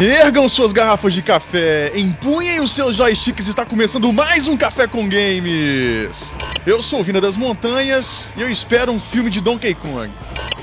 Ergam 0.00 0.48
suas 0.48 0.72
garrafas 0.72 1.14
de 1.14 1.22
café, 1.22 1.92
empunhem 1.94 2.60
os 2.60 2.72
seus 2.72 2.96
joysticks, 2.96 3.46
está 3.46 3.64
começando 3.64 4.12
mais 4.12 4.48
um 4.48 4.56
Café 4.56 4.86
com 4.86 5.08
Games. 5.08 6.10
Eu 6.66 6.82
sou 6.82 7.00
o 7.00 7.04
Vina 7.04 7.20
das 7.20 7.36
Montanhas 7.36 8.28
e 8.36 8.42
eu 8.42 8.50
espero 8.50 8.90
um 8.92 9.00
filme 9.00 9.30
de 9.30 9.40
Donkey 9.40 9.74
Kong. 9.74 10.10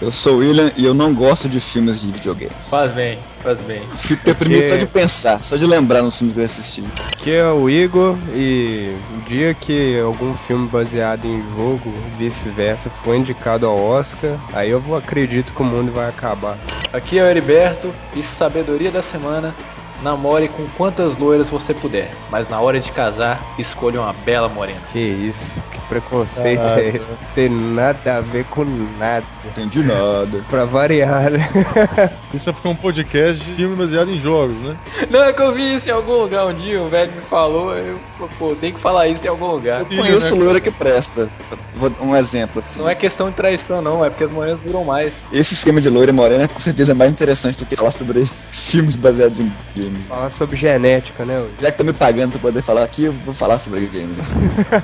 Eu 0.02 0.10
sou 0.10 0.38
o 0.38 0.38
William 0.40 0.72
e 0.76 0.84
eu 0.84 0.96
não 0.96 1.14
gosto 1.14 1.48
de 1.48 1.60
filmes 1.60 2.02
de 2.02 2.12
videogame. 2.12 2.52
Faz 2.72 2.92
bem, 2.92 3.20
faz 3.44 3.62
bem. 3.62 3.84
Fico 3.98 4.26
deprimido 4.26 4.68
só 4.68 4.76
de 4.76 4.88
pensar, 4.88 5.44
só 5.44 5.56
de 5.56 5.66
lembrar 5.68 6.02
nos 6.02 6.18
filmes 6.18 6.34
que 6.34 6.42
eu 6.42 6.46
assisti. 6.46 6.84
Aqui 7.12 7.32
é 7.32 7.46
o 7.46 7.70
Igor 7.70 8.18
e 8.34 8.96
o 9.16 9.30
dia 9.30 9.54
que 9.54 10.00
algum 10.00 10.34
filme 10.34 10.68
baseado 10.68 11.26
em 11.26 11.44
jogo, 11.56 11.94
vice-versa, 12.18 12.90
for 12.90 13.16
indicado 13.16 13.68
ao 13.68 13.78
Oscar, 13.78 14.40
aí 14.54 14.72
eu 14.72 14.80
vou 14.80 14.98
acredito 14.98 15.54
que 15.54 15.62
o 15.62 15.66
mundo 15.66 15.92
vai 15.92 16.10
acabar. 16.10 16.58
Aqui 16.92 17.20
é 17.20 17.24
o 17.24 17.28
Heriberto 17.28 17.94
e 18.16 18.24
sabedoria 18.40 18.90
da 18.90 19.04
semana. 19.04 19.54
Namore 20.02 20.48
com 20.50 20.66
quantas 20.78 21.18
loiras 21.18 21.48
você 21.48 21.74
puder, 21.74 22.12
mas 22.30 22.50
na 22.50 22.60
hora 22.60 22.80
de 22.80 22.92
casar, 22.92 23.40
escolha 23.58 24.02
uma 24.02 24.14
bela 24.14 24.50
morena. 24.50 24.80
Que 24.92 25.00
isso, 25.00 25.62
que 25.72 25.80
preconceito 25.88 26.62
é 26.62 26.88
esse? 26.88 27.00
Não 27.00 27.18
tem 27.36 27.50
nada 27.50 28.18
a 28.18 28.22
ver 28.22 28.46
com 28.46 28.66
nada. 28.98 29.26
Não 29.44 29.52
entendi 29.52 29.84
nada. 29.84 30.42
Pra 30.50 30.66
variar, 30.66 31.32
né? 31.32 31.50
Isso 32.34 32.50
é 32.50 32.54
porque 32.54 32.68
é 32.68 32.72
um 32.72 32.76
podcast 32.76 33.44
de 33.44 33.56
filme 33.56 33.76
baseado 33.76 34.10
em 34.10 34.22
jogos, 34.22 34.56
né? 34.58 34.76
Não, 35.10 35.22
é 35.22 35.34
que 35.34 35.42
eu 35.42 35.54
vi 35.54 35.76
isso 35.76 35.90
em 35.90 35.92
algum 35.92 36.14
lugar 36.14 36.46
um 36.46 36.54
dia, 36.54 36.82
o 36.82 36.88
velho 36.88 37.12
me 37.12 37.22
falou, 37.22 37.76
eu, 37.76 38.00
pô, 38.40 38.56
tem 38.56 38.72
que 38.72 38.80
falar 38.80 39.10
isso 39.10 39.26
em 39.26 39.28
algum 39.28 39.48
lugar. 39.48 39.82
Eu 39.82 39.86
conheço 39.86 40.36
loira 40.36 40.62
que 40.62 40.72
presta. 40.72 41.28
Vou 41.76 41.92
um 42.02 42.16
exemplo 42.16 42.62
assim. 42.64 42.80
Não 42.80 42.88
é 42.90 42.96
questão 42.96 43.30
de 43.30 43.36
traição, 43.36 43.82
não, 43.82 44.06
é 44.06 44.10
porque 44.10 44.24
as 44.24 44.32
morenas 44.32 44.60
duram 44.64 44.84
mais. 44.84 45.12
Esse 45.32 45.54
esquema 45.54 45.82
de 45.82 45.90
loira 45.90 46.12
e 46.12 46.14
morena 46.14 46.48
com 46.48 46.60
certeza 46.60 46.92
é 46.92 46.96
mais 46.96 47.12
interessante 47.12 47.58
do 47.58 47.66
que 47.66 47.76
falar 47.76 47.92
sobre 47.92 48.26
filmes 48.52 48.96
baseados 48.96 49.40
em 49.40 49.52
games. 49.76 49.91
Falar 50.08 50.30
sobre 50.30 50.56
genética, 50.56 51.26
né? 51.26 51.48
Já 51.62 51.72
que 51.72 51.78
tá 51.78 51.84
me 51.84 51.94
pagando 51.94 52.32
pra 52.32 52.40
poder 52.40 52.62
falar 52.62 52.84
aqui, 52.84 53.06
eu 53.06 53.14
vou 53.14 53.34
falar 53.34 53.60
sobre 53.60 53.86
games. 53.88 54.18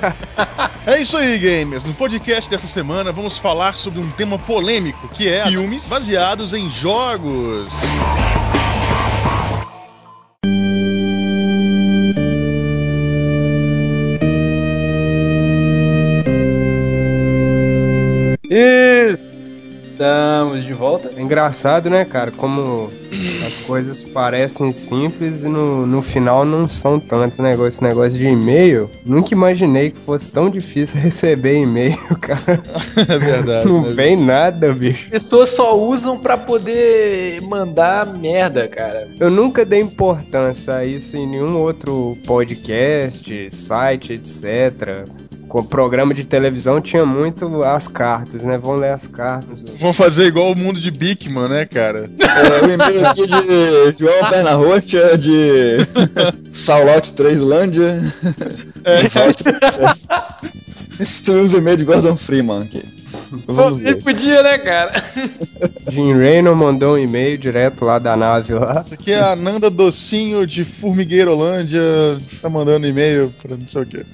é 0.86 1.00
isso 1.00 1.16
aí, 1.16 1.38
gamers. 1.38 1.84
No 1.84 1.94
podcast 1.94 2.48
dessa 2.48 2.66
semana 2.66 3.12
vamos 3.12 3.38
falar 3.38 3.74
sobre 3.76 4.00
um 4.00 4.10
tema 4.10 4.38
polêmico, 4.38 5.08
que 5.08 5.28
é 5.28 5.46
filmes 5.46 5.84
baseados 5.84 6.52
em 6.52 6.70
jogos. 6.70 7.68
Estamos 19.98 20.64
de 20.64 20.72
volta. 20.72 21.10
É 21.16 21.20
engraçado, 21.20 21.90
né, 21.90 22.04
cara? 22.04 22.30
Como 22.30 22.88
as 23.44 23.56
coisas 23.58 24.00
parecem 24.00 24.70
simples 24.70 25.42
e 25.42 25.48
no, 25.48 25.84
no 25.88 26.02
final 26.02 26.44
não 26.44 26.68
são 26.68 27.00
tanto 27.00 27.42
negócio, 27.42 27.68
esse 27.68 27.82
negócio 27.82 28.16
de 28.16 28.28
e-mail. 28.28 28.88
Nunca 29.04 29.34
imaginei 29.34 29.90
que 29.90 29.98
fosse 29.98 30.30
tão 30.30 30.48
difícil 30.48 31.00
receber 31.02 31.60
e-mail, 31.60 31.98
cara. 32.20 32.62
É 33.08 33.18
verdade. 33.18 33.66
Não 33.66 33.82
vem 33.82 34.16
nada, 34.16 34.72
bicho. 34.72 35.06
As 35.06 35.22
pessoas 35.22 35.50
só 35.50 35.76
usam 35.76 36.16
para 36.16 36.36
poder 36.36 37.40
mandar 37.42 38.06
merda, 38.18 38.68
cara. 38.68 39.08
Eu 39.18 39.30
nunca 39.30 39.64
dei 39.64 39.80
importância 39.80 40.74
a 40.74 40.84
isso 40.84 41.16
em 41.16 41.26
nenhum 41.26 41.58
outro 41.58 42.16
podcast, 42.24 43.50
site, 43.50 44.12
etc 44.12 45.27
com 45.48 45.60
o 45.60 45.64
programa 45.64 46.12
de 46.12 46.24
televisão 46.24 46.80
tinha 46.80 47.06
muito 47.06 47.62
as 47.62 47.88
cartas, 47.88 48.42
né? 48.42 48.58
Vão 48.58 48.76
ler 48.76 48.90
as 48.90 49.06
cartas. 49.06 49.78
Vão 49.80 49.92
fazer 49.92 50.26
igual 50.26 50.52
o 50.52 50.58
mundo 50.58 50.78
de 50.78 50.90
Bigman, 50.90 51.48
né, 51.48 51.64
cara? 51.64 52.10
É, 52.18 52.60
eu 52.60 52.66
lembrei 52.66 53.04
aqui 53.04 53.26
de 53.26 53.98
João 53.98 54.28
Perna 54.28 54.52
Roxa, 54.52 55.16
de 55.16 55.78
Saulout 56.54 57.12
3 57.14 57.38
Lândia. 57.38 57.98
É. 58.84 58.98
Os 61.00 61.54
e-mails 61.54 61.78
de 61.78 61.84
Gordon 61.84 62.16
Freeman 62.16 62.62
aqui. 62.62 62.82
Vamos 63.46 63.80
ver. 63.80 64.02
podia, 64.02 64.42
né, 64.42 64.58
cara? 64.58 65.04
Jim 65.92 66.12
Raynor 66.14 66.56
mandou 66.56 66.94
um 66.94 66.98
e-mail 66.98 67.36
direto 67.36 67.84
lá 67.84 67.98
da 67.98 68.16
nave 68.16 68.54
lá. 68.54 68.82
Isso 68.84 68.94
aqui 68.94 69.12
é 69.12 69.20
a 69.20 69.36
Nanda 69.36 69.70
Docinho 69.70 70.46
de 70.46 70.64
Formigueirolândia. 70.64 71.82
Tá 72.40 72.48
mandando 72.48 72.86
e-mail 72.86 73.32
pra 73.42 73.56
não 73.56 73.66
sei 73.68 73.82
o 73.82 73.86
quê. 73.86 74.04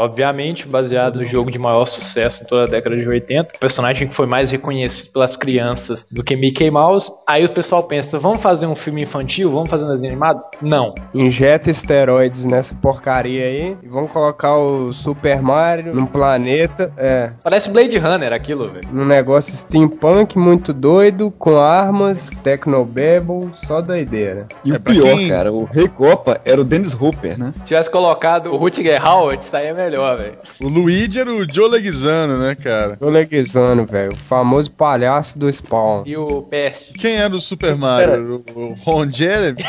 Obviamente, 0.00 0.66
baseado 0.66 1.20
no 1.20 1.26
jogo 1.26 1.50
de 1.50 1.58
maior 1.58 1.86
sucesso 1.86 2.42
em 2.42 2.46
toda 2.46 2.62
a 2.62 2.66
década 2.66 2.96
de 2.96 3.06
80, 3.06 3.50
o 3.54 3.58
personagem 3.58 4.08
que 4.08 4.16
foi 4.16 4.26
mais 4.26 4.50
reconhecido 4.50 5.12
pelas 5.12 5.36
crianças 5.36 6.02
do 6.10 6.24
que 6.24 6.34
Mickey 6.36 6.70
Mouse. 6.70 7.06
Aí 7.28 7.44
o 7.44 7.50
pessoal 7.50 7.82
pensa: 7.82 8.18
vamos 8.18 8.40
fazer 8.40 8.64
um 8.64 8.74
filme 8.74 9.04
infantil? 9.04 9.50
Vamos 9.52 9.68
fazer 9.68 9.84
um 9.84 9.88
desenho 9.88 10.12
animado? 10.12 10.40
Não. 10.62 10.94
Injeta 11.12 11.68
esteroides 11.68 12.46
nessa 12.46 12.74
porcaria 12.76 13.44
aí 13.44 13.76
e 13.82 13.88
vamos 13.88 14.10
colocar 14.10 14.56
o 14.56 14.90
Super 14.90 15.42
Mario 15.42 15.94
num 15.94 16.06
planeta. 16.06 16.90
É. 16.96 17.28
Parece 17.44 17.70
Blade 17.70 17.98
Runner 17.98 18.32
aquilo, 18.32 18.70
velho. 18.72 18.88
Um 18.94 19.04
negócio 19.04 19.54
steampunk 19.54 20.38
muito 20.38 20.72
doido, 20.72 21.30
com 21.32 21.58
armas, 21.58 22.30
Tecnobabble, 22.42 23.50
só 23.52 23.82
doideira. 23.82 24.48
E 24.64 24.72
é 24.72 24.76
o 24.76 24.80
pior, 24.80 25.14
quem... 25.14 25.28
cara, 25.28 25.52
o 25.52 25.64
Rei 25.64 25.88
Copa 25.88 26.40
era 26.42 26.58
o 26.58 26.64
Dennis 26.64 26.94
Hooper, 26.94 27.38
né? 27.38 27.52
Se 27.58 27.64
tivesse 27.66 27.90
colocado 27.90 28.50
o 28.50 28.56
Rutger 28.56 28.98
Hauer, 29.06 29.38
estaria 29.40 29.74
melhor 29.74 29.89
melhor, 29.90 30.18
velho. 30.18 30.38
O 30.60 30.68
Luigi 30.68 31.18
era 31.18 31.32
o 31.32 31.44
Joe 31.52 31.68
Leguizano, 31.68 32.38
né, 32.38 32.54
cara? 32.54 32.96
Joe 33.02 33.12
Leguizano, 33.12 33.84
velho. 33.86 34.12
O 34.12 34.16
famoso 34.16 34.70
palhaço 34.70 35.38
do 35.38 35.50
Spawn. 35.50 36.04
E 36.06 36.16
o 36.16 36.42
Pest. 36.42 36.92
Quem 36.94 37.16
era 37.16 37.34
o 37.34 37.40
Super 37.40 37.74
Mario? 37.76 38.36
O 38.54 38.74
Ron 38.74 39.10
Jeremy? 39.10 39.62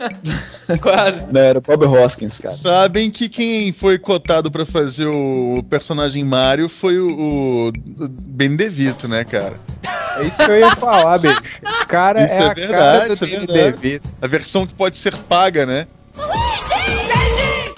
Quase. 0.80 1.26
Não, 1.32 1.40
era 1.40 1.58
o 1.58 1.62
Bob 1.62 1.86
Hoskins, 1.86 2.38
cara. 2.38 2.54
Sabem 2.54 3.10
que 3.10 3.28
quem 3.28 3.72
foi 3.72 3.98
cotado 3.98 4.50
pra 4.50 4.66
fazer 4.66 5.06
o 5.06 5.62
personagem 5.68 6.24
Mario 6.24 6.68
foi 6.68 6.98
o, 6.98 7.68
o 7.68 7.72
Ben 8.24 8.54
DeVito, 8.56 9.08
né, 9.08 9.24
cara? 9.24 9.54
É 10.18 10.26
isso 10.26 10.42
que 10.42 10.50
eu 10.50 10.58
ia 10.58 10.76
falar, 10.76 11.18
bicho. 11.18 11.40
Esse 11.66 11.86
cara 11.86 12.24
isso 12.24 12.34
é, 12.34 12.38
é 12.38 12.46
a 12.46 12.54
verdade, 12.54 12.70
cara 12.70 13.16
do 13.16 13.24
é 13.24 13.28
Ben 13.28 13.46
DeVito. 13.46 14.08
A 14.20 14.26
versão 14.26 14.66
que 14.66 14.74
pode 14.74 14.98
ser 14.98 15.16
paga, 15.16 15.64
né? 15.64 15.86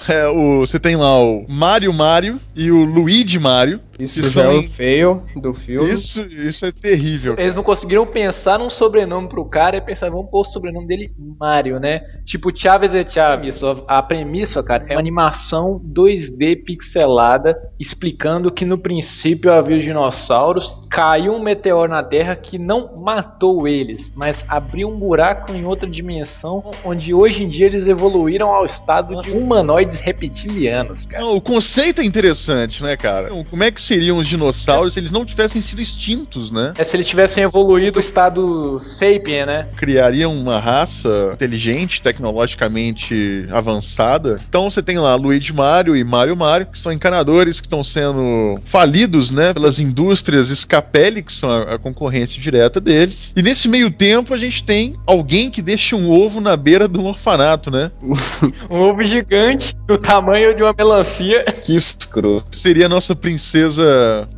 É, 0.09 0.27
o, 0.27 0.61
você 0.61 0.79
tem 0.79 0.95
lá 0.95 1.21
o 1.21 1.45
Mario 1.47 1.93
Mario 1.93 2.41
e 2.55 2.71
o 2.71 2.83
Luigi 2.83 3.37
Mario. 3.37 3.79
Isso 3.99 4.29
já 4.29 4.43
é 4.43 4.49
um 4.49 4.69
feio 4.69 5.23
do 5.35 5.53
filme. 5.53 5.89
Isso, 5.89 6.25
isso 6.25 6.65
é 6.65 6.71
terrível. 6.71 7.35
Eles 7.37 7.55
não 7.55 7.63
conseguiram 7.63 8.05
pensar 8.05 8.57
num 8.57 8.69
sobrenome 8.69 9.27
pro 9.27 9.45
cara 9.45 9.77
e 9.77 9.81
pensar, 9.81 10.09
vamos 10.09 10.29
pôr 10.31 10.41
o 10.41 10.45
sobrenome 10.45 10.87
dele 10.87 11.11
Mario, 11.39 11.79
né? 11.79 11.99
Tipo 12.25 12.55
Chaves 12.55 12.93
e 12.93 13.09
Chaves. 13.09 13.59
A 13.87 14.01
premissa, 14.01 14.63
cara, 14.63 14.85
é 14.87 14.93
uma 14.93 14.99
animação 14.99 15.81
2D 15.93 16.63
pixelada 16.63 17.57
explicando 17.79 18.51
que 18.51 18.65
no 18.65 18.77
princípio 18.77 19.51
havia 19.51 19.81
dinossauros, 19.81 20.65
caiu 20.89 21.33
um 21.33 21.43
meteoro 21.43 21.91
na 21.91 22.03
Terra 22.03 22.35
que 22.35 22.57
não 22.57 22.95
matou 22.99 23.67
eles, 23.67 24.11
mas 24.15 24.43
abriu 24.47 24.89
um 24.89 24.97
buraco 24.97 25.53
em 25.53 25.65
outra 25.65 25.89
dimensão 25.89 26.71
onde 26.83 27.13
hoje 27.13 27.43
em 27.43 27.49
dia 27.49 27.65
eles 27.65 27.85
evoluíram 27.85 28.49
ao 28.49 28.65
estado 28.65 29.19
de 29.21 29.31
humanoides 29.31 29.99
reptilianos, 30.01 31.05
cara. 31.05 31.23
Não, 31.23 31.35
o 31.35 31.41
conceito 31.41 32.01
é 32.01 32.05
interessante, 32.05 32.81
né, 32.81 32.95
cara? 32.95 33.27
Então, 33.27 33.43
como 33.43 33.63
é 33.63 33.71
que 33.71 33.81
seriam 33.89 34.17
os 34.19 34.27
dinossauros 34.27 34.93
se 34.93 34.99
eles 34.99 35.09
não 35.09 35.25
tivessem 35.25 35.63
sido 35.63 35.81
extintos, 35.81 36.51
né? 36.51 36.73
É 36.77 36.85
se 36.85 36.95
eles 36.95 37.07
tivessem 37.07 37.43
evoluído 37.43 37.97
o 37.97 37.99
estado 37.99 38.79
sapien, 38.79 39.47
né? 39.47 39.67
Criariam 39.75 40.31
uma 40.31 40.59
raça 40.59 41.09
inteligente, 41.33 41.99
tecnologicamente 41.99 43.47
avançada. 43.51 44.39
Então 44.47 44.69
você 44.69 44.83
tem 44.83 44.99
lá 44.99 45.15
Luigi 45.15 45.51
Mario 45.51 45.95
e 45.95 46.03
Mario 46.03 46.35
Mario, 46.35 46.67
que 46.67 46.77
são 46.77 46.91
encanadores 46.91 47.59
que 47.59 47.65
estão 47.65 47.83
sendo 47.83 48.59
falidos, 48.71 49.31
né, 49.31 49.53
pelas 49.53 49.79
indústrias 49.79 50.49
Scapelli, 50.49 51.23
que 51.23 51.33
são 51.33 51.49
a, 51.49 51.75
a 51.75 51.79
concorrência 51.79 52.39
direta 52.39 52.79
dele. 52.79 53.17
E 53.35 53.41
nesse 53.41 53.67
meio 53.67 53.89
tempo 53.89 54.35
a 54.35 54.37
gente 54.37 54.63
tem 54.63 54.95
alguém 55.07 55.49
que 55.49 55.63
deixa 55.63 55.95
um 55.95 56.11
ovo 56.11 56.39
na 56.39 56.55
beira 56.55 56.87
de 56.87 56.99
um 56.99 57.07
orfanato, 57.07 57.71
né? 57.71 57.89
um 58.69 58.77
ovo 58.77 59.03
gigante, 59.03 59.75
do 59.87 59.97
tamanho 59.97 60.55
de 60.55 60.61
uma 60.61 60.73
melancia. 60.73 61.43
Que 61.63 61.75
escroto. 61.75 62.55
Seria 62.55 62.85
a 62.85 62.89
nossa 62.89 63.15
princesa 63.15 63.78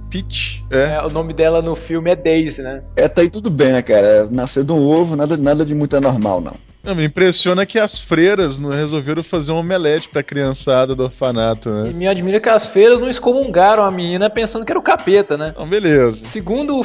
Peach. 0.10 0.64
É. 0.70 0.96
é. 0.96 1.02
o 1.02 1.10
nome 1.10 1.34
dela 1.34 1.62
no 1.62 1.76
filme 1.76 2.12
é 2.12 2.16
Daisy, 2.16 2.62
né? 2.62 2.84
É, 2.96 3.08
tá 3.08 3.22
aí 3.22 3.30
tudo 3.30 3.50
bem, 3.50 3.72
né, 3.72 3.82
cara? 3.82 4.28
Nasceu 4.30 4.64
de 4.64 4.72
um 4.72 4.86
ovo, 4.86 5.16
nada, 5.16 5.38
nada 5.38 5.66
de 5.66 5.74
muito 5.74 5.96
anormal, 5.96 6.42
não. 6.42 6.54
Não, 6.84 6.96
me 6.96 7.06
impressiona 7.06 7.64
que 7.64 7.78
as 7.78 8.00
freiras 8.00 8.58
não 8.58 8.72
resolveram 8.72 9.24
fazer 9.24 9.52
um 9.52 9.58
omelete 9.58 10.10
pra 10.10 10.24
criançada 10.24 10.96
do 10.96 11.04
orfanato, 11.04 11.70
né? 11.70 11.92
E 11.92 11.94
me 11.94 12.08
admira 12.08 12.40
que 12.40 12.50
as 12.50 12.68
freiras 12.72 13.00
não 13.00 13.08
excomungaram 13.08 13.86
a 13.86 13.92
menina 13.92 14.32
pensando 14.32 14.66
que 14.66 14.72
era 14.72 14.80
o 14.80 14.84
capeta, 14.84 15.38
né? 15.38 15.52
Então, 15.54 15.68
beleza. 15.68 16.26
Segundo 16.34 16.80
o 16.80 16.84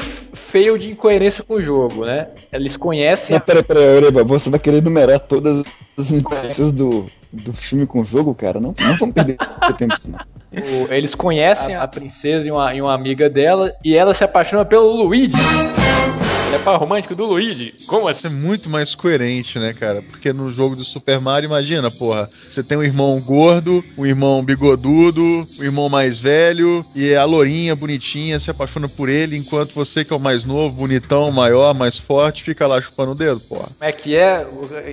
feio 0.52 0.78
de 0.78 0.90
incoerência 0.90 1.42
com 1.42 1.54
o 1.54 1.62
jogo, 1.62 2.04
né? 2.04 2.28
Eles 2.52 2.76
conhecem. 2.76 3.30
Não, 3.30 3.38
a... 3.38 3.40
peraí, 3.40 3.62
peraí, 3.62 4.24
você 4.26 4.50
vai 4.50 4.60
querer 4.60 4.78
enumerar 4.78 5.18
todas 5.18 5.64
as 5.98 6.10
incoerências 6.10 6.72
do, 6.72 7.06
do 7.36 7.52
filme 7.52 7.86
com 7.86 8.00
o 8.00 8.04
jogo, 8.04 8.34
cara, 8.34 8.58
não, 8.60 8.74
não 8.78 8.96
vamos 8.96 9.14
perder 9.14 9.36
tempo 9.78 9.94
assim. 9.94 10.12
O- 10.52 10.92
eles 10.92 11.14
conhecem 11.14 11.74
a, 11.74 11.82
a 11.82 11.88
princesa 11.88 12.46
e 12.46 12.50
uma, 12.50 12.74
e 12.74 12.80
uma 12.80 12.94
amiga 12.94 13.28
dela 13.28 13.72
e 13.84 13.94
ela 13.94 14.14
se 14.14 14.24
apaixona 14.24 14.64
pelo 14.64 15.04
Luigi. 15.04 15.32
Ele 16.46 16.54
é 16.54 16.58
par 16.60 16.78
romântico 16.78 17.14
do 17.16 17.26
Luigi. 17.26 17.74
Como 17.88 18.06
assim? 18.06 18.18
Isso 18.18 18.26
é 18.28 18.30
muito 18.30 18.70
mais 18.70 18.94
coerente, 18.94 19.58
né, 19.58 19.74
cara? 19.74 20.00
Porque 20.00 20.32
no 20.32 20.52
jogo 20.52 20.76
do 20.76 20.84
Super 20.84 21.20
Mario, 21.20 21.48
imagina, 21.48 21.90
porra, 21.90 22.30
você 22.48 22.62
tem 22.62 22.78
um 22.78 22.82
irmão 22.84 23.20
gordo, 23.20 23.84
um 23.98 24.06
irmão 24.06 24.42
bigodudo, 24.44 25.46
um 25.58 25.62
irmão 25.64 25.88
mais 25.88 26.18
velho, 26.18 26.86
e 26.94 27.14
a 27.14 27.24
lourinha 27.24 27.74
bonitinha 27.74 28.38
se 28.38 28.48
apaixona 28.50 28.88
por 28.88 29.08
ele, 29.08 29.36
enquanto 29.36 29.74
você, 29.74 30.04
que 30.04 30.12
é 30.12 30.16
o 30.16 30.20
mais 30.20 30.44
novo, 30.46 30.72
bonitão, 30.76 31.30
maior, 31.32 31.74
mais 31.74 31.98
forte, 31.98 32.44
fica 32.44 32.66
lá 32.66 32.80
chupando 32.80 33.10
o 33.12 33.14
dedo, 33.16 33.40
porra. 33.40 33.68
Como 33.76 33.90
é 33.90 33.92
que 33.92 34.16
é? 34.16 34.46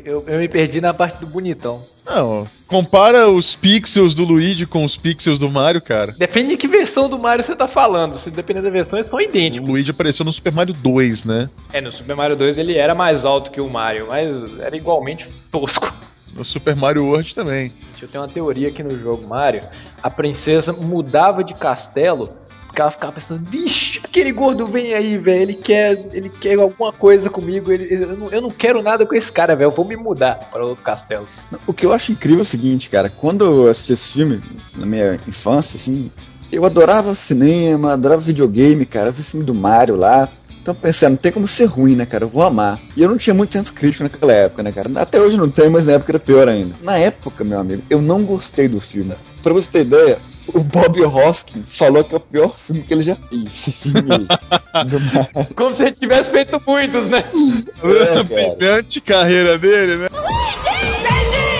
Eu, 0.03 0.23
eu 0.27 0.39
me 0.39 0.49
perdi 0.49 0.81
na 0.81 0.93
parte 0.93 1.19
do 1.19 1.27
bonitão. 1.27 1.81
Não, 2.05 2.43
compara 2.67 3.29
os 3.29 3.55
pixels 3.55 4.13
do 4.13 4.23
Luigi 4.23 4.65
com 4.65 4.83
os 4.83 4.97
pixels 4.97 5.39
do 5.39 5.49
Mario, 5.49 5.81
cara. 5.81 6.13
Depende 6.17 6.49
de 6.49 6.57
que 6.57 6.67
versão 6.67 7.07
do 7.09 7.17
Mario 7.17 7.45
você 7.45 7.55
tá 7.55 7.67
falando. 7.67 8.19
Se 8.19 8.29
depender 8.29 8.61
da 8.61 8.69
versão, 8.69 8.99
eles 8.99 9.09
são 9.09 9.19
O 9.19 9.21
idênticos. 9.21 9.69
Luigi 9.69 9.91
apareceu 9.91 10.25
no 10.25 10.33
Super 10.33 10.53
Mario 10.53 10.73
2, 10.73 11.23
né? 11.23 11.49
É, 11.71 11.79
no 11.79 11.91
Super 11.93 12.15
Mario 12.15 12.35
2 12.35 12.57
ele 12.57 12.77
era 12.77 12.93
mais 12.93 13.23
alto 13.23 13.51
que 13.51 13.61
o 13.61 13.69
Mario, 13.69 14.07
mas 14.09 14.59
era 14.59 14.75
igualmente 14.75 15.27
tosco. 15.51 15.91
No 16.35 16.43
Super 16.43 16.75
Mario 16.75 17.05
World 17.05 17.33
também. 17.35 17.71
Eu 18.01 18.07
tenho 18.07 18.23
uma 18.23 18.29
teoria 18.29 18.67
aqui 18.69 18.81
no 18.81 18.97
jogo 18.99 19.27
Mario. 19.27 19.61
A 20.01 20.09
princesa 20.09 20.73
mudava 20.73 21.43
de 21.43 21.53
castelo 21.53 22.31
ela 22.81 22.91
ficava 22.91 23.13
pensando, 23.13 23.39
bicho, 23.39 24.01
aquele 24.03 24.31
gordo 24.31 24.65
vem 24.65 24.93
aí, 24.93 25.17
velho. 25.17 25.41
Ele 25.41 25.53
quer, 25.55 25.91
ele 26.13 26.29
quer 26.29 26.59
alguma 26.59 26.91
coisa 26.91 27.29
comigo. 27.29 27.71
Ele, 27.71 27.93
eu, 27.93 28.17
não, 28.17 28.29
eu 28.29 28.41
não 28.41 28.49
quero 28.49 28.81
nada 28.81 29.05
com 29.05 29.15
esse 29.15 29.31
cara, 29.31 29.55
velho. 29.55 29.67
Eu 29.67 29.75
vou 29.75 29.85
me 29.85 29.95
mudar 29.95 30.35
para 30.51 30.65
outro 30.65 30.83
castelo. 30.83 31.27
O 31.65 31.73
que 31.73 31.85
eu 31.85 31.93
acho 31.93 32.11
incrível 32.11 32.39
é 32.39 32.41
o 32.41 32.45
seguinte, 32.45 32.89
cara, 32.89 33.09
quando 33.09 33.45
eu 33.45 33.69
assisti 33.69 33.93
esse 33.93 34.13
filme, 34.13 34.41
na 34.75 34.85
minha 34.85 35.15
infância, 35.27 35.77
assim, 35.77 36.11
eu 36.51 36.65
adorava 36.65 37.15
cinema, 37.15 37.93
adorava 37.93 38.21
videogame, 38.21 38.85
cara, 38.85 39.09
eu 39.09 39.13
vi 39.13 39.23
filme 39.23 39.45
do 39.45 39.53
Mario 39.53 39.95
lá. 39.95 40.29
Então 40.61 40.73
pensando, 40.73 41.11
não 41.11 41.17
tem 41.17 41.31
como 41.31 41.45
ser 41.45 41.65
ruim, 41.65 41.93
né, 41.93 42.05
cara? 42.05 42.23
Eu 42.23 42.29
vou 42.29 42.41
amar. 42.41 42.79
E 42.95 43.01
eu 43.01 43.09
não 43.09 43.17
tinha 43.17 43.33
muito 43.33 43.51
senso 43.51 43.73
crítico 43.73 44.03
naquela 44.03 44.31
época, 44.31 44.63
né, 44.63 44.71
cara? 44.71 44.89
Até 44.95 45.19
hoje 45.19 45.35
não 45.35 45.49
tem, 45.49 45.69
mas 45.69 45.87
na 45.87 45.93
época 45.93 46.13
era 46.13 46.19
pior 46.19 46.47
ainda. 46.47 46.73
Na 46.81 46.97
época, 46.97 47.43
meu 47.43 47.59
amigo, 47.59 47.83
eu 47.89 48.01
não 48.01 48.23
gostei 48.23 48.69
do 48.69 48.79
filme. 48.79 49.13
Pra 49.41 49.51
você 49.51 49.69
ter 49.69 49.81
ideia, 49.81 50.19
o 50.47 50.59
Bob 50.61 51.01
Hoskins 51.05 51.77
falou 51.77 52.03
que 52.03 52.15
é 52.15 52.17
o 52.17 52.21
pior 52.21 52.57
filme 52.57 52.83
que 52.83 52.93
ele 52.93 53.03
já 53.03 53.15
fez. 53.15 53.45
Esse 53.45 53.71
filme. 53.71 54.27
Como 55.55 55.73
se 55.73 55.83
ele 55.83 55.91
tivesse 55.93 56.29
feito 56.31 56.61
muitos, 56.67 57.09
né? 57.09 57.17
É, 57.17 58.23
cara. 58.23 58.55
Brilhante 58.55 59.01
carreira 59.01 59.57
dele, 59.57 59.97
né? 59.97 60.07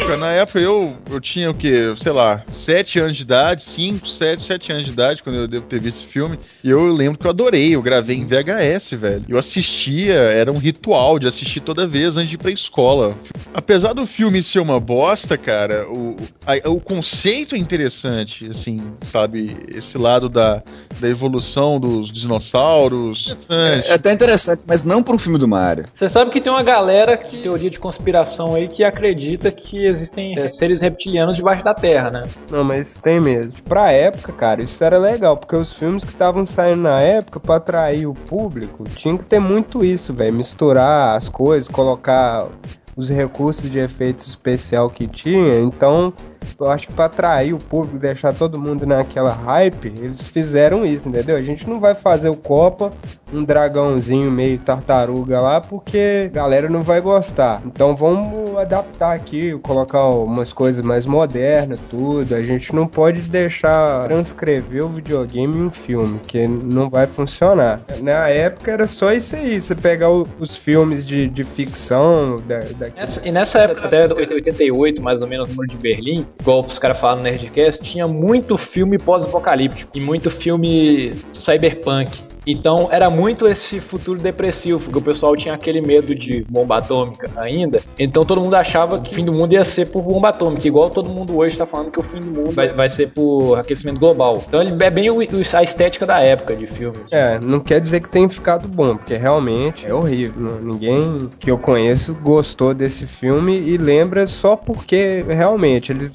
Na 0.05 0.31
época 0.31 0.59
eu, 0.59 0.97
eu 1.09 1.19
tinha 1.21 1.49
o 1.49 1.53
quê? 1.53 1.93
Sei 1.97 2.11
lá, 2.11 2.43
7 2.51 2.99
anos 2.99 3.15
de 3.15 3.23
idade, 3.23 3.63
5, 3.63 4.05
7, 4.07 4.43
7 4.45 4.71
anos 4.73 4.83
de 4.85 4.91
idade, 4.91 5.23
quando 5.23 5.37
eu 5.37 5.47
devo 5.47 5.65
ter 5.65 5.79
visto 5.79 5.99
esse 6.01 6.07
filme. 6.07 6.37
E 6.63 6.69
eu 6.69 6.85
lembro 6.87 7.17
que 7.17 7.25
eu 7.25 7.31
adorei, 7.31 7.73
eu 7.73 7.81
gravei 7.81 8.17
em 8.17 8.27
VHS, 8.27 8.91
velho. 8.91 9.23
Eu 9.29 9.39
assistia, 9.39 10.13
era 10.15 10.51
um 10.51 10.57
ritual 10.57 11.17
de 11.17 11.27
assistir 11.27 11.61
toda 11.61 11.87
vez 11.87 12.17
antes 12.17 12.29
de 12.29 12.35
ir 12.35 12.37
pra 12.37 12.51
escola. 12.51 13.11
Apesar 13.53 13.93
do 13.93 14.05
filme 14.05 14.43
ser 14.43 14.59
uma 14.59 14.79
bosta, 14.79 15.37
cara, 15.37 15.87
o, 15.89 16.15
a- 16.45 16.69
o 16.69 16.79
conceito 16.81 17.55
é 17.55 17.57
interessante, 17.57 18.49
assim, 18.49 18.77
sabe? 19.05 19.55
Esse 19.73 19.97
lado 19.97 20.27
da, 20.27 20.61
da 20.99 21.07
evolução 21.07 21.79
dos 21.79 22.11
dinossauros. 22.11 23.27
Interessante. 23.27 23.87
É 23.87 23.93
até 23.93 24.11
interessante, 24.11 24.63
mas 24.67 24.83
não 24.83 25.01
para 25.01 25.15
um 25.15 25.19
filme 25.19 25.37
do 25.37 25.47
Mario. 25.47 25.85
Você 25.95 26.09
sabe 26.09 26.29
que 26.31 26.41
tem 26.41 26.51
uma 26.51 26.63
galera 26.63 27.17
que 27.17 27.41
teoria 27.41 27.69
de 27.69 27.79
conspiração 27.79 28.55
aí 28.55 28.67
que 28.67 28.83
acredita 28.83 29.51
que 29.51 29.92
existem 29.93 30.33
é, 30.37 30.49
seres 30.49 30.81
reptilianos 30.81 31.35
debaixo 31.35 31.63
da 31.63 31.73
Terra, 31.73 32.09
né? 32.09 32.23
Não, 32.51 32.63
mas 32.63 32.99
tem 32.99 33.19
mesmo. 33.19 33.53
Pra 33.63 33.91
época, 33.91 34.31
cara, 34.33 34.63
isso 34.63 34.83
era 34.83 34.97
legal, 34.97 35.37
porque 35.37 35.55
os 35.55 35.71
filmes 35.73 36.03
que 36.03 36.11
estavam 36.11 36.45
saindo 36.45 36.81
na 36.81 36.99
época, 36.99 37.39
pra 37.39 37.55
atrair 37.55 38.07
o 38.07 38.13
público, 38.13 38.83
tinha 38.83 39.17
que 39.17 39.25
ter 39.25 39.39
muito 39.39 39.83
isso, 39.83 40.13
velho. 40.13 40.33
Misturar 40.33 41.15
as 41.15 41.29
coisas, 41.29 41.69
colocar 41.69 42.47
os 42.95 43.09
recursos 43.09 43.69
de 43.69 43.79
efeitos 43.79 44.27
especial 44.27 44.89
que 44.89 45.07
tinha. 45.07 45.59
Então, 45.59 46.13
eu 46.59 46.71
acho 46.71 46.87
que 46.87 46.93
pra 46.93 47.05
atrair 47.05 47.53
o 47.53 47.57
público, 47.57 47.97
deixar 47.97 48.33
todo 48.33 48.59
mundo 48.59 48.85
naquela 48.85 49.31
hype, 49.31 49.93
eles 49.99 50.27
fizeram 50.27 50.85
isso, 50.85 51.07
entendeu? 51.09 51.35
A 51.35 51.41
gente 51.41 51.67
não 51.69 51.79
vai 51.79 51.95
fazer 51.95 52.29
o 52.29 52.35
Copa, 52.37 52.91
um 53.31 53.43
dragãozinho 53.43 54.29
meio 54.31 54.57
tartaruga 54.59 55.39
lá, 55.41 55.59
porque 55.61 56.27
a 56.31 56.33
galera 56.33 56.69
não 56.69 56.81
vai 56.81 57.01
gostar. 57.01 57.61
Então 57.65 57.95
vamos 57.95 58.55
adaptar 58.57 59.13
aqui, 59.15 59.57
colocar 59.59 60.03
umas 60.05 60.53
coisas 60.53 60.83
mais 60.85 61.05
modernas, 61.05 61.79
tudo. 61.89 62.35
A 62.35 62.43
gente 62.43 62.73
não 62.75 62.85
pode 62.87 63.21
deixar 63.21 64.03
transcrever 64.07 64.85
o 64.85 64.89
videogame 64.89 65.57
em 65.57 65.61
um 65.65 65.71
filme, 65.71 66.19
que 66.27 66.47
não 66.47 66.89
vai 66.89 67.07
funcionar. 67.07 67.81
Na 68.01 68.27
época 68.27 68.71
era 68.71 68.87
só 68.87 69.11
isso 69.11 69.35
aí, 69.35 69.59
você 69.61 69.73
pegar 69.75 70.09
o- 70.11 70.27
os 70.39 70.55
filmes 70.55 71.07
de, 71.07 71.27
de 71.27 71.43
ficção, 71.43 72.35
da, 72.47 72.59
da- 72.59 72.87
Nessa- 72.95 73.21
e 73.27 73.31
nessa 73.31 73.57
época, 73.59 73.85
até 73.87 74.07
88, 74.13 75.01
mais 75.01 75.21
ou 75.21 75.27
menos, 75.27 75.47
o 75.47 75.51
número 75.51 75.69
de 75.71 75.77
Berlim, 75.77 76.25
igual 76.41 76.61
os 76.61 76.77
caras 76.79 76.99
falam 76.99 77.17
no 77.17 77.23
Nerdcast, 77.23 77.81
tinha 77.83 78.05
muito 78.05 78.57
filme 78.57 78.97
pós-apocalíptico 78.97 79.89
e 79.95 80.01
muito 80.01 80.29
filme 80.39 81.11
cyberpunk. 81.33 82.21
Então 82.45 82.89
era 82.91 83.09
muito 83.09 83.45
esse 83.47 83.79
futuro 83.89 84.19
depressivo, 84.19 84.77
porque 84.79 84.97
o 84.97 85.01
pessoal 85.01 85.33
tinha 85.35 85.53
aquele 85.53 85.79
medo 85.81 86.13
de 86.13 86.45
bomba 86.49 86.77
atômica 86.77 87.31
ainda. 87.37 87.79
Então 87.97 88.25
todo 88.25 88.41
mundo 88.41 88.53
achava 88.55 88.99
que 88.99 89.11
o 89.11 89.15
fim 89.15 89.23
do 89.23 89.31
mundo 89.31 89.53
ia 89.53 89.63
ser 89.63 89.89
por 89.89 90.01
bomba 90.01 90.27
atômica, 90.29 90.67
igual 90.67 90.89
todo 90.89 91.07
mundo 91.07 91.37
hoje 91.37 91.55
tá 91.55 91.65
falando 91.65 91.89
que 91.91 92.01
o 92.01 92.03
fim 92.03 92.19
do 92.19 92.31
mundo 92.31 92.51
vai, 92.51 92.67
vai 92.67 92.89
ser 92.89 93.13
por 93.13 93.55
aquecimento 93.57 93.97
global. 93.97 94.43
Então 94.45 94.61
ele 94.61 94.71
é 94.83 94.89
bem 94.89 95.09
o- 95.09 95.21
a 95.21 95.63
estética 95.63 96.05
da 96.05 96.19
época 96.19 96.53
de 96.53 96.67
filmes. 96.67 97.09
É, 97.13 97.39
não 97.39 97.61
quer 97.61 97.79
dizer 97.79 98.01
que 98.01 98.09
tenha 98.09 98.27
ficado 98.27 98.67
bom, 98.67 98.97
porque 98.97 99.13
realmente 99.15 99.87
é 99.87 99.93
horrível. 99.93 100.33
Não- 100.41 100.73
Ninguém 100.73 101.29
que 101.39 101.49
eu 101.51 101.57
conheço 101.57 102.13
gostou 102.15 102.73
desse 102.73 103.05
filme 103.05 103.57
e 103.57 103.77
lembra 103.77 104.27
só 104.27 104.55
porque 104.57 105.23
realmente 105.27 105.91
ele 105.93 106.11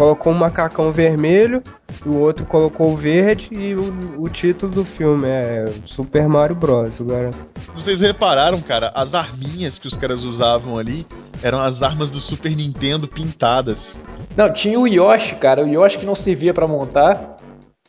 colocou 0.00 0.32
um 0.32 0.36
macacão 0.36 0.90
vermelho, 0.90 1.62
o 2.06 2.16
outro 2.20 2.46
colocou 2.46 2.90
o 2.90 2.96
verde 2.96 3.50
e 3.52 3.74
o, 3.74 4.22
o 4.22 4.30
título 4.30 4.72
do 4.72 4.82
filme 4.82 5.28
é 5.28 5.66
Super 5.84 6.26
Mario 6.26 6.56
Bros. 6.56 7.02
Agora, 7.02 7.28
Vocês 7.74 8.00
repararam, 8.00 8.62
cara, 8.62 8.90
as 8.94 9.12
arminhas 9.12 9.78
que 9.78 9.86
os 9.86 9.92
caras 9.94 10.24
usavam 10.24 10.78
ali 10.78 11.06
eram 11.42 11.62
as 11.62 11.82
armas 11.82 12.10
do 12.10 12.18
Super 12.18 12.56
Nintendo 12.56 13.06
pintadas. 13.06 14.00
Não, 14.34 14.50
tinha 14.50 14.80
o 14.80 14.88
Yoshi, 14.88 15.36
cara, 15.36 15.62
o 15.62 15.68
Yoshi 15.68 15.98
que 15.98 16.06
não 16.06 16.16
servia 16.16 16.54
pra 16.54 16.66
montar, 16.66 17.36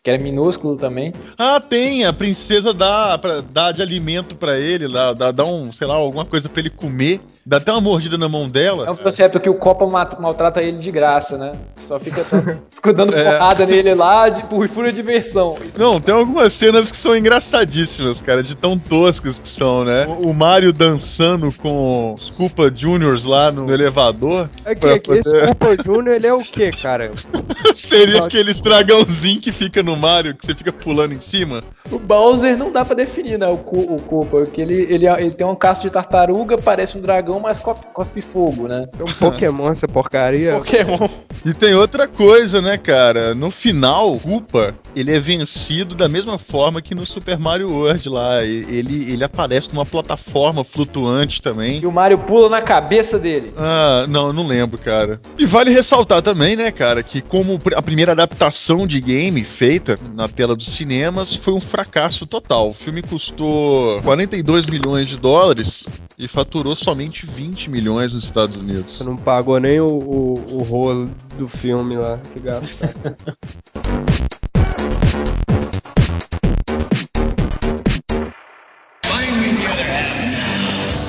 que 0.03 0.09
era 0.09 0.21
minúsculo 0.21 0.75
também. 0.75 1.13
Ah, 1.37 1.61
tem, 1.61 2.03
a 2.03 2.11
princesa 2.11 2.73
dá, 2.73 3.17
pra, 3.17 3.39
dá 3.39 3.71
de 3.71 3.81
alimento 3.81 4.35
pra 4.35 4.59
ele, 4.59 4.91
dá, 4.91 5.13
dá, 5.13 5.31
dá 5.31 5.45
um, 5.45 5.71
sei 5.71 5.87
lá, 5.87 5.93
alguma 5.93 6.25
coisa 6.25 6.49
pra 6.49 6.59
ele 6.59 6.71
comer. 6.71 7.21
Dá 7.45 7.57
até 7.57 7.71
uma 7.71 7.81
mordida 7.81 8.17
na 8.17 8.29
mão 8.29 8.47
dela. 8.47 8.85
É 8.87 8.91
um 8.91 8.95
processo 8.95 9.39
que 9.39 9.49
o 9.49 9.55
Copa 9.55 9.85
maltrata 10.19 10.61
ele 10.61 10.77
de 10.77 10.91
graça, 10.91 11.37
né? 11.37 11.53
Só 11.87 11.99
fica, 11.99 12.23
fica 12.69 12.93
dando 12.93 13.15
É. 13.15 13.23
porrada 13.23 13.65
nele 13.65 13.93
lá 13.95 14.29
de, 14.29 14.43
por 14.45 14.67
pura 14.69 14.91
diversão. 14.91 15.55
Não, 15.77 15.97
tem 15.99 16.13
algumas 16.13 16.53
cenas 16.53 16.91
que 16.91 16.97
são 16.97 17.15
engraçadíssimas, 17.17 18.21
cara, 18.21 18.43
de 18.43 18.55
tão 18.55 18.77
toscas 18.77 19.39
que 19.39 19.47
são, 19.49 19.83
né? 19.83 20.05
O, 20.07 20.29
o 20.29 20.33
Mario 20.33 20.71
dançando 20.71 21.51
com 21.51 22.13
os 22.13 22.29
Koopa 22.29 22.71
Juniors 22.73 23.23
lá 23.23 23.51
no 23.51 23.71
elevador. 23.73 24.47
aqui, 24.65 24.79
Pra 24.81 24.93
aqui, 24.95 25.11
esse 25.13 25.29
poder- 25.31 25.47
Super 25.47 25.83
Junior, 25.83 26.15
ele 26.15 26.27
é 26.27 26.33
o 26.33 26.39
que, 26.41 26.71
cara? 26.71 27.11
Seria 27.73 28.23
aqueles 28.25 28.59
dragãozinho 28.59 29.39
que 29.41 29.51
fica 29.51 29.81
no 29.81 29.95
Mario, 29.97 30.35
que 30.35 30.45
você 30.45 30.53
fica 30.55 30.71
pulando 30.71 31.13
em 31.13 31.19
cima. 31.21 31.59
O 31.91 31.97
Bowser 31.99 32.57
não 32.57 32.71
dá 32.71 32.85
pra 32.85 32.95
definir, 32.95 33.37
né? 33.37 33.47
O, 33.47 33.53
o 33.55 34.01
Koopa, 34.01 34.37
porque 34.41 34.61
ele, 34.61 34.87
ele, 34.89 35.07
ele 35.07 35.31
tem 35.31 35.45
um 35.47 35.55
casco 35.55 35.85
de 35.85 35.91
tartaruga, 35.91 36.55
parece 36.57 36.97
um 36.97 37.01
dragão, 37.01 37.30
mas 37.39 37.59
cospe, 37.59 37.85
cospe 37.93 38.21
fogo, 38.21 38.67
né? 38.67 38.85
Isso 38.91 39.01
é 39.01 39.05
um 39.05 39.13
Pokémon, 39.13 39.69
essa 39.69 39.87
porcaria. 39.87 40.53
Pokémon. 40.53 41.07
E 41.45 41.53
tem 41.53 41.73
outra 41.73 42.07
coisa, 42.07 42.61
né, 42.61 42.77
cara? 42.77 43.33
No 43.33 43.49
final, 43.49 44.11
o 44.11 44.19
Koopa, 44.41 44.75
ele 44.95 45.15
é 45.15 45.19
vencido 45.19 45.95
da 45.95 46.07
mesma 46.07 46.37
forma 46.37 46.81
que 46.81 46.95
no 46.95 47.05
Super 47.05 47.37
Mario 47.37 47.71
World 47.71 48.09
lá. 48.09 48.43
Ele, 48.43 49.11
ele 49.11 49.23
aparece 49.23 49.69
numa 49.73 49.85
plataforma 49.85 50.63
flutuante 50.63 51.41
também. 51.41 51.79
E 51.79 51.85
o 51.85 51.91
Mario 51.91 52.17
pula 52.19 52.49
na 52.49 52.61
cabeça 52.61 53.19
dele. 53.19 53.53
Ah, 53.57 54.05
não, 54.07 54.27
eu 54.27 54.33
não 54.33 54.47
lembro, 54.47 54.79
cara. 54.79 55.19
E 55.37 55.45
vale 55.45 55.71
ressaltar 55.71 56.21
também, 56.21 56.55
né, 56.55 56.71
cara, 56.71 57.03
que 57.03 57.21
como 57.21 57.57
a 57.75 57.81
primeira 57.81 58.11
adaptação 58.11 58.87
de 58.87 58.99
game 58.99 59.43
feita 59.43 59.95
na 60.15 60.27
tela 60.27 60.55
dos 60.55 60.73
cinemas 60.73 61.35
foi 61.35 61.53
um 61.53 61.61
fracasso 61.61 62.25
total. 62.25 62.71
O 62.71 62.73
filme 62.73 63.01
custou 63.01 64.01
42 64.01 64.65
milhões 64.65 65.07
de 65.07 65.17
dólares 65.17 65.83
e 66.17 66.27
faturou 66.27 66.75
somente 66.75 67.20
20 67.25 67.69
milhões 67.69 68.13
nos 68.13 68.23
Estados 68.23 68.55
Unidos. 68.55 68.87
Você 68.87 69.03
não 69.03 69.15
pagou 69.15 69.59
nem 69.59 69.79
o, 69.79 69.87
o, 69.87 70.55
o 70.55 70.63
rolo 70.63 71.09
do 71.37 71.47
filme 71.47 71.95
lá 71.95 72.17
que 72.17 72.39
half. 72.49 72.79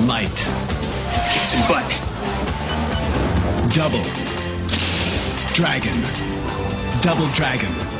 Light. 0.07 0.47
Let's 1.13 1.29
kick 1.29 1.45
some 1.45 1.63
butt. 1.67 1.85
Double. 3.73 4.03
Dragon. 5.53 5.95
Double 7.01 7.27
Dragon. 7.33 7.92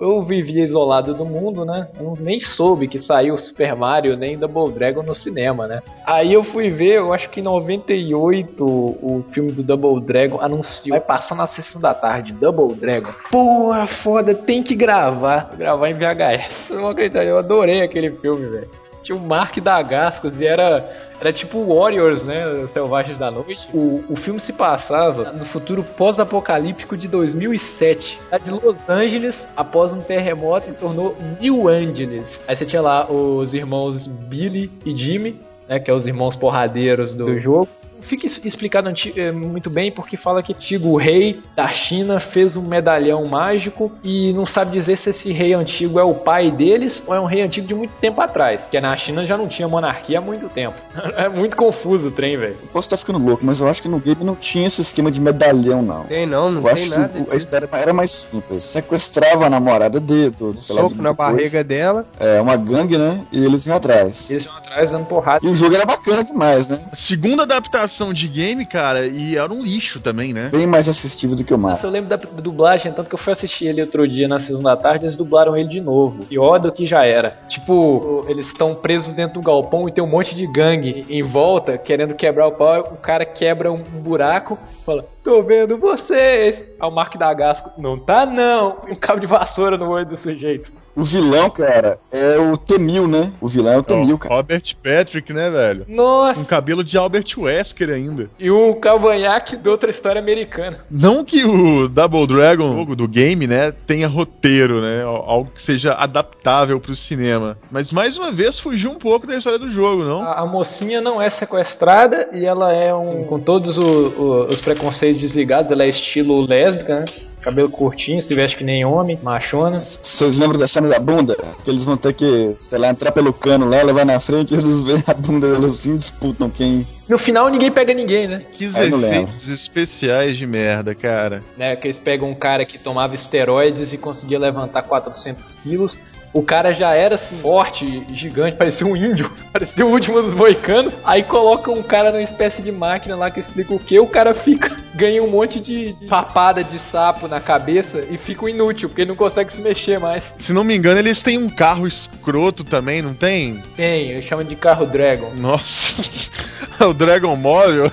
Eu 0.00 0.22
vivia 0.22 0.64
isolado 0.64 1.14
do 1.14 1.24
mundo, 1.26 1.64
né? 1.64 1.88
Eu 1.98 2.16
nem 2.18 2.40
soube 2.40 2.88
que 2.88 2.98
saiu 2.98 3.36
Super 3.38 3.76
Mario 3.76 4.16
nem 4.16 4.38
Double 4.38 4.72
Dragon 4.72 5.02
no 5.02 5.14
cinema, 5.14 5.66
né? 5.66 5.82
Aí 6.06 6.32
eu 6.32 6.42
fui 6.42 6.70
ver, 6.70 6.98
eu 6.98 7.12
acho 7.12 7.28
que 7.28 7.40
em 7.40 7.42
98 7.42 8.64
o 8.64 9.24
filme 9.32 9.52
do 9.52 9.62
Double 9.62 10.00
Dragon 10.04 10.40
anunciou. 10.40 10.96
Vai 10.96 11.00
passar 11.00 11.34
na 11.34 11.46
sessão 11.48 11.80
da 11.80 11.92
tarde, 11.92 12.32
Double 12.32 12.74
Dragon. 12.74 13.12
Porra, 13.30 13.86
foda, 14.02 14.34
tem 14.34 14.62
que 14.62 14.74
gravar. 14.74 15.50
Gravar 15.56 15.90
em 15.90 15.94
VHS. 15.94 16.70
Não 16.70 16.88
acredito, 16.88 17.18
eu 17.18 17.38
adorei 17.38 17.82
aquele 17.82 18.10
filme, 18.10 18.46
velho. 18.46 18.68
Tinha 19.02 19.18
o 19.18 19.20
Mark 19.20 19.58
Dagascos 19.58 20.38
e 20.40 20.46
era 20.46 21.09
era 21.20 21.32
tipo 21.32 21.62
Warriors, 21.64 22.24
né? 22.24 22.66
Selvagens 22.72 23.18
da 23.18 23.30
Noite. 23.30 23.60
O, 23.74 24.02
o 24.08 24.16
filme 24.16 24.40
se 24.40 24.52
passava 24.52 25.32
no 25.32 25.44
futuro 25.46 25.84
pós-apocalíptico 25.84 26.96
de 26.96 27.06
2007. 27.06 28.18
A 28.32 28.38
de 28.38 28.50
Los 28.50 28.76
Angeles, 28.88 29.36
após 29.56 29.92
um 29.92 30.00
terremoto, 30.00 30.66
se 30.66 30.72
tornou 30.72 31.14
New 31.38 31.68
Angeles. 31.68 32.26
Aí 32.48 32.56
você 32.56 32.64
tinha 32.64 32.80
lá 32.80 33.10
os 33.10 33.52
irmãos 33.52 34.06
Billy 34.06 34.70
e 34.84 34.96
Jimmy, 34.96 35.38
né? 35.68 35.78
Que 35.78 35.90
é 35.90 35.94
os 35.94 36.06
irmãos 36.06 36.36
porradeiros 36.36 37.14
do, 37.14 37.26
do 37.26 37.38
jogo. 37.38 37.68
Fica 38.08 38.26
explicado 38.26 38.88
eh, 39.16 39.30
muito 39.32 39.70
bem 39.70 39.90
porque 39.90 40.16
fala 40.16 40.42
que 40.42 40.52
antigo 40.52 40.96
rei 40.96 41.40
da 41.56 41.68
China 41.68 42.20
fez 42.32 42.56
um 42.56 42.62
medalhão 42.62 43.24
mágico 43.26 43.92
e 44.02 44.32
não 44.32 44.46
sabe 44.46 44.78
dizer 44.78 44.98
se 44.98 45.10
esse 45.10 45.32
rei 45.32 45.54
antigo 45.54 45.98
é 45.98 46.04
o 46.04 46.14
pai 46.14 46.50
deles 46.50 47.02
ou 47.06 47.14
é 47.14 47.20
um 47.20 47.24
rei 47.24 47.42
antigo 47.42 47.66
de 47.66 47.74
muito 47.74 47.92
tempo 47.94 48.20
atrás. 48.20 48.62
Porque 48.62 48.80
na 48.80 48.96
China 48.96 49.24
já 49.26 49.36
não 49.36 49.48
tinha 49.48 49.68
monarquia 49.68 50.18
há 50.18 50.20
muito 50.20 50.48
tempo. 50.48 50.74
É 51.20 51.28
muito 51.28 51.54
confuso 51.56 52.08
o 52.08 52.10
trem, 52.10 52.36
velho. 52.36 52.56
Posso 52.72 52.86
estar 52.86 52.96
ficando 52.96 53.18
louco, 53.24 53.44
mas 53.44 53.60
eu 53.60 53.68
acho 53.68 53.82
que 53.82 53.88
no 53.88 53.98
game 53.98 54.24
não 54.24 54.34
tinha 54.34 54.66
esse 54.66 54.80
esquema 54.80 55.10
de 55.10 55.20
medalhão, 55.20 55.82
não. 55.82 56.04
Tem 56.04 56.24
não, 56.24 56.50
não 56.50 56.66
Eu 56.66 56.74
tem 56.74 56.84
acho 56.84 56.90
nada. 56.90 57.08
que 57.08 57.34
a 57.34 57.36
história 57.36 57.68
era 57.72 57.92
mais 57.92 58.12
simples. 58.12 58.64
Sequestrava 58.64 59.46
a 59.46 59.50
namorada 59.50 60.00
dele, 60.00 60.30
do, 60.30 60.54
sei 60.54 60.76
lá, 60.76 60.82
Soco 60.82 60.94
de 60.94 61.02
na 61.02 61.14
coisa. 61.14 61.32
barriga 61.32 61.64
dela. 61.64 62.06
É, 62.18 62.40
uma 62.40 62.56
gangue, 62.56 62.96
né? 62.96 63.26
E 63.32 63.44
eles 63.44 63.66
iam 63.66 63.76
atrás. 63.76 64.30
Eles 64.30 64.44
vão 64.46 64.56
atrás 64.56 64.69
dando 64.90 65.06
porrada. 65.06 65.44
E 65.44 65.48
o 65.48 65.54
jogo 65.54 65.74
era 65.74 65.84
bacana 65.84 66.22
demais, 66.22 66.68
né? 66.68 66.78
Segunda 66.94 67.42
adaptação 67.42 68.12
de 68.12 68.28
game, 68.28 68.64
cara, 68.64 69.06
e 69.06 69.36
era 69.36 69.52
um 69.52 69.62
lixo 69.62 70.00
também, 70.00 70.32
né? 70.32 70.50
Bem 70.52 70.66
mais 70.66 70.88
assistível 70.88 71.36
do 71.36 71.44
que 71.44 71.52
o 71.52 71.58
Mario. 71.58 71.84
Eu 71.84 71.90
lembro 71.90 72.08
da 72.08 72.16
dublagem, 72.16 72.92
tanto 72.92 73.08
que 73.08 73.14
eu 73.14 73.18
fui 73.18 73.32
assistir 73.32 73.66
ele 73.66 73.80
outro 73.80 74.06
dia 74.08 74.28
na 74.28 74.40
sessão 74.40 74.60
da 74.60 74.76
tarde, 74.76 75.06
eles 75.06 75.16
dublaram 75.16 75.56
ele 75.56 75.68
de 75.68 75.80
novo. 75.80 76.24
Pior 76.26 76.58
do 76.58 76.72
que 76.72 76.86
já 76.86 77.04
era. 77.04 77.38
Tipo, 77.48 78.24
eles 78.28 78.46
estão 78.46 78.74
presos 78.74 79.12
dentro 79.14 79.40
do 79.40 79.46
galpão 79.46 79.88
e 79.88 79.92
tem 79.92 80.02
um 80.02 80.06
monte 80.06 80.34
de 80.34 80.46
gangue 80.46 81.04
em 81.08 81.22
volta 81.22 81.76
querendo 81.76 82.14
quebrar 82.14 82.46
o 82.46 82.52
pau. 82.52 82.80
O 82.92 82.96
cara 82.96 83.24
quebra 83.24 83.72
um 83.72 83.82
buraco, 83.82 84.58
fala: 84.86 85.04
Tô 85.22 85.42
vendo 85.42 85.76
vocês. 85.76 86.62
Aí 86.80 86.88
o 86.88 86.90
Mark 86.90 87.16
Dagasco: 87.16 87.70
Não 87.80 87.98
tá 87.98 88.24
não. 88.24 88.78
Um 88.88 88.94
cabo 88.94 89.20
de 89.20 89.26
vassoura 89.26 89.76
no 89.76 89.88
olho 89.88 90.06
do 90.06 90.16
sujeito. 90.16 90.79
O 90.96 91.02
vilão, 91.04 91.48
cara, 91.50 91.98
é 92.12 92.36
o 92.38 92.56
Temil, 92.56 93.06
né? 93.06 93.32
O 93.40 93.46
vilão 93.48 93.72
é 93.74 93.78
o 93.78 93.82
Temil, 93.82 94.18
cara. 94.18 94.34
Robert 94.34 94.62
Patrick, 94.82 95.32
né, 95.32 95.48
velho? 95.50 95.84
Nossa. 95.88 96.38
Um 96.40 96.44
cabelo 96.44 96.82
de 96.82 96.98
Albert 96.98 97.26
Wesker 97.38 97.90
ainda. 97.90 98.28
E 98.38 98.50
um 98.50 98.74
cavanhaque 98.80 99.56
de 99.56 99.68
outra 99.68 99.90
história 99.90 100.20
americana. 100.20 100.78
Não 100.90 101.24
que 101.24 101.44
o 101.44 101.88
Double 101.88 102.26
Dragon, 102.26 102.70
o 102.72 102.76
jogo 102.76 102.96
do 102.96 103.06
game, 103.06 103.46
né, 103.46 103.72
tenha 103.86 104.08
roteiro, 104.08 104.80
né? 104.80 105.02
Algo 105.04 105.50
que 105.54 105.62
seja 105.62 105.92
adaptável 105.94 106.80
pro 106.80 106.94
cinema. 106.96 107.56
Mas 107.70 107.92
mais 107.92 108.18
uma 108.18 108.32
vez 108.32 108.58
fugiu 108.58 108.90
um 108.90 108.98
pouco 108.98 109.26
da 109.26 109.36
história 109.36 109.58
do 109.58 109.70
jogo, 109.70 110.02
não? 110.04 110.22
A, 110.22 110.40
a 110.40 110.46
mocinha 110.46 111.00
não 111.00 111.22
é 111.22 111.30
sequestrada 111.30 112.28
e 112.32 112.44
ela 112.44 112.72
é 112.72 112.92
um. 112.94 113.24
com 113.24 113.38
todos 113.38 113.78
o- 113.78 113.82
o- 114.20 114.52
os 114.52 114.60
preconceitos 114.60 115.20
desligados, 115.20 115.70
ela 115.70 115.84
é 115.84 115.88
estilo 115.88 116.44
lésbica, 116.46 116.96
né? 116.96 117.04
Cabelo 117.42 117.70
curtinho, 117.70 118.22
se 118.22 118.34
veste 118.34 118.58
que 118.58 118.64
nem 118.64 118.84
homem, 118.84 119.18
machona. 119.22 119.80
Vocês 119.82 120.38
lembram 120.38 120.58
da 120.58 120.68
cena 120.68 120.88
da 120.88 120.98
bunda? 120.98 121.34
Que 121.64 121.70
eles 121.70 121.84
vão 121.84 121.96
ter 121.96 122.12
que, 122.12 122.54
sei 122.58 122.78
lá, 122.78 122.88
entrar 122.88 123.12
pelo 123.12 123.32
cano 123.32 123.66
lá, 123.66 123.82
levar 123.82 124.04
na 124.04 124.20
frente, 124.20 124.54
e 124.54 124.58
eles 124.58 124.82
veem 124.82 125.02
a 125.06 125.14
bunda 125.14 125.50
deles 125.52 125.86
e 125.86 125.96
disputam 125.96 126.50
quem. 126.50 126.86
No 127.08 127.18
final 127.18 127.48
ninguém 127.48 127.72
pega 127.72 127.92
ninguém, 127.94 128.28
né? 128.28 128.42
Que 128.52 128.66
efeitos 128.66 129.48
especiais 129.48 130.36
de 130.36 130.46
merda, 130.46 130.94
cara. 130.94 131.42
né? 131.56 131.74
Que 131.76 131.88
eles 131.88 131.98
pegam 131.98 132.28
um 132.28 132.34
cara 132.34 132.64
que 132.64 132.78
tomava 132.78 133.14
esteroides 133.14 133.92
e 133.92 133.98
conseguia 133.98 134.38
levantar 134.38 134.82
400 134.82 135.56
quilos. 135.62 135.96
O 136.32 136.42
cara 136.42 136.72
já 136.72 136.94
era 136.94 137.16
assim, 137.16 137.38
forte, 137.40 138.04
gigante, 138.14 138.56
parecia 138.56 138.86
um 138.86 138.94
índio, 138.96 139.30
parecia 139.52 139.84
o 139.84 139.90
último 139.90 140.22
dos 140.22 140.34
moicanos. 140.34 140.94
Aí 141.04 141.24
colocam 141.24 141.74
um 141.74 141.82
cara 141.82 142.12
numa 142.12 142.22
espécie 142.22 142.62
de 142.62 142.70
máquina 142.70 143.16
lá 143.16 143.30
que 143.30 143.40
explica 143.40 143.74
o 143.74 143.78
que, 143.78 143.98
o 143.98 144.06
cara 144.06 144.32
fica, 144.34 144.76
ganha 144.94 145.22
um 145.22 145.30
monte 145.30 145.58
de, 145.58 145.92
de 145.92 146.06
papada 146.06 146.62
de 146.62 146.78
sapo 146.92 147.26
na 147.26 147.40
cabeça 147.40 148.00
e 148.08 148.16
fica 148.16 148.48
inútil, 148.48 148.88
porque 148.88 149.02
ele 149.02 149.08
não 149.08 149.16
consegue 149.16 149.54
se 149.54 149.60
mexer 149.60 149.98
mais. 149.98 150.22
Se 150.38 150.52
não 150.52 150.62
me 150.62 150.76
engano, 150.76 151.00
eles 151.00 151.22
têm 151.22 151.36
um 151.36 151.48
carro 151.48 151.86
escroto 151.86 152.62
também, 152.62 153.02
não 153.02 153.12
tem? 153.12 153.60
Tem, 153.76 154.10
eles 154.10 154.24
chamam 154.24 154.44
de 154.44 154.54
carro 154.54 154.86
Dragon. 154.86 155.32
Nossa. 155.36 156.00
o 156.86 156.94
Dragon 156.94 157.34
Móvel. 157.34 157.90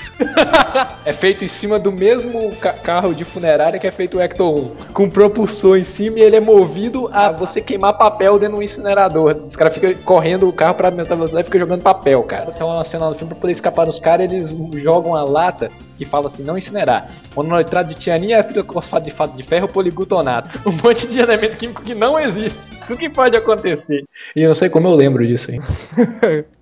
É 1.05 1.11
feito 1.11 1.43
em 1.43 1.49
cima 1.49 1.79
do 1.79 1.91
mesmo 1.91 2.55
ca- 2.57 2.73
carro 2.73 3.13
de 3.13 3.25
funerária 3.25 3.79
que 3.79 3.87
é 3.87 3.91
feito 3.91 4.17
o 4.17 4.21
Ecto 4.21 4.43
1. 4.43 4.93
Com 4.93 5.09
propulsor 5.09 5.77
em 5.77 5.85
cima 5.95 6.19
e 6.19 6.21
ele 6.21 6.35
é 6.35 6.39
movido 6.39 7.09
a 7.11 7.31
você 7.31 7.59
queimar 7.61 7.93
papel 7.97 8.26
dentro 8.33 8.57
do 8.57 8.63
incinerador. 8.63 9.35
Os 9.47 9.55
caras 9.55 9.73
ficam 9.73 9.93
correndo 10.03 10.47
o 10.47 10.53
carro 10.53 10.75
pra 10.75 10.89
aumentar 10.89 11.13
a 11.13 11.17
velocidade 11.17 11.45
e 11.45 11.49
fica 11.49 11.59
jogando 11.59 11.81
papel, 11.81 12.23
cara. 12.23 12.51
Então 12.53 12.67
uma 12.67 12.85
cena 12.85 13.09
no 13.09 13.15
filme 13.15 13.29
pra 13.33 13.41
poder 13.41 13.53
escapar 13.53 13.85
dos 13.85 13.99
caras, 13.99 14.31
eles 14.31 14.49
jogam 14.81 15.15
a 15.15 15.23
lata 15.23 15.69
que 15.97 16.05
fala 16.05 16.27
assim, 16.27 16.43
não 16.43 16.57
incinerar. 16.57 17.07
Monoitrato 17.35 17.93
de 17.93 18.33
ácido 18.33 18.63
fosfato 18.63 19.05
de 19.05 19.11
fato 19.11 19.35
de 19.35 19.43
ferro 19.43 19.67
poliglutanato. 19.67 20.59
Um 20.67 20.71
monte 20.71 21.07
de 21.07 21.19
elemento 21.19 21.57
químico 21.57 21.81
que 21.81 21.95
não 21.95 22.19
existe. 22.19 22.59
Isso 22.81 22.97
que 22.97 23.09
pode 23.09 23.35
acontecer. 23.35 24.03
E 24.35 24.41
eu 24.41 24.49
não 24.49 24.55
sei 24.55 24.69
como 24.69 24.87
eu 24.87 24.95
lembro 24.95 25.25
disso 25.25 25.45
aí. 25.49 25.59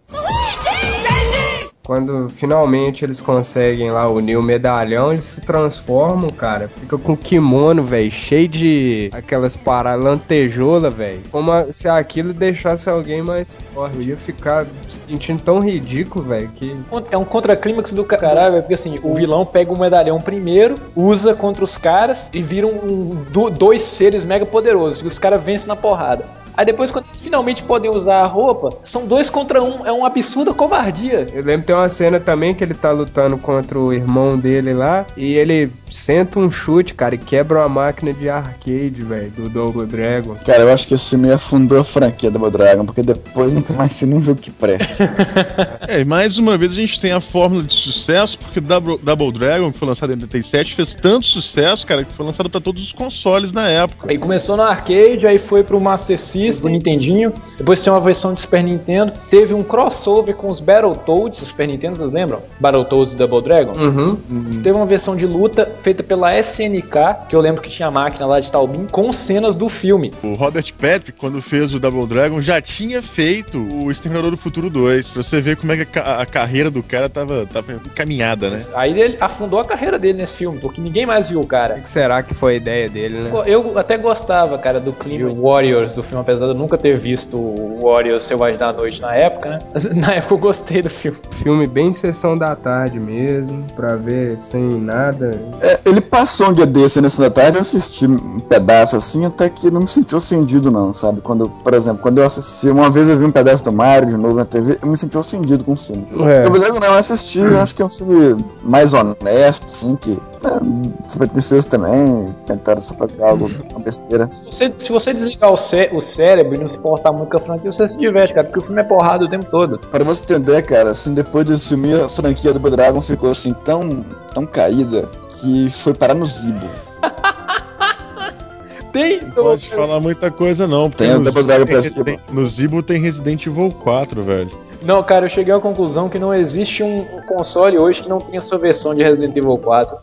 Quando 1.85 2.29
finalmente 2.29 3.05
eles 3.05 3.21
conseguem 3.21 3.91
lá 3.91 4.09
unir 4.09 4.37
o 4.37 4.41
medalhão, 4.43 5.11
eles 5.11 5.23
se 5.23 5.39
transformam, 5.41 6.29
cara. 6.29 6.67
Fica 6.79 6.97
com 6.97 7.15
kimono, 7.15 7.83
velho, 7.83 8.09
cheio 8.09 8.47
de 8.47 9.09
aquelas 9.13 9.55
paradas, 9.55 10.03
lantejoula, 10.03 10.89
velho. 10.89 11.21
Como 11.31 11.51
se 11.71 11.87
aquilo 11.87 12.33
deixasse 12.33 12.89
alguém 12.89 13.21
mais 13.21 13.55
forte. 13.73 13.95
Eu 13.97 14.01
ia 14.01 14.17
ficar 14.17 14.65
se 14.89 15.07
sentindo 15.09 15.41
tão 15.41 15.59
ridículo, 15.59 16.25
velho, 16.25 16.49
que. 16.55 16.75
É 17.11 17.17
um 17.17 17.23
contraclímax 17.25 17.93
do 17.93 18.03
ca- 18.03 18.17
caralho, 18.17 18.55
é 18.55 18.61
porque 18.61 18.73
assim, 18.73 18.95
o 19.03 19.13
vilão 19.13 19.45
pega 19.45 19.71
o 19.71 19.79
medalhão 19.79 20.19
primeiro, 20.19 20.75
usa 20.95 21.35
contra 21.35 21.63
os 21.63 21.77
caras 21.77 22.17
e 22.33 22.41
viram 22.41 22.69
um, 22.69 23.15
do- 23.31 23.49
dois 23.51 23.81
seres 23.95 24.25
mega 24.25 24.45
poderosos, 24.45 25.01
e 25.01 25.07
os 25.07 25.19
caras 25.19 25.43
vencem 25.43 25.67
na 25.67 25.75
porrada. 25.75 26.25
Aí 26.57 26.65
depois, 26.65 26.91
quando 26.91 27.05
eles 27.05 27.21
finalmente 27.21 27.63
podem 27.63 27.89
usar 27.89 28.21
a 28.21 28.25
roupa, 28.25 28.69
são 28.85 29.05
dois 29.05 29.29
contra 29.29 29.63
um, 29.63 29.85
é 29.85 29.91
uma 29.91 30.07
absurda 30.07 30.53
covardia. 30.53 31.27
Eu 31.33 31.43
lembro 31.43 31.61
que 31.61 31.67
tem 31.67 31.75
uma 31.75 31.89
cena 31.89 32.19
também 32.19 32.53
que 32.53 32.63
ele 32.63 32.73
tá 32.73 32.91
lutando 32.91 33.37
contra 33.37 33.79
o 33.79 33.93
irmão 33.93 34.37
dele 34.37 34.73
lá 34.73 35.05
e 35.17 35.33
ele 35.33 35.71
senta 35.89 36.39
um 36.39 36.51
chute, 36.51 36.93
cara, 36.93 37.15
e 37.15 37.17
quebra 37.17 37.59
uma 37.59 37.69
máquina 37.69 38.13
de 38.13 38.29
arcade, 38.29 39.01
velho, 39.01 39.31
do 39.31 39.49
Double 39.49 39.85
Dragon. 39.85 40.35
Cara, 40.45 40.63
eu 40.63 40.73
acho 40.73 40.87
que 40.87 40.93
esse 40.93 41.11
filme 41.11 41.31
afundou 41.31 41.79
a 41.79 41.83
franquia 41.83 42.31
Double 42.31 42.51
Dragon, 42.51 42.85
porque 42.85 43.01
depois 43.01 43.53
nunca 43.53 43.73
mais 43.73 43.93
se 43.93 44.05
um 44.05 44.21
jogo 44.21 44.41
que 44.41 44.51
presta. 44.51 44.95
É, 45.87 46.01
e 46.01 46.05
mais 46.05 46.37
uma 46.37 46.57
vez 46.57 46.71
a 46.71 46.75
gente 46.75 46.99
tem 46.99 47.11
a 47.11 47.21
fórmula 47.21 47.63
de 47.63 47.73
sucesso, 47.73 48.37
porque 48.39 48.59
Double, 48.59 48.97
Double 49.01 49.31
Dragon, 49.31 49.71
que 49.71 49.77
foi 49.77 49.87
lançado 49.87 50.11
em 50.11 50.21
87, 50.21 50.75
fez 50.75 50.95
tanto 50.95 51.25
sucesso, 51.27 51.85
cara, 51.85 52.03
que 52.03 52.13
foi 52.13 52.25
lançado 52.25 52.49
pra 52.49 52.59
todos 52.59 52.81
os 52.83 52.91
consoles 52.91 53.51
na 53.51 53.69
época. 53.69 54.09
Aí 54.09 54.17
começou 54.17 54.57
no 54.57 54.63
arcade, 54.63 55.27
aí 55.27 55.37
foi 55.37 55.63
pro 55.63 55.79
Master 55.79 56.19
System, 56.19 56.44
do 56.53 56.69
Nintendinho. 56.69 57.33
Depois 57.57 57.81
tem 57.83 57.91
uma 57.91 57.99
versão 57.99 58.33
de 58.33 58.41
Super 58.41 58.63
Nintendo. 58.63 59.13
Teve 59.29 59.53
um 59.53 59.63
crossover 59.63 60.35
com 60.35 60.47
os 60.47 60.59
Battletoads 60.59 61.39
do 61.39 61.45
Super 61.45 61.67
Nintendo, 61.67 61.97
vocês 61.97 62.11
lembram? 62.11 62.41
Battletoads 62.59 63.13
e 63.13 63.17
Double 63.17 63.41
Dragon. 63.41 63.73
Uhum. 63.73 64.61
Teve 64.61 64.75
uma 64.75 64.85
versão 64.85 65.15
de 65.15 65.25
luta 65.25 65.69
feita 65.83 66.03
pela 66.03 66.37
SNK, 66.39 67.27
que 67.29 67.35
eu 67.35 67.41
lembro 67.41 67.61
que 67.61 67.69
tinha 67.69 67.87
a 67.87 67.91
máquina 67.91 68.25
lá 68.25 68.39
de 68.39 68.51
Taubin, 68.51 68.87
com 68.91 69.11
cenas 69.11 69.55
do 69.55 69.69
filme. 69.69 70.11
O 70.23 70.33
Robert 70.33 70.71
Patrick, 70.73 71.13
quando 71.13 71.41
fez 71.41 71.73
o 71.73 71.79
Double 71.79 72.05
Dragon, 72.05 72.41
já 72.41 72.61
tinha 72.61 73.01
feito 73.01 73.57
o 73.57 73.89
Exterminador 73.89 74.31
do 74.31 74.37
Futuro 74.37 74.69
2. 74.69 75.09
Pra 75.09 75.23
você 75.23 75.41
ver 75.41 75.57
como 75.57 75.71
é 75.71 75.85
que 75.85 75.99
a, 75.99 76.21
a 76.21 76.25
carreira 76.25 76.69
do 76.69 76.83
cara 76.83 77.09
tava, 77.09 77.45
tava 77.45 77.73
encaminhada, 77.73 78.49
né? 78.49 78.65
Aí 78.75 78.99
ele 78.99 79.17
afundou 79.19 79.59
a 79.59 79.65
carreira 79.65 79.97
dele 79.97 80.19
nesse 80.19 80.35
filme, 80.35 80.59
porque 80.59 80.81
ninguém 80.81 81.05
mais 81.05 81.29
viu 81.29 81.39
o 81.39 81.47
cara. 81.47 81.75
O 81.75 81.81
que 81.81 81.89
será 81.89 82.21
que 82.23 82.33
foi 82.33 82.53
a 82.53 82.55
ideia 82.57 82.89
dele, 82.89 83.19
né? 83.19 83.31
Eu 83.45 83.77
até 83.77 83.97
gostava, 83.97 84.57
cara, 84.57 84.79
do 84.79 84.93
clima 84.93 85.29
Warriors 85.31 85.93
do 85.93 86.03
filme, 86.03 86.21
apesar 86.21 86.34
apesar 86.35 86.45
de 86.45 86.51
eu 86.51 86.55
nunca 86.57 86.77
ter 86.77 86.97
visto 86.99 87.35
o 87.37 87.79
Warriors 87.83 88.27
Selvagem 88.27 88.57
da 88.57 88.71
Noite 88.71 88.99
na 89.01 89.13
época, 89.15 89.49
né? 89.49 89.59
Na 89.95 90.13
época 90.13 90.33
eu 90.33 90.37
gostei 90.37 90.81
do 90.81 90.89
filme. 90.89 91.17
Filme 91.31 91.67
bem 91.67 91.91
sessão 91.93 92.35
da 92.37 92.55
tarde 92.55 92.99
mesmo, 92.99 93.63
pra 93.75 93.95
ver 93.95 94.39
sem 94.39 94.61
nada. 94.81 95.31
É, 95.61 95.79
ele 95.85 96.01
passou 96.01 96.49
um 96.49 96.53
dia 96.53 96.65
desse 96.65 97.01
nessa 97.01 97.21
da 97.21 97.29
tarde, 97.29 97.57
eu 97.57 97.61
assisti 97.61 98.05
um 98.05 98.39
pedaço 98.39 98.97
assim, 98.97 99.25
até 99.25 99.49
que 99.49 99.69
não 99.71 99.81
me 99.81 99.87
senti 99.87 100.15
ofendido, 100.15 100.69
não, 100.71 100.93
sabe? 100.93 101.21
Quando, 101.21 101.49
por 101.49 101.73
exemplo, 101.73 102.01
quando 102.01 102.19
eu 102.19 102.25
assisti, 102.25 102.69
uma 102.69 102.89
vez 102.89 103.07
eu 103.07 103.17
vi 103.17 103.25
um 103.25 103.31
pedaço 103.31 103.63
do 103.63 103.71
Mario 103.71 104.09
de 104.09 104.17
novo 104.17 104.35
na 104.35 104.45
TV, 104.45 104.77
eu 104.81 104.87
me 104.87 104.97
senti 104.97 105.17
ofendido 105.17 105.63
com 105.63 105.73
o 105.73 105.75
filme. 105.75 106.07
É. 106.27 106.45
Eu 106.45 106.51
beleza, 106.51 106.79
não, 106.79 106.87
eu 106.87 106.93
assisti, 106.95 107.39
eu 107.39 107.59
acho 107.59 107.75
que 107.75 107.81
é 107.81 107.85
um 107.85 107.89
filme 107.89 108.43
mais 108.63 108.93
honesto, 108.93 109.65
assim, 109.71 109.95
que. 109.95 110.17
É, 110.45 111.09
supersticioso 111.09 111.67
também, 111.67 112.33
tentaram 112.45 112.79
só 112.81 112.93
fazer 112.93 113.23
algo, 113.23 113.49
uma 113.71 113.79
besteira. 113.79 114.29
Se 114.51 114.57
você, 114.69 114.73
se 114.85 114.91
você 114.91 115.13
desligar 115.13 115.51
o, 115.51 115.57
cé- 115.57 115.89
o 115.91 116.01
cérebro 116.25 116.55
e 116.55 116.57
não 116.57 116.67
se 116.67 116.75
importar 116.77 117.11
muito 117.11 117.29
com 117.29 117.37
a 117.37 117.41
franquia, 117.41 117.71
você 117.71 117.87
se 117.87 117.97
diverte, 117.97 118.33
cara, 118.33 118.45
porque 118.47 118.59
o 118.59 118.63
filme 118.63 118.81
é 118.81 118.83
porrada 118.83 119.25
o 119.25 119.27
tempo 119.29 119.45
todo. 119.45 119.77
Pra 119.77 120.03
você 120.03 120.23
entender, 120.23 120.61
cara, 120.63 120.89
assim, 120.91 121.13
depois 121.13 121.45
desse 121.45 121.69
filme, 121.69 121.93
a 121.93 122.09
franquia 122.09 122.51
do 122.53 122.59
Dragon 122.71 123.01
ficou 123.01 123.29
assim 123.31 123.53
tão, 123.53 124.03
tão 124.33 124.45
caída 124.45 125.07
que 125.29 125.69
foi 125.69 125.93
parar 125.93 126.15
no 126.15 126.25
Zibo. 126.25 126.67
Tem. 128.91 129.19
Não 129.21 129.29
pode 129.43 129.69
falar 129.69 129.99
muita 129.99 130.31
coisa, 130.31 130.65
não. 130.65 130.89
porque 130.89 131.03
Tem 131.03 131.13
o 131.13 131.19
no 131.19 131.25
Double 131.25 131.41
Zibo 131.41 131.47
Dragon 131.47 131.65
tem 131.65 131.73
pra 131.73 131.81
Resident- 131.83 132.19
No 132.31 132.47
Zibo 132.47 132.81
tem 132.83 133.01
Resident 133.01 133.45
Evil 133.45 133.69
4, 133.83 134.23
velho. 134.23 134.49
Não, 134.81 135.03
cara, 135.03 135.25
eu 135.25 135.29
cheguei 135.29 135.53
à 135.53 135.59
conclusão 135.59 136.07
que 136.07 136.17
não 136.17 136.33
existe 136.33 136.81
um 136.81 137.05
console 137.27 137.77
hoje 137.77 138.01
que 138.01 138.07
não 138.09 138.19
tenha 138.21 138.39
sua 138.41 138.57
versão 138.57 138.93
de 138.95 139.03
Resident 139.03 139.35
Evil 139.35 139.57
4. 139.57 139.97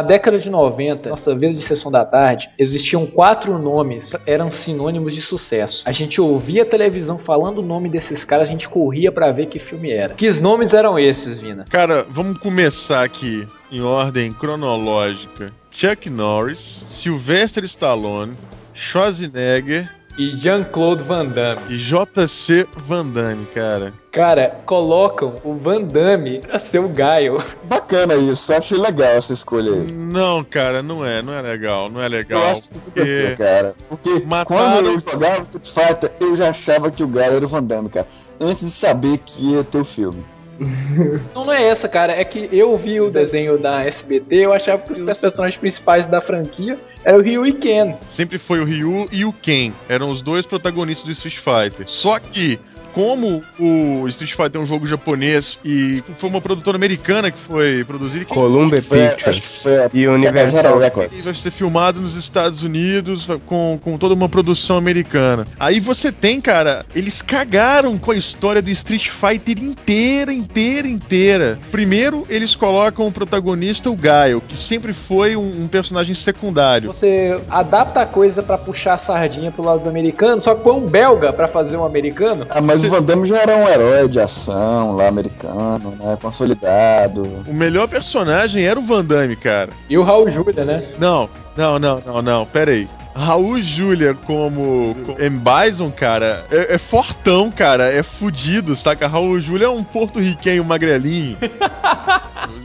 Na 0.00 0.06
década 0.06 0.38
de 0.38 0.48
90, 0.48 1.10
nossa 1.10 1.34
vida 1.34 1.52
de 1.52 1.68
sessão 1.68 1.92
da 1.92 2.06
tarde, 2.06 2.48
existiam 2.58 3.06
quatro 3.06 3.58
nomes 3.58 4.08
que 4.08 4.30
eram 4.30 4.50
sinônimos 4.50 5.14
de 5.14 5.20
sucesso. 5.20 5.82
A 5.84 5.92
gente 5.92 6.18
ouvia 6.18 6.62
a 6.62 6.66
televisão 6.66 7.18
falando 7.18 7.58
o 7.58 7.62
nome 7.62 7.90
desses 7.90 8.24
caras, 8.24 8.48
a 8.48 8.50
gente 8.50 8.66
corria 8.66 9.12
pra 9.12 9.30
ver 9.30 9.48
que 9.48 9.58
filme 9.58 9.90
era. 9.90 10.14
Que 10.14 10.30
nomes 10.40 10.72
eram 10.72 10.98
esses, 10.98 11.38
Vina? 11.38 11.66
Cara, 11.68 12.06
vamos 12.08 12.38
começar 12.38 13.04
aqui 13.04 13.46
em 13.70 13.82
ordem 13.82 14.32
cronológica. 14.32 15.52
Chuck 15.70 16.08
Norris, 16.08 16.82
Sylvester 16.88 17.62
Stallone, 17.64 18.32
Schwarzenegger 18.72 19.99
E 20.18 20.36
Jean-Claude 20.38 21.02
Van 21.04 21.26
Damme. 21.26 21.60
e 21.68 21.76
JC 21.78 22.66
Van 22.86 23.06
Damme, 23.06 23.46
cara. 23.54 23.92
Cara, 24.12 24.56
colocam 24.66 25.34
o 25.44 25.54
Van 25.54 25.82
Damme 25.82 26.40
pra 26.40 26.58
ser 26.60 26.80
o 26.80 26.88
Gaio. 26.88 27.42
Bacana 27.64 28.14
isso, 28.16 28.52
eu 28.52 28.58
achei 28.58 28.76
legal 28.76 29.12
essa 29.12 29.32
escolha 29.32 29.70
aí. 29.72 29.92
Não, 29.92 30.42
cara, 30.44 30.82
não 30.82 31.06
é, 31.06 31.22
não 31.22 31.32
é 31.32 31.40
legal, 31.40 31.88
não 31.88 32.02
é 32.02 32.08
legal. 32.08 32.42
Eu 32.42 32.48
acho 32.48 32.62
que 32.62 32.68
tudo 32.70 32.82
porque- 32.92 33.04
bem, 33.04 33.34
cara. 33.36 33.74
Porque 33.88 34.20
Mataram- 34.26 34.72
quando 34.82 34.86
eu 34.86 35.00
jogava 35.00 35.46
Street 35.56 35.68
Fighter, 35.88 36.12
eu 36.20 36.36
já 36.36 36.50
achava 36.50 36.90
que 36.90 37.02
o 37.02 37.08
Gaio 37.08 37.36
era 37.36 37.44
o 37.44 37.48
Van 37.48 37.62
Damme, 37.62 37.88
cara. 37.88 38.06
Antes 38.40 38.64
de 38.64 38.70
saber 38.72 39.18
que 39.18 39.52
ia 39.54 39.62
ter 39.64 39.78
o 39.78 39.84
filme. 39.84 40.24
Não, 41.34 41.46
não 41.46 41.52
é 41.52 41.68
essa, 41.68 41.88
cara. 41.88 42.12
É 42.12 42.22
que 42.22 42.48
eu 42.52 42.76
vi 42.76 43.00
o 43.00 43.10
desenho 43.10 43.56
da 43.56 43.82
SBT, 43.82 44.36
eu 44.44 44.52
achava 44.52 44.82
que 44.82 45.00
os 45.00 45.18
personagens 45.18 45.56
principais 45.58 46.06
da 46.06 46.20
franquia 46.20 46.76
eram 47.04 47.18
o 47.18 47.22
Ryu 47.22 47.46
e 47.46 47.52
Ken. 47.52 47.96
Sempre 48.10 48.38
foi 48.38 48.60
o 48.60 48.64
Ryu 48.64 49.08
e 49.10 49.24
o 49.24 49.32
Ken. 49.32 49.72
Eram 49.88 50.10
os 50.10 50.20
dois 50.20 50.44
protagonistas 50.44 51.06
do 51.06 51.12
Street 51.12 51.36
Fighter. 51.36 51.88
Só 51.88 52.18
que, 52.18 52.58
como 52.92 53.42
o 53.58 54.06
Street 54.08 54.32
Fighter 54.32 54.60
é 54.60 54.64
um 54.64 54.66
jogo 54.66 54.86
japonês 54.86 55.58
e 55.64 56.02
foi 56.18 56.28
uma 56.28 56.40
produtora 56.40 56.76
americana 56.76 57.30
que 57.30 57.38
foi 57.40 57.84
produzida, 57.84 58.24
que 58.24 58.32
Columbia 58.32 58.80
Pictures 58.80 59.40
que 59.40 59.48
foi 59.62 59.78
a 59.78 59.90
e 59.92 60.06
Universal 60.06 60.78
Records. 60.78 61.24
vai 61.24 61.34
ser 61.34 61.50
filmado 61.50 62.00
nos 62.00 62.14
Estados 62.14 62.62
Unidos 62.62 63.26
com, 63.46 63.78
com 63.82 63.98
toda 63.98 64.14
uma 64.14 64.28
produção 64.28 64.76
americana. 64.76 65.46
Aí 65.58 65.80
você 65.80 66.12
tem, 66.12 66.40
cara, 66.40 66.84
eles 66.94 67.22
cagaram 67.22 67.98
com 67.98 68.10
a 68.10 68.16
história 68.16 68.62
do 68.62 68.70
Street 68.70 69.08
Fighter 69.08 69.62
inteira, 69.62 70.32
inteira, 70.32 70.88
inteira. 70.88 71.58
Primeiro, 71.70 72.24
eles 72.28 72.54
colocam 72.54 73.06
o 73.06 73.12
protagonista, 73.12 73.90
o 73.90 73.96
Gaio, 73.96 74.40
que 74.40 74.56
sempre 74.56 74.92
foi 74.92 75.36
um, 75.36 75.62
um 75.62 75.68
personagem 75.68 76.14
secundário. 76.14 76.92
Você 76.92 77.40
adapta 77.48 78.00
a 78.00 78.06
coisa 78.06 78.42
pra 78.42 78.58
puxar 78.58 78.94
a 78.94 78.98
sardinha 78.98 79.50
pro 79.50 79.64
lado 79.64 79.82
do 79.82 79.88
americano, 79.88 80.40
só 80.40 80.54
que 80.54 80.62
põe 80.62 80.76
um 80.76 80.86
belga 80.86 81.32
pra 81.32 81.48
fazer 81.48 81.76
um 81.76 81.84
americano. 81.84 82.46
Ah, 82.50 82.60
mas 82.60 82.79
o 82.86 82.90
Van 82.90 83.02
Damme 83.02 83.28
já 83.28 83.38
era 83.38 83.56
um 83.56 83.68
herói 83.68 84.08
de 84.08 84.20
ação 84.20 84.96
lá, 84.96 85.08
americano, 85.08 85.94
né? 85.98 86.18
Consolidado. 86.20 87.22
O 87.46 87.52
melhor 87.52 87.88
personagem 87.88 88.64
era 88.64 88.78
o 88.78 88.86
Van 88.86 89.04
Damme, 89.04 89.36
cara. 89.36 89.70
E 89.88 89.96
o 89.96 90.02
Raul 90.02 90.30
Júlia, 90.30 90.64
né? 90.64 90.82
Não, 90.98 91.28
não, 91.56 91.78
não, 91.78 92.02
não, 92.04 92.22
não, 92.22 92.46
pera 92.46 92.70
aí. 92.72 92.88
Raul 93.14 93.60
Júlia 93.60 94.14
como 94.14 94.96
M. 95.18 95.40
Bison, 95.40 95.90
cara, 95.90 96.44
é, 96.50 96.74
é 96.74 96.78
fortão, 96.78 97.50
cara, 97.50 97.92
é 97.92 98.02
fudido, 98.02 98.76
saca? 98.76 99.06
Raul 99.08 99.40
Júlia 99.40 99.66
é 99.66 99.68
um 99.68 99.82
porto-riquenho 99.82 100.64
magrelinho. 100.64 101.36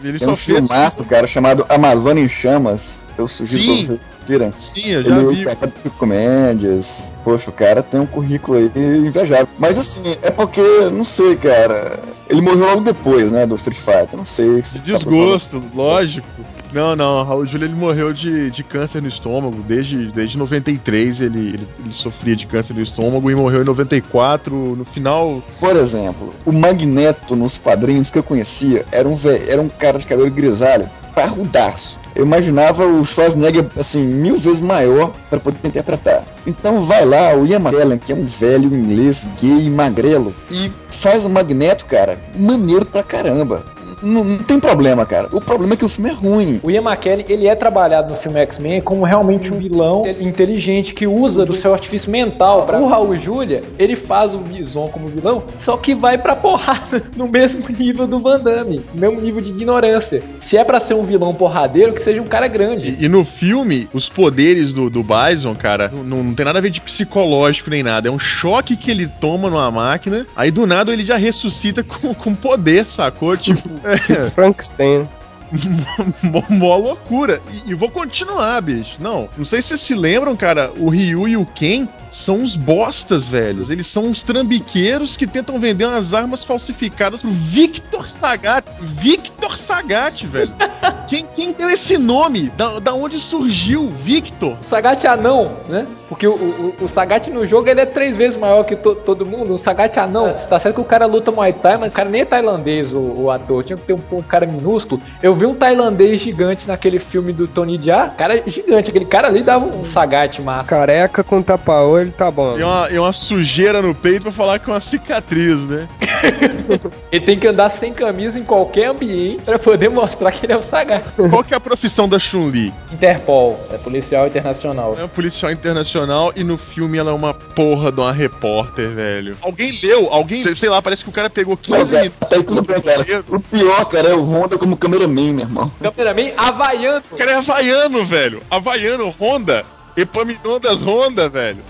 Ele 0.03 0.19
Tem 0.19 0.27
um 0.27 0.35
só 0.35 0.37
fez. 0.37 0.59
filmaço, 0.59 1.03
cara, 1.05 1.25
chamado 1.25 1.65
Amazônia 1.67 2.23
em 2.23 2.29
Chamas. 2.29 3.01
Eu 3.17 3.27
sugiro 3.27 3.63
Sim. 3.63 3.67
pra 3.67 3.85
vocês 3.85 3.99
virem. 4.27 4.53
Sim, 4.73 4.89
eu 4.89 4.99
Ele 5.01 5.09
já 5.09 5.15
é 5.15 5.25
vi. 5.25 5.81
Chico 5.83 6.05
Mendes. 6.05 7.13
Poxa, 7.23 7.49
o 7.49 7.53
cara 7.53 7.81
tem 7.81 7.99
um 7.99 8.05
currículo 8.05 8.57
aí 8.57 8.71
invejável. 8.75 9.47
Mas 9.57 9.77
assim, 9.77 10.03
é 10.21 10.31
porque, 10.31 10.61
não 10.91 11.03
sei, 11.03 11.35
cara. 11.35 11.99
Ele 12.29 12.41
morreu 12.41 12.65
logo 12.65 12.81
depois, 12.81 13.31
né, 13.31 13.45
do 13.45 13.55
Street 13.55 13.77
Fighter. 13.77 14.17
Não 14.17 14.25
sei. 14.25 14.63
se 14.63 14.79
De 14.79 14.91
tá 14.93 14.97
desgosto, 14.97 15.61
lógico. 15.73 16.27
Não, 16.75 16.93
não, 16.93 17.23
Raul 17.23 17.45
Júlia 17.45 17.67
ele 17.67 17.73
morreu 17.73 18.11
de, 18.11 18.51
de 18.51 18.61
câncer 18.61 19.01
no 19.01 19.07
estômago. 19.07 19.63
Desde, 19.65 20.07
desde 20.07 20.37
93 20.37 21.21
ele, 21.21 21.39
ele, 21.39 21.67
ele 21.79 21.93
sofria 21.93 22.35
de 22.35 22.45
câncer 22.45 22.73
no 22.73 22.81
estômago 22.81 23.31
e 23.31 23.35
morreu 23.35 23.61
em 23.61 23.65
94. 23.65 24.53
No 24.53 24.83
final, 24.83 25.41
Por 25.57 25.77
exemplo, 25.77 26.33
o 26.45 26.51
Magneto 26.51 27.33
nos 27.33 27.57
quadrinhos 27.57 28.09
que 28.09 28.19
eu 28.19 28.23
conhecia 28.23 28.85
era 28.91 29.07
um, 29.07 29.17
era 29.47 29.61
um 29.61 29.69
cara 29.69 29.97
de 29.97 30.05
cabelo 30.05 30.29
grisalho, 30.29 30.89
parrudaço. 31.15 31.97
Eu 32.15 32.25
imaginava 32.25 32.85
o 32.85 33.03
Schwarzenegger, 33.03 33.65
assim, 33.77 34.05
mil 34.05 34.37
vezes 34.37 34.61
maior 34.61 35.13
para 35.29 35.39
poder 35.39 35.59
interpretar. 35.67 36.23
Então 36.47 36.81
vai 36.81 37.03
lá, 37.03 37.35
o 37.35 37.45
Ian 37.45 37.59
McKellen, 37.59 37.97
que 37.97 38.13
é 38.13 38.15
um 38.15 38.25
velho 38.25 38.73
inglês, 38.73 39.27
gay, 39.39 39.69
magrelo, 39.69 40.33
e 40.49 40.71
faz 40.89 41.25
o 41.25 41.29
Magneto, 41.29 41.85
cara, 41.85 42.17
maneiro 42.37 42.85
pra 42.85 43.03
caramba. 43.03 43.74
Não, 44.01 44.23
não 44.23 44.37
tem 44.39 44.59
problema, 44.59 45.05
cara. 45.05 45.27
O 45.31 45.41
problema 45.41 45.73
é 45.73 45.77
que 45.77 45.85
o 45.85 45.89
filme 45.89 46.09
é 46.09 46.13
ruim. 46.13 46.59
O 46.63 46.71
Ian 46.71 46.81
McKellen, 46.81 47.25
ele 47.27 47.47
é 47.47 47.55
trabalhado 47.55 48.13
no 48.13 48.19
filme 48.19 48.39
X-Men 48.41 48.81
como 48.81 49.03
realmente 49.03 49.51
um 49.51 49.57
vilão 49.57 50.05
inteligente 50.19 50.93
que 50.93 51.07
usa 51.07 51.45
do 51.45 51.59
seu 51.59 51.73
artifício 51.73 52.09
mental. 52.09 52.65
Pra... 52.65 52.79
O 52.79 52.87
Raul 52.87 53.15
Júlia, 53.17 53.63
ele 53.77 53.95
faz 53.95 54.33
o 54.33 54.37
Bison 54.37 54.87
como 54.87 55.07
vilão, 55.07 55.43
só 55.63 55.77
que 55.77 55.95
vai 55.95 56.17
pra 56.17 56.35
porrada 56.35 57.03
no 57.15 57.27
mesmo 57.27 57.65
nível 57.69 58.07
do 58.07 58.19
Van 58.19 58.39
Damme, 58.39 58.81
no 58.93 59.01
mesmo 59.01 59.21
nível 59.21 59.41
de 59.41 59.49
ignorância. 59.49 60.23
Se 60.49 60.57
é 60.57 60.63
pra 60.63 60.79
ser 60.79 60.93
um 60.93 61.03
vilão 61.03 61.33
porradeiro, 61.33 61.93
que 61.93 62.03
seja 62.03 62.21
um 62.21 62.27
cara 62.27 62.47
grande. 62.47 62.95
E, 62.99 63.05
e 63.05 63.09
no 63.09 63.25
filme, 63.25 63.89
os 63.91 64.07
poderes 64.07 64.73
do, 64.73 64.89
do 64.89 65.03
Bison, 65.03 65.55
cara, 65.55 65.91
não, 65.91 66.23
não 66.23 66.33
tem 66.33 66.45
nada 66.45 66.59
a 66.59 66.61
ver 66.61 66.69
de 66.69 66.79
psicológico 66.79 67.69
nem 67.69 67.81
nada. 67.81 68.07
É 68.07 68.11
um 68.11 68.19
choque 68.19 68.77
que 68.77 68.91
ele 68.91 69.07
toma 69.07 69.49
numa 69.49 69.71
máquina, 69.71 70.25
aí 70.35 70.51
do 70.51 70.67
nada 70.67 70.93
ele 70.93 71.03
já 71.03 71.17
ressuscita 71.17 71.81
com, 71.83 72.13
com 72.13 72.35
poder, 72.35 72.85
sacou? 72.85 73.35
Tipo, 73.35 73.69
é, 73.85 74.29
Frankenstein. 74.31 75.07
mó, 76.49 76.75
loucura. 76.75 77.41
E, 77.51 77.71
e 77.71 77.73
vou 77.73 77.89
continuar, 77.89 78.61
bicho. 78.61 78.97
Não, 78.99 79.29
não 79.37 79.45
sei 79.45 79.61
se 79.61 79.69
vocês 79.69 79.81
se 79.81 79.93
lembram, 79.93 80.35
cara, 80.35 80.71
o 80.77 80.89
Ryu 80.89 81.27
e 81.27 81.37
o 81.37 81.45
Ken 81.45 81.87
são 82.15 82.37
uns 82.37 82.55
bostas, 82.55 83.27
velhos. 83.27 83.69
Eles 83.69 83.87
são 83.87 84.05
uns 84.05 84.23
trambiqueiros 84.23 85.17
que 85.17 85.27
tentam 85.27 85.59
vender 85.59 85.85
umas 85.85 86.13
armas 86.13 86.43
falsificadas 86.43 87.19
pro 87.21 87.29
Victor 87.29 88.07
Sagat. 88.09 88.65
Victor 88.79 89.57
Sagat, 89.57 90.25
velho. 90.25 90.51
quem, 91.07 91.25
quem 91.35 91.51
deu 91.51 91.69
esse 91.69 91.97
nome? 91.97 92.49
Da, 92.55 92.79
da 92.79 92.93
onde 92.93 93.19
surgiu 93.19 93.89
Victor? 93.89 94.57
O 94.61 94.65
Sagat 94.65 95.05
é 95.05 95.09
anão, 95.09 95.57
né? 95.67 95.85
Porque 96.07 96.25
o, 96.27 96.33
o, 96.33 96.75
o 96.85 96.89
Sagat 96.89 97.29
no 97.29 97.45
jogo 97.45 97.67
ele 97.67 97.81
é 97.81 97.85
três 97.85 98.15
vezes 98.15 98.37
maior 98.37 98.63
que 98.63 98.75
to- 98.75 98.95
todo 98.95 99.25
mundo. 99.25 99.55
O 99.55 99.59
Sagat 99.59 99.97
é 99.97 100.01
anão. 100.01 100.33
Tá 100.49 100.59
certo 100.59 100.75
que 100.75 100.81
o 100.81 100.85
cara 100.85 101.05
luta 101.05 101.31
Muay 101.31 101.51
Thai, 101.51 101.77
mas 101.77 101.91
o 101.91 101.93
cara 101.93 102.09
nem 102.09 102.21
é 102.21 102.25
tailandês, 102.25 102.91
o, 102.93 102.99
o 103.23 103.31
ator. 103.31 103.63
Tinha 103.63 103.75
que 103.77 103.83
ter 103.85 103.93
um, 103.93 103.99
um 104.13 104.21
cara 104.21 104.45
minúsculo. 104.45 105.01
Eu 105.21 105.35
vi 105.35 105.45
um 105.45 105.55
tailandês 105.55 106.21
gigante 106.21 106.65
naquele 106.65 106.99
filme 106.99 107.33
do 107.33 107.47
Tony 107.47 107.77
Jaa. 107.83 108.09
Cara 108.09 108.41
gigante. 108.47 108.89
Aquele 108.89 109.05
cara 109.05 109.27
ali 109.27 109.43
dava 109.43 109.65
um 109.65 109.91
Sagat 109.91 110.41
massa. 110.41 110.63
Careca 110.63 111.23
com 111.23 111.41
tapa-olho 111.41 112.04
ele 112.05 112.13
tá 112.13 112.29
bom. 112.31 112.57
E 112.57 112.63
uma, 112.63 112.89
e 112.91 112.97
uma 112.99 113.13
sujeira 113.13 113.81
no 113.81 113.93
peito 113.93 114.23
pra 114.23 114.31
falar 114.31 114.59
que 114.59 114.69
é 114.69 114.73
uma 114.73 114.81
cicatriz, 114.81 115.61
né? 115.65 115.87
Ele 117.11 117.25
tem 117.25 117.39
que 117.39 117.47
andar 117.47 117.77
sem 117.79 117.93
camisa 117.93 118.37
em 118.37 118.43
qualquer 118.43 118.87
ambiente 118.87 119.43
pra 119.43 119.57
poder 119.57 119.89
mostrar 119.89 120.31
que 120.31 120.45
ele 120.45 120.53
é 120.53 120.57
o 120.57 120.63
Sagat. 120.63 121.05
Qual 121.29 121.43
que 121.43 121.53
é 121.53 121.57
a 121.57 121.59
profissão 121.59 122.09
da 122.09 122.19
Chun-Li? 122.19 122.73
Interpol, 122.91 123.57
é 123.71 123.77
policial 123.77 124.27
internacional. 124.27 124.97
É 124.99 125.07
policial 125.07 125.51
internacional 125.51 126.33
e 126.35 126.43
no 126.43 126.57
filme 126.57 126.97
ela 126.97 127.11
é 127.11 127.13
uma 127.13 127.33
porra 127.33 127.91
de 127.91 127.99
uma 128.01 128.11
repórter, 128.11 128.89
velho. 128.89 129.37
Alguém 129.41 129.79
leu, 129.81 130.09
alguém, 130.11 130.43
sei- 130.43 130.55
sei 130.55 130.69
lá, 130.69 130.81
parece 130.81 131.03
que 131.03 131.09
o 131.09 131.13
cara 131.13 131.29
pegou 131.29 131.55
15 131.55 131.77
Mas 131.77 131.93
é, 131.93 132.11
até 132.19 132.35
aí 132.37 132.43
tudo 132.43 132.61
bem, 132.63 132.81
cara. 132.81 133.05
O 133.29 133.39
pior, 133.39 133.85
cara, 133.85 134.09
é 134.09 134.13
o 134.13 134.23
Honda 134.23 134.57
como 134.57 134.75
cameraman, 134.75 135.33
meu 135.33 135.45
irmão. 135.45 135.71
Cameraman 135.81 136.31
havaiano. 136.37 137.03
O 137.11 137.17
cara 137.17 137.31
é 137.31 137.35
havaiano, 137.35 138.05
velho. 138.05 138.41
Havaiano, 138.51 139.13
Honda. 139.19 139.63
Epaminondas 139.95 140.81
Honda, 140.81 141.29
velho. 141.29 141.63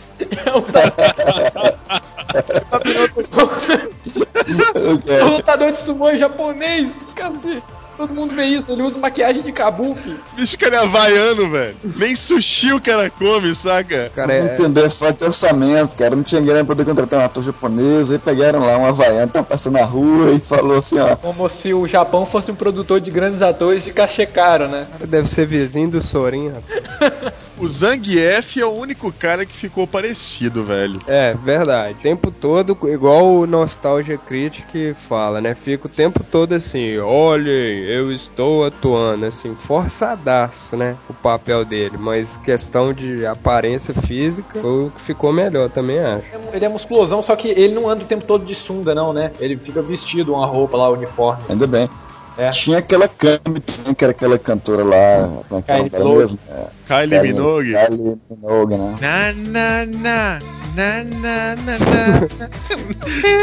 O 5.23 5.27
lutador 5.29 5.71
de 5.71 5.85
sumô 5.85 6.09
é 6.09 6.15
japonês, 6.15 6.89
cacete. 7.15 7.63
Todo 7.97 8.13
mundo 8.13 8.35
vê 8.35 8.43
isso, 8.45 8.69
ele 8.73 8.81
usa 8.81 8.99
maquiagem 8.99 9.41
de 9.41 9.53
kabuki. 9.53 10.19
Bicho, 10.35 10.57
cara 10.57 10.75
é 10.75 10.79
havaiano, 10.79 11.49
velho. 11.49 11.75
Nem 11.95 12.13
sushi 12.13 12.73
o 12.73 12.81
cara 12.81 13.09
come, 13.09 13.55
saca? 13.55 14.11
Cara, 14.13 14.27
Não 14.27 14.49
é, 14.49 14.53
entender, 14.53 14.85
é 14.85 14.89
falta 14.89 15.19
de 15.19 15.23
orçamento, 15.23 15.95
cara. 15.95 16.13
Não 16.13 16.21
tinha 16.23 16.41
grana 16.41 16.65
pra 16.65 16.75
poder 16.75 16.83
contratar 16.83 17.21
um 17.21 17.23
ator 17.23 17.41
japonês. 17.41 18.11
Aí 18.11 18.19
pegaram 18.19 18.65
lá 18.65 18.77
um 18.77 18.85
havaiano, 18.85 19.31
tá 19.31 19.41
passando 19.41 19.73
na 19.75 19.85
rua 19.85 20.31
e 20.31 20.39
falou 20.39 20.79
assim, 20.79 20.99
ó. 20.99 21.15
Como 21.15 21.49
se 21.49 21.73
o 21.73 21.87
Japão 21.87 22.25
fosse 22.25 22.51
um 22.51 22.55
produtor 22.55 22.99
de 22.99 23.09
grandes 23.09 23.41
atores 23.41 23.85
de 23.85 23.93
cachê 23.93 24.25
caro, 24.25 24.67
né? 24.67 24.87
deve 25.05 25.29
ser 25.29 25.45
vizinho 25.45 25.89
do 25.89 26.01
Sorin, 26.01 26.49
rapaz. 26.49 27.33
O 27.57 27.69
Zangief 27.69 28.59
é 28.59 28.65
o 28.65 28.71
único 28.71 29.11
cara 29.13 29.45
que 29.45 29.55
ficou 29.55 29.87
parecido, 29.87 30.63
velho. 30.63 30.99
É, 31.07 31.33
verdade. 31.33 31.93
O 31.93 32.01
tempo 32.01 32.29
todo, 32.29 32.77
igual 32.89 33.25
o 33.33 33.47
Nostalgia 33.47 34.17
Critic 34.17 34.93
fala, 34.93 35.39
né? 35.39 35.55
Fica 35.55 35.87
o 35.87 35.89
tempo 35.89 36.21
todo 36.23 36.53
assim, 36.53 36.97
olhem, 36.97 37.83
eu 37.85 38.11
estou 38.11 38.65
atuando, 38.65 39.25
assim, 39.25 39.55
forçadaço, 39.55 40.75
né? 40.75 40.97
O 41.09 41.13
papel 41.13 41.63
dele. 41.63 41.97
Mas 41.97 42.35
questão 42.37 42.93
de 42.93 43.25
aparência 43.25 43.93
física, 43.93 44.59
foi 44.59 44.87
o 44.87 44.91
que 44.91 45.01
ficou 45.01 45.31
melhor, 45.31 45.69
também 45.69 45.99
acho. 45.99 46.25
Ele 46.51 46.65
é 46.65 46.69
musculosão, 46.69 47.23
só 47.23 47.35
que 47.37 47.47
ele 47.47 47.73
não 47.73 47.89
anda 47.89 48.03
o 48.03 48.07
tempo 48.07 48.25
todo 48.25 48.45
de 48.45 48.55
sunga, 48.65 48.93
não, 48.93 49.13
né? 49.13 49.31
Ele 49.39 49.55
fica 49.55 49.81
vestido 49.81 50.33
uma 50.33 50.45
roupa 50.45 50.75
lá, 50.75 50.89
uniforme. 50.89 51.43
Ainda 51.47 51.65
bem. 51.65 51.89
É. 52.37 52.49
Tinha 52.51 52.79
aquela 52.79 53.07
Kami 53.07 53.59
também, 53.61 53.93
que 53.93 54.03
era 54.03 54.11
aquela 54.11 54.37
cantora 54.37 54.83
lá. 54.83 55.43
Como 55.47 55.59
é 55.59 55.61
que 55.61 55.71
Kylie 55.71 55.89
Minogue. 55.91 56.17
mesmo? 56.19 56.39
É, 56.49 56.67
Kylie 56.87 57.21
Minogue. 57.21 57.73
Kylie 57.73 58.17
Minogue, 58.29 58.75
né? 58.75 58.95
Na 59.01 59.33
na 59.33 59.85
na 59.85 60.39
na 60.75 61.03
na 61.03 61.55
na 61.55 61.77
na. 61.79 63.35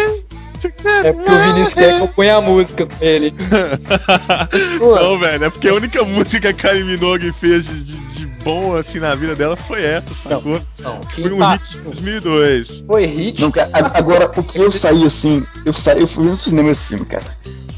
É 1.04 1.12
porque 1.12 1.30
o 1.32 1.38
Vinícius 1.38 1.74
quer 1.74 2.08
ponha 2.14 2.36
a 2.36 2.40
música 2.40 2.86
com 2.86 3.04
ele. 3.04 3.34
Não, 4.78 5.18
velho, 5.18 5.44
é 5.44 5.50
porque 5.50 5.68
a 5.68 5.74
única 5.74 6.04
música 6.04 6.52
que 6.52 6.68
a 6.68 6.70
Kylie 6.70 6.84
Minogue 6.84 7.32
fez 7.32 7.66
de, 7.66 7.82
de, 7.82 7.98
de 8.14 8.26
bom 8.44 8.76
assim 8.76 9.00
na 9.00 9.14
vida 9.16 9.34
dela 9.34 9.56
foi 9.56 9.82
essa, 9.82 10.14
sacou? 10.14 10.60
Não, 10.78 11.00
Foi 11.02 11.32
um 11.32 11.48
hit 11.50 11.70
de 11.70 11.78
2002. 11.78 12.84
Foi 12.86 13.06
hit. 13.06 13.40
Não, 13.40 13.50
cara, 13.50 13.70
agora, 13.94 14.30
o 14.36 14.42
que 14.42 14.60
eu 14.60 14.70
saí 14.70 15.04
assim, 15.04 15.44
eu 15.66 15.72
saí, 15.72 16.00
eu 16.00 16.06
fui 16.06 16.24
no 16.24 16.36
cinema 16.36 16.72
filme, 16.74 17.04
cara. 17.06 17.24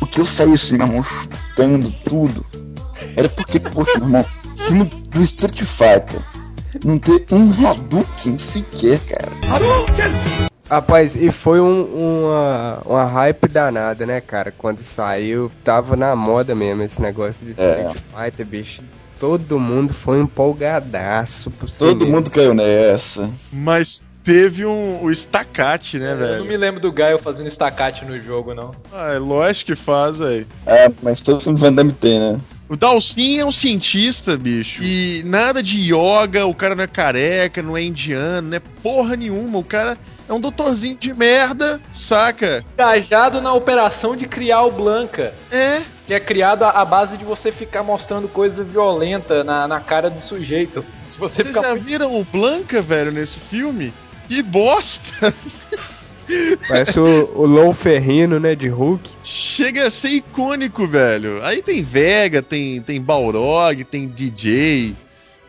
O 0.05 0.07
que 0.07 0.21
eu 0.21 0.25
saí 0.27 0.53
assim, 0.53 0.77
meu 0.77 0.87
irmão, 0.87 1.03
chutando 1.03 1.90
tudo, 2.05 2.45
era 3.17 3.27
porque, 3.27 3.59
poxa, 3.59 3.99
meu 3.99 4.05
irmão, 4.09 4.25
filme 4.67 4.85
do 4.85 5.23
Street 5.23 5.62
Fighter 5.62 6.21
não 6.85 6.99
ter 6.99 7.25
um 7.33 7.51
Hadouken 7.67 8.37
sequer, 8.37 9.01
cara. 9.01 9.33
Rapaz, 10.69 11.14
e 11.17 11.31
foi 11.31 11.59
um- 11.61 11.85
uma, 12.25 12.83
uma 12.85 13.05
hype 13.05 13.49
danada, 13.49 14.05
né, 14.05 14.21
cara? 14.21 14.53
Quando 14.57 14.81
saiu, 14.81 15.51
tava 15.62 15.97
na 15.97 16.14
moda 16.17 16.55
mesmo 16.55 16.83
esse 16.83 17.01
negócio 17.01 17.47
de 17.47 17.53
Street 17.53 17.97
Fighter, 18.14 18.47
bicho. 18.47 18.83
Todo 19.19 19.59
mundo 19.59 19.95
foi 19.95 20.21
empolgadaço 20.21 21.51
pro 21.51 21.67
Todo 21.67 21.99
cinema. 22.01 22.17
mundo 22.17 22.31
caiu 22.31 22.53
nessa. 22.55 23.31
Mas 23.53 24.03
teve 24.24 24.64
um, 24.64 25.02
o 25.02 25.10
estacate, 25.10 25.98
né, 25.98 26.12
Eu 26.12 26.16
não 26.16 26.26
velho? 26.26 26.44
me 26.46 26.56
lembro 26.56 26.80
do 26.80 26.90
Gaio 26.90 27.18
fazendo 27.18 27.48
estacate 27.48 28.04
no 28.04 28.18
jogo, 28.18 28.54
não. 28.54 28.72
Ah, 28.92 29.12
é 29.12 29.18
lógico 29.18 29.74
que 29.74 29.76
faz, 29.80 30.16
velho. 30.18 30.46
É, 30.66 30.90
mas 31.02 31.20
todo 31.20 31.40
filme 31.40 31.58
Van 31.58 31.72
Damme 31.72 31.92
tem, 31.92 32.18
né? 32.18 32.40
O 32.66 32.76
Dalsin 32.76 33.38
é 33.38 33.44
um 33.44 33.52
cientista, 33.52 34.37
bicho. 34.38 34.82
E 34.82 35.22
nada 35.26 35.62
de 35.62 35.78
yoga, 35.92 36.46
o 36.46 36.54
cara 36.54 36.74
não 36.74 36.82
é 36.82 36.87
careca, 36.87 37.62
não 37.62 37.76
é 37.76 37.82
indiano, 37.82 38.48
não 38.48 38.56
é 38.56 38.60
porra 38.82 39.14
nenhuma. 39.16 39.58
O 39.58 39.64
cara 39.64 39.98
é 40.26 40.32
um 40.32 40.40
doutorzinho 40.40 40.96
de 40.96 41.12
merda, 41.12 41.78
saca? 41.92 42.64
Engajado 42.72 43.42
na 43.42 43.52
operação 43.52 44.16
de 44.16 44.26
criar 44.26 44.62
o 44.62 44.72
Blanca. 44.72 45.34
É. 45.52 45.82
Que 46.06 46.14
é 46.14 46.20
criado 46.20 46.64
à 46.64 46.70
à 46.70 46.84
base 46.87 47.18
de 47.18 47.24
você 47.24 47.52
ficar 47.52 47.82
mostrando 47.82 48.28
coisa 48.28 48.64
violenta 48.64 49.44
na, 49.44 49.68
na 49.68 49.80
cara 49.80 50.08
do 50.08 50.22
sujeito. 50.22 50.82
Se 51.10 51.18
você 51.18 51.37
Vocês 51.37 51.48
ficar 51.48 51.62
já 51.62 51.74
viram 51.74 52.18
o 52.18 52.24
Blanca, 52.24 52.80
velho, 52.80 53.12
nesse 53.12 53.38
filme? 53.38 53.92
Que 54.28 54.42
bosta! 54.42 55.34
Parece 56.66 56.98
o, 56.98 57.38
o 57.38 57.46
Lou 57.46 57.72
Ferrino, 57.72 58.40
né, 58.40 58.54
de 58.54 58.68
Hulk. 58.68 59.10
Chega 59.22 59.87
a 59.87 59.90
ser 59.90 60.08
icônico, 60.08 60.87
velho. 60.87 61.42
Aí 61.42 61.62
tem 61.62 61.82
Vega, 61.82 62.42
tem, 62.42 62.80
tem 62.80 63.00
Balrog, 63.00 63.84
tem 63.84 64.08
DJ, 64.08 64.94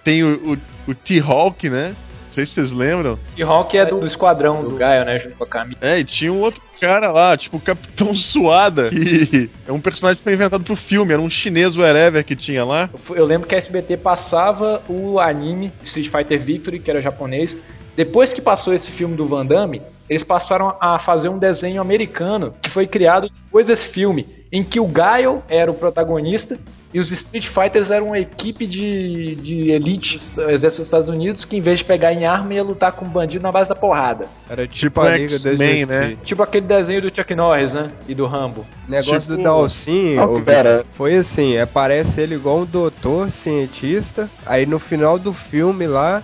tem 0.03 0.23
o, 0.23 0.53
o, 0.53 0.91
o 0.91 0.95
T-Hawk, 0.95 1.69
né? 1.69 1.95
Não 2.27 2.33
sei 2.33 2.45
se 2.45 2.53
vocês 2.53 2.71
lembram. 2.73 3.17
Rock 3.41 3.77
é 3.77 3.85
do, 3.85 4.01
do 4.01 4.07
esquadrão 4.07 4.61
do 4.61 4.71
Gaio, 4.71 5.05
né? 5.05 5.19
Junto 5.19 5.37
com 5.37 5.45
a 5.45 5.47
Camila. 5.47 5.77
É, 5.81 5.99
e 5.99 6.03
tinha 6.03 6.33
um 6.33 6.41
outro 6.41 6.61
cara 6.81 7.09
lá, 7.09 7.37
tipo 7.37 7.55
o 7.55 7.61
Capitão 7.61 8.13
Suada, 8.15 8.89
que 8.89 9.49
é 9.65 9.71
um 9.71 9.79
personagem 9.79 10.17
que 10.17 10.23
foi 10.23 10.33
inventado 10.33 10.61
pro 10.61 10.75
filme, 10.75 11.13
era 11.13 11.21
um 11.21 11.29
chinês 11.29 11.77
wherever 11.77 12.21
que 12.25 12.35
tinha 12.35 12.65
lá. 12.65 12.89
Eu 13.09 13.25
lembro 13.25 13.47
que 13.47 13.55
a 13.55 13.57
SBT 13.57 13.95
passava 13.97 14.83
o 14.89 15.17
anime 15.17 15.71
Street 15.85 16.11
Fighter 16.11 16.43
Victory, 16.43 16.79
que 16.79 16.91
era 16.91 17.01
japonês. 17.01 17.55
Depois 17.95 18.33
que 18.33 18.41
passou 18.41 18.73
esse 18.73 18.91
filme 18.91 19.15
do 19.15 19.27
Van 19.27 19.45
Damme, 19.45 19.81
eles 20.09 20.23
passaram 20.23 20.75
a 20.79 20.99
fazer 20.99 21.29
um 21.29 21.37
desenho 21.39 21.81
americano 21.81 22.53
que 22.61 22.69
foi 22.71 22.85
criado 22.87 23.27
depois 23.45 23.65
desse 23.65 23.87
filme, 23.91 24.27
em 24.51 24.63
que 24.63 24.79
o 24.79 24.85
Guile 24.85 25.39
era 25.49 25.71
o 25.71 25.73
protagonista 25.73 26.57
e 26.93 26.99
os 26.99 27.09
Street 27.11 27.47
Fighters 27.53 27.89
eram 27.91 28.07
uma 28.07 28.19
equipe 28.19 28.65
de, 28.67 29.35
de 29.35 29.71
elite 29.71 30.17
do 30.35 30.43
exército 30.43 30.77
dos 30.77 30.85
Estados 30.85 31.09
Unidos 31.09 31.43
que 31.43 31.57
em 31.57 31.61
vez 31.61 31.79
de 31.79 31.85
pegar 31.85 32.13
em 32.13 32.25
arma 32.25 32.53
ia 32.53 32.63
lutar 32.63 32.91
com 32.93 33.05
bandido 33.05 33.41
na 33.43 33.51
base 33.51 33.67
da 33.67 33.75
porrada. 33.75 34.27
Era 34.49 34.67
Tipo 34.67 34.73
tipo 34.73 35.01
a 35.01 35.09
Liga 35.09 35.39
da 35.39 35.49
Justiça. 35.55 35.85
né? 35.87 36.17
Tipo 36.23 36.43
aquele 36.43 36.65
desenho 36.67 37.01
do 37.01 37.13
Chuck 37.13 37.33
Norris, 37.35 37.73
né? 37.73 37.87
E 38.07 38.13
do 38.13 38.25
Rambo. 38.27 38.65
Negócio 38.87 39.21
Tipo- 39.21 39.37
do 39.37 39.43
Dalsin, 39.43 40.15
Ah, 40.17 40.25
ô, 40.25 40.39
pera. 40.41 40.85
Foi 40.91 41.15
assim, 41.15 41.57
aparece 41.57 42.21
ele 42.21 42.35
igual 42.35 42.59
um 42.59 42.65
doutor 42.65 43.31
cientista, 43.31 44.29
aí 44.45 44.65
no 44.65 44.77
final 44.79 45.17
do 45.19 45.33
filme 45.33 45.87
lá, 45.87 46.21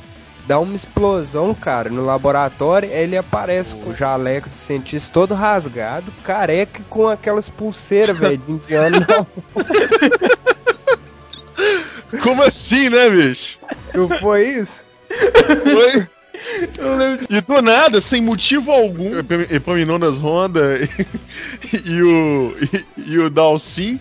dá 0.47 0.59
uma 0.59 0.75
explosão, 0.75 1.53
cara, 1.53 1.89
no 1.89 2.03
laboratório, 2.05 2.89
aí 2.89 3.03
ele 3.03 3.17
aparece 3.17 3.75
com 3.75 3.91
o 3.91 3.95
jaleco 3.95 4.49
de 4.49 4.57
cientista 4.57 5.13
todo 5.13 5.33
rasgado, 5.33 6.11
careca 6.23 6.81
e 6.81 6.85
com 6.85 7.07
aquelas 7.07 7.49
pulseiras, 7.49 8.17
velho, 8.17 8.37
de 8.37 8.51
indiano. 8.51 9.05
Como 12.23 12.43
assim, 12.43 12.89
né, 12.89 13.09
bicho? 13.09 13.57
Não 13.93 14.09
foi 14.19 14.47
isso? 14.47 14.83
Foi. 15.63 16.07
E 17.29 17.41
do 17.41 17.61
nada, 17.61 18.01
sem 18.01 18.21
motivo 18.21 18.71
algum, 18.71 19.17
Epam- 19.19 19.45
Epaminondas 19.49 20.17
Honda 20.17 20.79
e, 21.71 21.89
e 21.91 22.01
o, 22.01 22.55
e, 22.61 22.85
e 23.11 23.19
o 23.19 23.29
Dalsin 23.29 23.99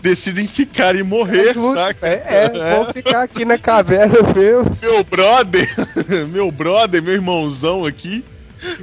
decidem 0.00 0.46
ficar 0.46 0.96
e 0.96 1.02
morrer, 1.02 1.54
Junto, 1.54 1.74
saca? 1.74 2.06
É, 2.06 2.22
é, 2.26 2.48
vamos 2.76 2.92
ficar 2.92 3.22
aqui 3.22 3.44
na 3.44 3.58
caverna 3.58 4.18
mesmo. 4.34 4.76
Meu 4.80 5.04
brother, 5.04 5.68
meu 6.30 6.50
brother, 6.50 7.02
meu 7.02 7.14
irmãozão 7.14 7.84
aqui, 7.86 8.24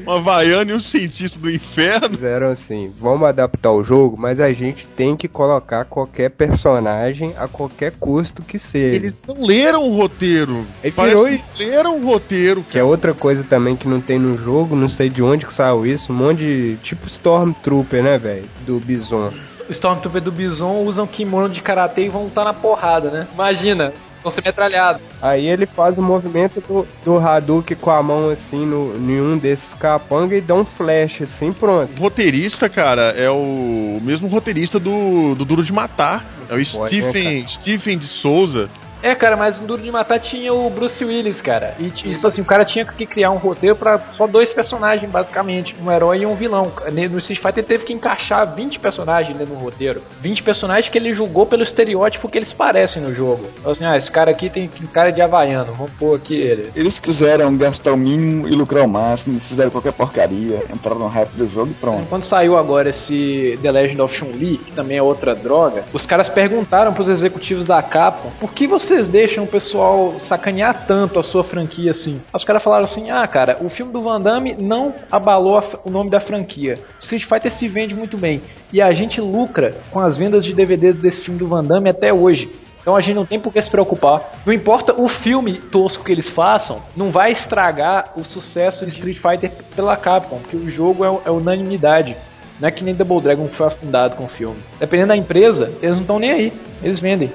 um 0.05 0.11
havaiano 0.11 0.71
e 0.71 0.73
um 0.73 0.79
cientista 0.79 1.37
do 1.37 1.51
inferno. 1.51 2.09
Fizeram 2.09 2.47
assim, 2.47 2.91
vamos 2.97 3.27
adaptar 3.27 3.71
o 3.71 3.83
jogo, 3.83 4.17
mas 4.17 4.39
a 4.39 4.51
gente 4.51 4.87
tem 4.87 5.15
que 5.15 5.27
colocar 5.27 5.85
qualquer 5.85 6.31
personagem 6.31 7.33
a 7.37 7.47
qualquer 7.47 7.91
custo 7.99 8.41
que 8.41 8.57
seja. 8.57 8.95
Eles 8.95 9.23
não 9.27 9.45
leram 9.45 9.83
o 9.83 9.95
roteiro. 9.95 10.65
Parece 10.95 11.15
virou 11.15 11.25
que 11.27 11.33
isso. 11.33 11.69
leram 11.69 11.97
o 11.99 12.05
roteiro, 12.05 12.65
Que 12.69 12.79
é 12.79 12.83
outra 12.83 13.13
coisa 13.13 13.43
também 13.43 13.75
que 13.75 13.87
não 13.87 14.01
tem 14.01 14.17
no 14.17 14.37
jogo, 14.37 14.75
não 14.75 14.89
sei 14.89 15.09
de 15.09 15.21
onde 15.21 15.45
que 15.45 15.53
saiu 15.53 15.85
isso, 15.85 16.11
um 16.11 16.15
monte 16.15 16.39
de. 16.39 16.77
tipo 16.81 17.05
Stormtrooper, 17.07 18.01
né, 18.03 18.17
velho? 18.17 18.49
Do 18.65 18.79
Bison. 18.79 19.31
O 19.69 19.71
Stormtrooper 19.73 20.21
do 20.21 20.31
Bison 20.31 20.83
usam 20.83 21.05
kimono 21.05 21.49
de 21.49 21.61
karatê 21.61 22.05
e 22.05 22.09
vão 22.09 22.23
lutar 22.23 22.45
na 22.45 22.53
porrada, 22.53 23.09
né? 23.09 23.27
Imagina, 23.33 23.93
vão 24.23 24.31
ser 24.31 24.41
metralhados. 24.43 25.01
Aí 25.21 25.47
ele 25.47 25.65
faz 25.65 25.97
o 25.97 26.01
movimento 26.01 26.61
do, 26.61 26.87
do 27.03 27.17
Hadouken 27.17 27.77
com 27.77 27.91
a 27.91 28.01
mão 28.01 28.29
assim 28.29 28.65
no, 28.65 28.95
em 28.95 29.21
um 29.21 29.37
desses 29.37 29.73
capanga 29.73 30.35
e 30.35 30.41
dá 30.41 30.53
um 30.53 30.65
flash 30.65 31.21
assim, 31.21 31.51
pronto. 31.51 31.99
O 31.99 32.03
roteirista, 32.03 32.69
cara, 32.69 33.13
é 33.17 33.29
o 33.29 33.99
mesmo 34.01 34.27
roteirista 34.27 34.79
do, 34.79 35.35
do 35.35 35.45
Duro 35.45 35.63
de 35.63 35.73
Matar. 35.73 36.25
É 36.49 36.55
o 36.55 36.65
Pode, 36.65 37.01
né, 37.01 37.09
Stephen, 37.09 37.47
Stephen 37.47 37.97
de 37.97 38.07
Souza. 38.07 38.69
É, 39.01 39.13
cara, 39.15 39.35
mas 39.35 39.59
no 39.59 39.67
Duro 39.67 39.81
de 39.81 39.91
Matar 39.91 40.19
tinha 40.19 40.53
o 40.53 40.69
Bruce 40.69 41.03
Willis, 41.03 41.39
cara. 41.41 41.75
E 41.79 41.87
isso 42.11 42.25
assim, 42.25 42.41
o 42.41 42.45
cara 42.45 42.65
tinha 42.65 42.85
que 42.85 43.05
criar 43.05 43.31
um 43.31 43.37
roteiro 43.37 43.75
pra 43.75 43.99
só 44.15 44.27
dois 44.27 44.51
personagens, 44.51 45.11
basicamente. 45.11 45.75
Um 45.81 45.91
herói 45.91 46.19
e 46.19 46.25
um 46.25 46.35
vilão. 46.35 46.71
No 47.11 47.19
Street 47.19 47.41
Fighter 47.41 47.57
ele 47.59 47.67
teve 47.67 47.85
que 47.85 47.93
encaixar 47.93 48.55
20 48.55 48.79
personagens 48.79 49.37
dentro 49.37 49.53
do 49.53 49.59
roteiro. 49.59 50.01
20 50.21 50.43
personagens 50.43 50.91
que 50.91 50.97
ele 50.97 51.13
julgou 51.13 51.45
pelo 51.45 51.63
estereótipo 51.63 52.29
que 52.29 52.37
eles 52.37 52.51
parecem 52.51 53.01
no 53.01 53.13
jogo. 53.13 53.45
Assim, 53.65 53.85
ah, 53.85 53.97
esse 53.97 54.11
cara 54.11 54.31
aqui 54.31 54.49
tem 54.49 54.69
cara 54.91 55.11
de 55.11 55.21
havaiano, 55.21 55.73
vamos 55.73 55.91
pôr 55.93 56.15
aqui 56.15 56.35
ele. 56.35 56.71
Eles 56.75 56.99
quiseram 56.99 57.55
gastar 57.55 57.93
o 57.93 57.97
mínimo 57.97 58.47
e 58.47 58.51
lucrar 58.51 58.83
o 58.83 58.87
máximo, 58.87 59.39
fizeram 59.39 59.69
qualquer 59.69 59.93
porcaria, 59.93 60.63
entraram 60.73 60.99
no 60.99 61.07
hype 61.07 61.31
do 61.31 61.47
jogo 61.47 61.71
e 61.71 61.73
pronto. 61.73 62.07
Quando 62.07 62.27
saiu 62.27 62.57
agora 62.57 62.89
esse 62.89 63.59
The 63.61 63.71
Legend 63.71 64.01
of 64.01 64.17
Chun-Li, 64.17 64.57
que 64.57 64.71
também 64.71 64.97
é 64.97 65.01
outra 65.01 65.35
droga, 65.35 65.83
os 65.93 66.05
caras 66.05 66.29
perguntaram 66.29 66.93
pros 66.93 67.07
executivos 67.07 67.65
da 67.65 67.81
Capcom 67.81 68.31
por 68.39 68.53
que 68.53 68.67
vocês 68.87 69.09
deixam 69.09 69.43
o 69.43 69.47
pessoal 69.47 70.13
sacanear 70.29 70.85
tanto 70.87 71.19
a 71.19 71.23
sua 71.23 71.43
franquia 71.43 71.91
assim. 71.91 72.21
Os 72.33 72.45
caras 72.45 72.63
falaram 72.63 72.85
assim: 72.85 73.09
ah, 73.09 73.27
cara, 73.27 73.57
o 73.61 73.67
filme 73.67 73.91
do 73.91 74.01
Van 74.01 74.19
Damme 74.19 74.55
não 74.57 74.93
abalou 75.11 75.61
o 75.83 75.89
nome 75.89 76.09
da 76.09 76.21
franquia. 76.21 76.75
Street 77.01 77.23
Fighter 77.27 77.51
se 77.51 77.67
vende 77.67 77.93
muito 77.93 78.17
bem. 78.17 78.41
E 78.71 78.81
a 78.81 78.91
gente 78.93 79.19
lucra 79.19 79.75
com 79.91 79.99
as 79.99 80.15
vendas 80.15 80.45
de 80.45 80.53
DVDs 80.53 80.95
desse 80.97 81.21
filme 81.21 81.37
do 81.37 81.47
Van 81.47 81.63
Damme 81.63 81.89
até 81.89 82.13
hoje. 82.13 82.49
Então 82.79 82.95
a 82.95 83.01
gente 83.01 83.15
não 83.15 83.25
tem 83.25 83.37
por 83.37 83.51
que 83.51 83.61
se 83.61 83.69
preocupar. 83.69 84.21
Não 84.45 84.53
importa 84.53 84.93
o 84.93 85.09
filme 85.09 85.55
tosco 85.55 86.05
que 86.05 86.11
eles 86.11 86.29
façam, 86.29 86.81
não 86.95 87.11
vai 87.11 87.33
estragar 87.33 88.13
o 88.15 88.23
sucesso 88.23 88.85
de 88.85 88.93
Street 88.93 89.17
Fighter 89.17 89.51
pela 89.75 89.97
Capcom, 89.97 90.39
porque 90.39 90.55
o 90.55 90.69
jogo 90.69 91.03
é, 91.03 91.19
é 91.25 91.31
unanimidade. 91.31 92.15
Não 92.59 92.69
é 92.69 92.71
que 92.71 92.83
nem 92.83 92.95
Double 92.95 93.19
Dragon 93.19 93.49
foi 93.49 93.67
afundado 93.67 94.15
com 94.15 94.23
o 94.23 94.29
filme. 94.29 94.57
Dependendo 94.79 95.09
da 95.09 95.17
empresa, 95.17 95.73
eles 95.81 95.95
não 95.95 96.01
estão 96.01 96.19
nem 96.19 96.31
aí. 96.31 96.53
Eles 96.81 96.99
vendem. 96.99 97.29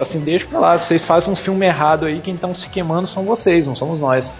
Assim, 0.00 0.18
deixa 0.18 0.46
pra 0.46 0.58
lá. 0.58 0.78
Vocês 0.78 1.04
fazem 1.04 1.32
um 1.32 1.36
filme 1.36 1.66
errado 1.66 2.06
aí, 2.06 2.20
quem 2.20 2.34
estão 2.34 2.54
se 2.54 2.68
queimando 2.68 3.06
são 3.08 3.22
vocês, 3.24 3.66
não 3.66 3.76
somos 3.76 4.00
nós. 4.00 4.30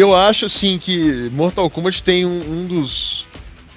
Eu 0.00 0.14
acho 0.14 0.46
assim 0.46 0.78
que 0.78 1.30
Mortal 1.32 1.68
Kombat 1.70 2.02
tem 2.02 2.24
um, 2.24 2.38
um 2.38 2.66
dos 2.66 3.24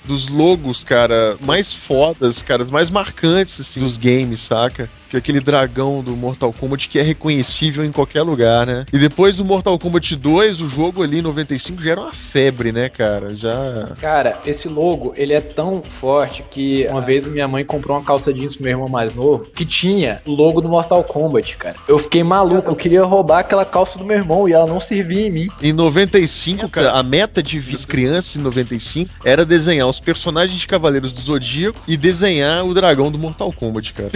dos 0.08 0.30
logos, 0.30 0.86
cara, 0.86 1.38
mais 1.42 1.74
fodas, 1.74 2.42
cara, 2.42 2.64
os 2.64 2.70
mais 2.70 2.90
marcantes 2.90 3.60
assim 3.60 3.82
dos 3.82 3.98
games, 3.98 4.40
saca? 4.40 4.90
Que 5.10 5.16
é 5.16 5.20
aquele 5.20 5.40
dragão 5.40 6.04
do 6.04 6.16
Mortal 6.16 6.54
Kombat 6.54 6.90
que 6.90 7.00
é 7.00 7.02
reconhecível 7.02 7.84
em 7.84 7.92
qualquer 7.92 8.22
lugar, 8.22 8.66
né? 8.66 8.86
E 8.92 8.98
depois 8.98 9.36
do 9.36 9.46
Mortal 9.46 9.78
Kombat 9.80 10.16
2, 10.16 10.62
o 10.62 10.70
jogo 10.70 11.04
ali 11.04 11.20
em 11.20 11.22
95 11.22 11.82
já 11.82 11.92
era 11.92 12.02
uma 12.02 12.14
febre, 12.14 12.72
né, 12.72 12.90
cara? 12.90 13.36
Já 13.36 13.96
Cara, 14.00 14.40
esse 14.46 14.68
logo, 14.68 15.14
ele 15.16 15.34
é 15.34 15.42
tão 15.42 15.82
forte 16.00 16.44
que 16.50 16.86
uma 16.90 17.02
vez 17.02 17.26
minha 17.26 17.48
mãe 17.48 17.64
comprou 17.64 17.98
uma 17.98 18.04
calça 18.04 18.34
jeans 18.34 18.56
pro 18.56 18.64
meu 18.64 18.74
irmão 18.74 18.90
mais 18.90 19.14
novo 19.16 19.46
que 19.46 19.66
tinha 19.66 20.22
o 20.26 20.32
logo 20.32 20.62
do 20.62 20.70
Mortal 20.70 21.04
Kombat, 21.04 21.58
cara. 21.58 21.76
Eu 21.88 22.00
fiquei 22.00 22.24
maluco, 22.24 22.70
eu 22.70 22.76
queria 22.76 23.04
roubar 23.04 23.40
aquela 23.40 23.66
calça 23.66 23.98
do 23.98 24.06
meu 24.06 24.18
irmão 24.18 24.48
e 24.48 24.54
ela 24.54 24.66
não 24.66 24.82
servia 24.82 25.28
em 25.28 25.32
mim. 25.32 25.48
Em 25.62 25.74
95, 25.74 26.70
cara, 26.70 26.92
a 26.92 27.04
meta 27.04 27.42
de 27.42 27.60
vida 27.60 27.78
das 27.78 27.86
crianças 27.86 28.36
em 28.36 28.40
95 28.40 29.12
era 29.24 29.46
desenhar 29.46 29.88
os 29.88 30.00
personagens 30.00 30.60
de 30.60 30.68
Cavaleiros 30.68 31.12
do 31.12 31.22
Zodíaco 31.22 31.80
e 31.88 31.96
desenhar 31.96 32.66
o 32.66 32.74
dragão 32.74 33.12
do 33.12 33.18
Mortal 33.18 33.52
Kombat, 33.52 33.94
cara. 33.94 34.12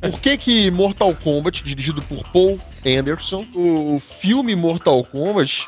Por 0.00 0.20
que 0.22 0.38
que 0.38 0.70
Mortal 0.70 1.14
Kombat, 1.16 1.62
dirigido 1.64 2.00
por 2.02 2.24
Paul 2.32 2.60
Anderson, 2.86 3.44
o 3.54 4.00
filme 4.20 4.54
Mortal 4.54 5.04
Kombat, 5.04 5.66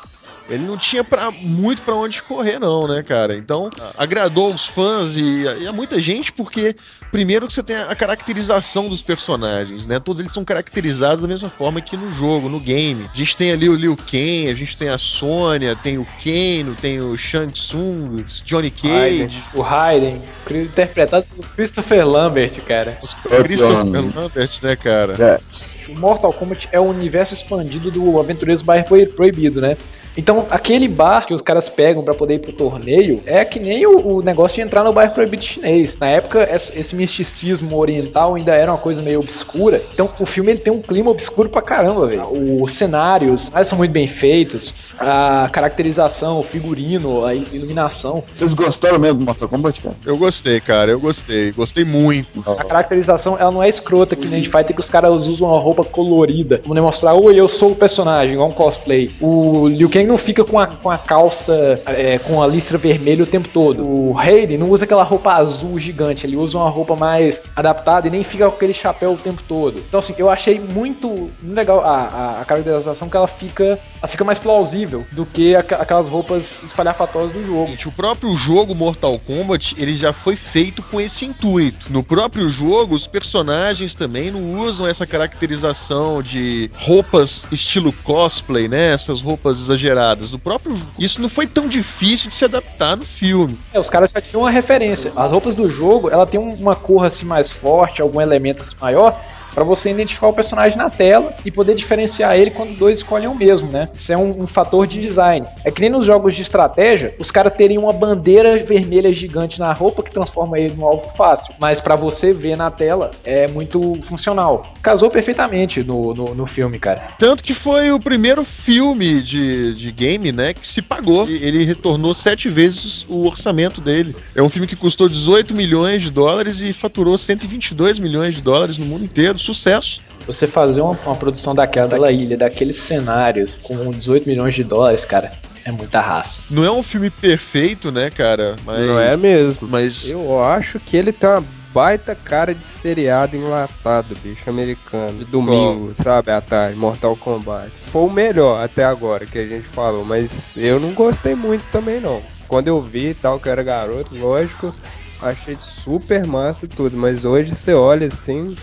ele 0.49 0.63
não 0.63 0.77
tinha 0.77 1.03
pra, 1.03 1.31
muito 1.31 1.81
pra 1.81 1.95
onde 1.95 2.21
correr 2.21 2.59
não, 2.59 2.87
né, 2.87 3.01
cara? 3.03 3.35
Então, 3.35 3.69
agradou 3.97 4.53
os 4.53 4.65
fãs 4.67 5.17
e, 5.17 5.41
e 5.61 5.67
a 5.67 5.73
muita 5.73 5.99
gente 5.99 6.31
porque 6.31 6.75
primeiro 7.11 7.47
que 7.47 7.53
você 7.53 7.63
tem 7.63 7.75
a 7.77 7.95
caracterização 7.95 8.87
dos 8.89 9.01
personagens, 9.01 9.85
né? 9.87 9.99
Todos 9.99 10.21
eles 10.21 10.33
são 10.33 10.43
caracterizados 10.45 11.21
da 11.21 11.27
mesma 11.27 11.49
forma 11.49 11.79
que 11.81 11.95
no 11.97 12.11
jogo, 12.11 12.49
no 12.49 12.59
game. 12.59 13.09
A 13.13 13.17
gente 13.17 13.35
tem 13.37 13.51
ali 13.51 13.69
o 13.69 13.75
Liu 13.75 13.95
Kang, 13.95 14.49
a 14.49 14.53
gente 14.53 14.77
tem 14.77 14.89
a 14.89 14.97
Sônia, 14.97 15.75
tem 15.75 15.97
o 15.97 16.05
Kano, 16.23 16.75
tem 16.79 16.99
o 16.99 17.17
Shang 17.17 17.51
Tsung, 17.53 18.23
Johnny 18.45 18.69
Cage, 18.69 19.41
O 19.53 19.61
Raiden, 19.61 20.21
interpretado 20.51 21.25
por 21.35 21.45
Christopher 21.55 22.05
Lambert, 22.05 22.61
cara. 22.61 22.91
Christopher 22.91 24.15
Lambert, 24.15 24.51
né, 24.61 24.75
cara? 24.75 25.15
Yes. 25.17 25.81
O 25.89 25.97
Mortal 25.97 26.33
Kombat 26.33 26.67
é 26.71 26.79
o 26.79 26.83
universo 26.83 27.33
expandido 27.33 27.89
do 27.89 28.19
Aventureiros 28.19 28.61
Bairro 28.63 28.85
Pro- 28.85 29.07
Proibido, 29.07 29.61
né? 29.61 29.77
Então, 30.17 30.45
aquele 30.49 30.87
bar 30.87 31.25
que 31.25 31.33
os 31.33 31.41
caras 31.41 31.69
pegam 31.69 32.03
pra 32.03 32.13
poder 32.13 32.35
ir 32.35 32.39
pro 32.39 32.53
torneio 32.53 33.21
é 33.25 33.43
que 33.43 33.59
nem 33.59 33.85
o, 33.85 34.17
o 34.17 34.21
negócio 34.21 34.55
de 34.55 34.61
entrar 34.61 34.83
no 34.83 34.93
bairro 34.93 35.13
proibido 35.13 35.43
chinês. 35.43 35.95
Na 35.99 36.07
época, 36.07 36.47
esse, 36.51 36.79
esse 36.79 36.95
misticismo 36.95 37.77
oriental 37.77 38.35
ainda 38.35 38.53
era 38.53 38.71
uma 38.71 38.77
coisa 38.77 39.01
meio 39.01 39.19
obscura. 39.19 39.81
Então, 39.93 40.09
o 40.19 40.25
filme 40.25 40.51
ele 40.51 40.59
tem 40.59 40.73
um 40.73 40.81
clima 40.81 41.11
obscuro 41.11 41.49
pra 41.49 41.61
caramba, 41.61 42.07
velho. 42.07 42.25
Os 42.61 42.77
cenários 42.77 43.49
eles 43.55 43.69
são 43.69 43.77
muito 43.77 43.91
bem 43.91 44.07
feitos. 44.07 44.73
A 44.97 45.49
caracterização, 45.51 46.39
o 46.39 46.43
figurino, 46.43 47.25
a 47.25 47.35
iluminação. 47.35 48.23
Vocês 48.31 48.53
gostaram 48.53 48.97
mesmo 48.99 49.19
do 49.19 49.25
Mortal 49.25 49.49
Kombat, 49.49 49.81
cara? 49.81 49.95
Eu 50.05 50.17
gostei, 50.17 50.59
cara, 50.61 50.91
eu 50.91 50.99
gostei. 50.99 51.51
Gostei 51.51 51.83
muito. 51.83 52.43
A 52.49 52.63
caracterização, 52.63 53.37
ela 53.37 53.51
não 53.51 53.61
é 53.61 53.69
escrota 53.69 54.15
que 54.15 54.27
nem 54.27 54.41
de 54.41 54.49
Fighter 54.49 54.75
que 54.75 54.81
os 54.81 54.89
caras 54.89 55.27
usam 55.27 55.49
uma 55.49 55.59
roupa 55.59 55.83
colorida. 55.83 56.61
Vamos 56.63 56.75
demonstrar, 56.75 57.13
oi, 57.15 57.39
eu 57.39 57.49
sou 57.49 57.71
o 57.71 57.75
personagem, 57.75 58.33
igual 58.33 58.49
um 58.49 58.53
cosplay. 58.53 59.11
O 59.19 59.67
Liu 59.67 59.89
Kang 59.89 60.04
não 60.05 60.17
fica 60.17 60.43
com 60.43 60.59
a, 60.59 60.67
com 60.67 60.89
a 60.89 60.97
calça, 60.97 61.81
é, 61.87 62.17
com 62.19 62.41
a 62.41 62.47
listra 62.47 62.77
vermelha 62.77 63.23
o 63.23 63.27
tempo 63.27 63.47
todo. 63.49 63.83
O 63.85 64.11
Raiden 64.11 64.57
não 64.57 64.69
usa 64.69 64.83
aquela 64.85 65.03
roupa 65.03 65.31
azul 65.31 65.79
gigante, 65.79 66.25
ele 66.25 66.35
usa 66.35 66.57
uma 66.57 66.69
roupa 66.69 66.95
mais 66.95 67.41
adaptada 67.55 68.07
e 68.07 68.11
nem 68.11 68.23
fica 68.23 68.47
com 68.49 68.55
aquele 68.55 68.73
chapéu 68.73 69.13
o 69.13 69.17
tempo 69.17 69.41
todo. 69.47 69.79
Então, 69.79 69.99
assim, 69.99 70.13
eu 70.17 70.29
achei 70.29 70.59
muito 70.59 71.29
legal 71.43 71.81
a, 71.83 71.95
a, 71.95 72.41
a 72.41 72.45
caracterização 72.45 73.09
que 73.09 73.17
ela 73.17 73.27
fica, 73.27 73.63
ela 74.01 74.07
fica 74.11 74.23
mais 74.23 74.39
plausível 74.39 75.05
do 75.11 75.25
que 75.25 75.55
aqu- 75.55 75.75
aquelas 75.75 76.07
roupas 76.07 76.61
espalhafatosas 76.63 77.31
do 77.33 77.45
jogo. 77.45 77.67
Gente, 77.67 77.87
o 77.87 77.91
próprio 77.91 78.35
jogo 78.35 78.73
Mortal 78.75 79.17
Kombat, 79.19 79.75
ele 79.77 79.95
já 79.95 80.13
foi 80.13 80.35
feito 80.35 80.81
com 80.83 80.99
esse 80.99 81.25
intuito. 81.25 81.91
No 81.91 82.03
próprio 82.03 82.49
jogo, 82.49 82.93
os 82.95 83.07
personagens 83.07 83.95
também 83.95 84.31
não 84.31 84.59
usam 84.65 84.87
essa 84.87 85.05
caracterização 85.05 86.21
de 86.21 86.69
roupas 86.75 87.43
estilo 87.51 87.91
cosplay, 88.03 88.67
né? 88.67 88.91
Essas 88.93 89.21
roupas 89.21 89.59
exageradas. 89.59 89.94
Do 90.29 90.37
próprio 90.37 90.77
isso 90.99 91.21
não 91.21 91.29
foi 91.29 91.47
tão 91.47 91.67
difícil 91.67 92.29
de 92.29 92.35
se 92.35 92.43
adaptar 92.45 92.97
no 92.97 93.05
filme. 93.05 93.57
É, 93.73 93.79
os 93.79 93.89
caras 93.89 94.11
já 94.13 94.19
tinham 94.19 94.41
uma 94.43 94.51
referência. 94.51 95.11
As 95.15 95.31
roupas 95.31 95.55
do 95.55 95.69
jogo, 95.69 96.09
ela 96.09 96.25
tem 96.25 96.39
um- 96.39 96.53
uma 96.53 96.75
cor 96.75 97.05
assim 97.05 97.25
mais 97.25 97.49
forte, 97.51 98.01
algum 98.01 98.19
elemento 98.19 98.61
assim 98.61 98.75
maior, 98.81 99.17
pra 99.55 99.63
você 99.63 99.89
identificar 99.89 100.27
o 100.27 100.33
personagem 100.33 100.77
na 100.77 100.89
tela 100.89 101.33
e 101.45 101.49
poder 101.49 101.75
diferenciar 101.75 102.35
ele 102.35 102.51
quando 102.51 102.77
dois 102.77 102.97
escolhem 102.97 103.29
o 103.29 103.33
mesmo, 103.33 103.71
né? 103.71 103.89
Isso 103.97 104.11
é 104.11 104.17
um, 104.17 104.43
um 104.43 104.47
fator 104.47 104.85
de 104.85 104.99
design. 104.99 105.47
É 105.63 105.71
que 105.71 105.81
nem 105.81 105.89
nos 105.89 106.05
jogos 106.05 106.35
de 106.35 106.41
estratégia, 106.41 107.15
os 107.17 107.31
caras 107.31 107.55
teriam 107.55 107.83
uma 107.83 107.93
bandeira 107.93 108.57
vermelha 108.63 109.13
gigante 109.13 109.57
na 109.59 109.71
roupa 109.71 110.03
que 110.03 110.11
transforma 110.11 110.59
ele 110.59 110.75
num 110.75 110.85
alvo 110.85 111.09
fácil. 111.15 111.53
Mas 111.59 111.79
pra 111.79 111.95
você 111.95 112.33
ver 112.33 112.57
na 112.57 112.69
tela, 112.69 113.11
é 113.23 113.47
muito 113.47 113.97
funcional. 114.07 114.73
Casou 114.81 115.09
perfeitamente 115.09 115.81
no, 115.81 116.13
no, 116.13 116.35
no 116.35 116.45
filme, 116.45 116.77
cara. 116.77 117.13
Tanto 117.17 117.41
que 117.41 117.53
foi 117.53 117.91
o 117.91 117.99
primeiro 117.99 118.43
filme 118.43 119.21
de, 119.21 119.73
de 119.73 119.91
game, 119.91 120.31
né, 120.31 120.53
que 120.53 120.67
se 120.67 120.81
pagou. 120.81 121.27
Ele 121.27 121.63
retornou 121.63 122.13
sete 122.13 122.49
vezes 122.49 123.05
o 123.07 123.25
orçamento 123.25 123.79
dele. 123.79 124.15
É 124.35 124.41
um 124.41 124.49
filme 124.49 124.67
que 124.67 124.75
custou 124.75 125.07
18 125.07 125.53
milhões 125.53 126.01
de 126.01 126.11
dólares 126.11 126.59
e 126.59 126.73
faturou 126.73 127.17
122 127.17 127.99
milhões 127.99 128.35
de 128.35 128.41
dólares 128.41 128.77
no 128.77 128.85
mundo 128.85 129.05
inteiro. 129.05 129.39
Sucesso. 129.45 130.01
Você 130.25 130.47
fazer 130.47 130.81
uma, 130.81 130.97
uma 131.05 131.15
produção 131.15 131.53
daquela, 131.53 131.87
daquela 131.87 132.11
ilha, 132.11 132.35
daqueles 132.35 132.87
cenários, 132.87 133.59
com 133.61 133.91
18 133.91 134.27
milhões 134.27 134.55
de 134.55 134.63
dólares, 134.63 135.05
cara, 135.05 135.31
é 135.63 135.71
muita 135.71 135.99
raça. 136.01 136.39
Não 136.49 136.63
é 136.63 136.71
um 136.71 136.81
filme 136.83 137.09
perfeito, 137.09 137.91
né, 137.91 138.09
cara? 138.09 138.55
Mas, 138.65 138.85
Não 138.85 138.99
é 138.99 139.15
mesmo. 139.17 139.67
Mas 139.67 140.09
Eu 140.09 140.43
acho 140.43 140.79
que 140.79 140.97
ele 140.97 141.11
tem 141.11 141.29
uma 141.29 141.43
baita 141.75 142.15
cara 142.15 142.55
de 142.55 142.63
seriado 142.63 143.35
enlatado, 143.35 144.15
bicho, 144.23 144.49
americano. 144.49 145.19
De 145.19 145.25
domingo, 145.25 145.93
sabe, 145.93 146.31
à 146.31 146.39
tarde, 146.39 146.77
Mortal 146.77 147.17
Kombat. 147.17 147.69
Foi 147.81 148.03
o 148.03 148.09
melhor 148.09 148.63
até 148.63 148.85
agora 148.85 149.25
que 149.25 149.37
a 149.37 149.45
gente 149.45 149.67
falou, 149.67 150.05
mas 150.05 150.55
eu 150.55 150.79
não 150.79 150.93
gostei 150.93 151.35
muito 151.35 151.63
também, 151.71 151.99
não. 151.99 152.23
Quando 152.47 152.67
eu 152.69 152.81
vi 152.81 153.09
e 153.09 153.13
tal, 153.13 153.39
que 153.39 153.49
eu 153.49 153.51
era 153.51 153.61
garoto, 153.61 154.15
lógico, 154.15 154.73
achei 155.21 155.55
super 155.57 156.25
massa 156.25 156.63
e 156.63 156.69
tudo, 156.69 156.95
mas 156.95 157.25
hoje 157.25 157.53
você 157.53 157.73
olha 157.73 158.07
assim, 158.07 158.55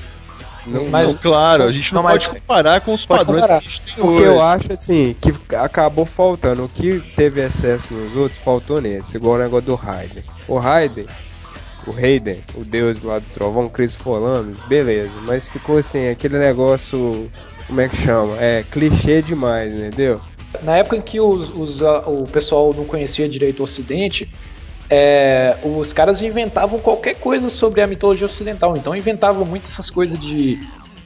Não, 0.67 0.89
Mas- 0.89 1.09
Não, 1.09 1.15
claro, 1.15 1.65
a 1.65 1.73
gente 1.73 1.93
não, 1.93 2.03
Não, 2.03 2.09
mas- 2.11 2.25
pode 2.27 2.41
comparar 2.41 2.81
com 2.81 2.93
os 2.95 3.05
padrões 3.05 3.41
comparar. 3.43 3.61
que 3.61 3.67
a 3.67 3.71
gente 3.71 3.83
tem 3.83 3.95
Porque 3.95 4.13
hoje. 4.23 4.25
eu 4.25 4.41
acho 4.43 4.73
assim, 4.73 5.17
que 5.21 5.33
acabou 5.57 6.07
faltando. 6.07 6.65
O 6.65 6.69
que 6.69 7.01
teve 7.17 7.41
excesso 7.41 7.93
nos 7.93 8.15
outros, 8.17 8.39
faltou 8.41 8.81
nesse. 8.81 9.17
Igual 9.17 9.35
o 9.35 9.39
negócio 9.39 9.67
do 9.67 9.75
Raiden. 9.75 10.23
O 10.47 10.59
Raiden, 10.59 11.07
o 11.87 11.91
Raiden, 11.91 12.39
o 12.55 12.65
deus 12.65 13.03
lá 13.03 13.19
do 13.19 13.25
trovão, 13.35 13.69
Chris 13.69 13.97
Columbus, 13.97 14.57
beleza. 14.69 15.11
Mas 15.23 15.49
ficou 15.49 15.79
assim, 15.79 16.09
aquele 16.09 16.39
negócio. 16.39 17.29
Como 17.67 17.81
é 17.81 17.89
que 17.89 17.97
chama? 17.97 18.37
É 18.39 18.63
clichê 18.71 19.23
demais, 19.23 19.73
entendeu? 19.73 20.21
Na 20.63 20.77
época 20.77 20.97
em 20.97 21.01
que 21.01 21.19
os, 21.19 21.49
os, 21.57 21.83
ah, 21.83 22.03
o 22.07 22.25
pessoal 22.25 22.75
não 22.77 22.85
conhecia 22.85 23.27
direito 23.29 23.61
o 23.61 23.63
Ocidente, 23.65 24.29
é, 24.95 25.57
os 25.65 25.91
caras 25.91 26.21
inventavam 26.21 26.79
qualquer 26.79 27.15
coisa 27.15 27.49
sobre 27.49 27.81
a 27.81 27.87
mitologia 27.87 28.27
ocidental. 28.27 28.77
Então 28.77 28.95
inventavam 28.95 29.47
muito 29.47 29.65
essas 29.73 29.89
coisas 29.89 30.21
de 30.21 30.59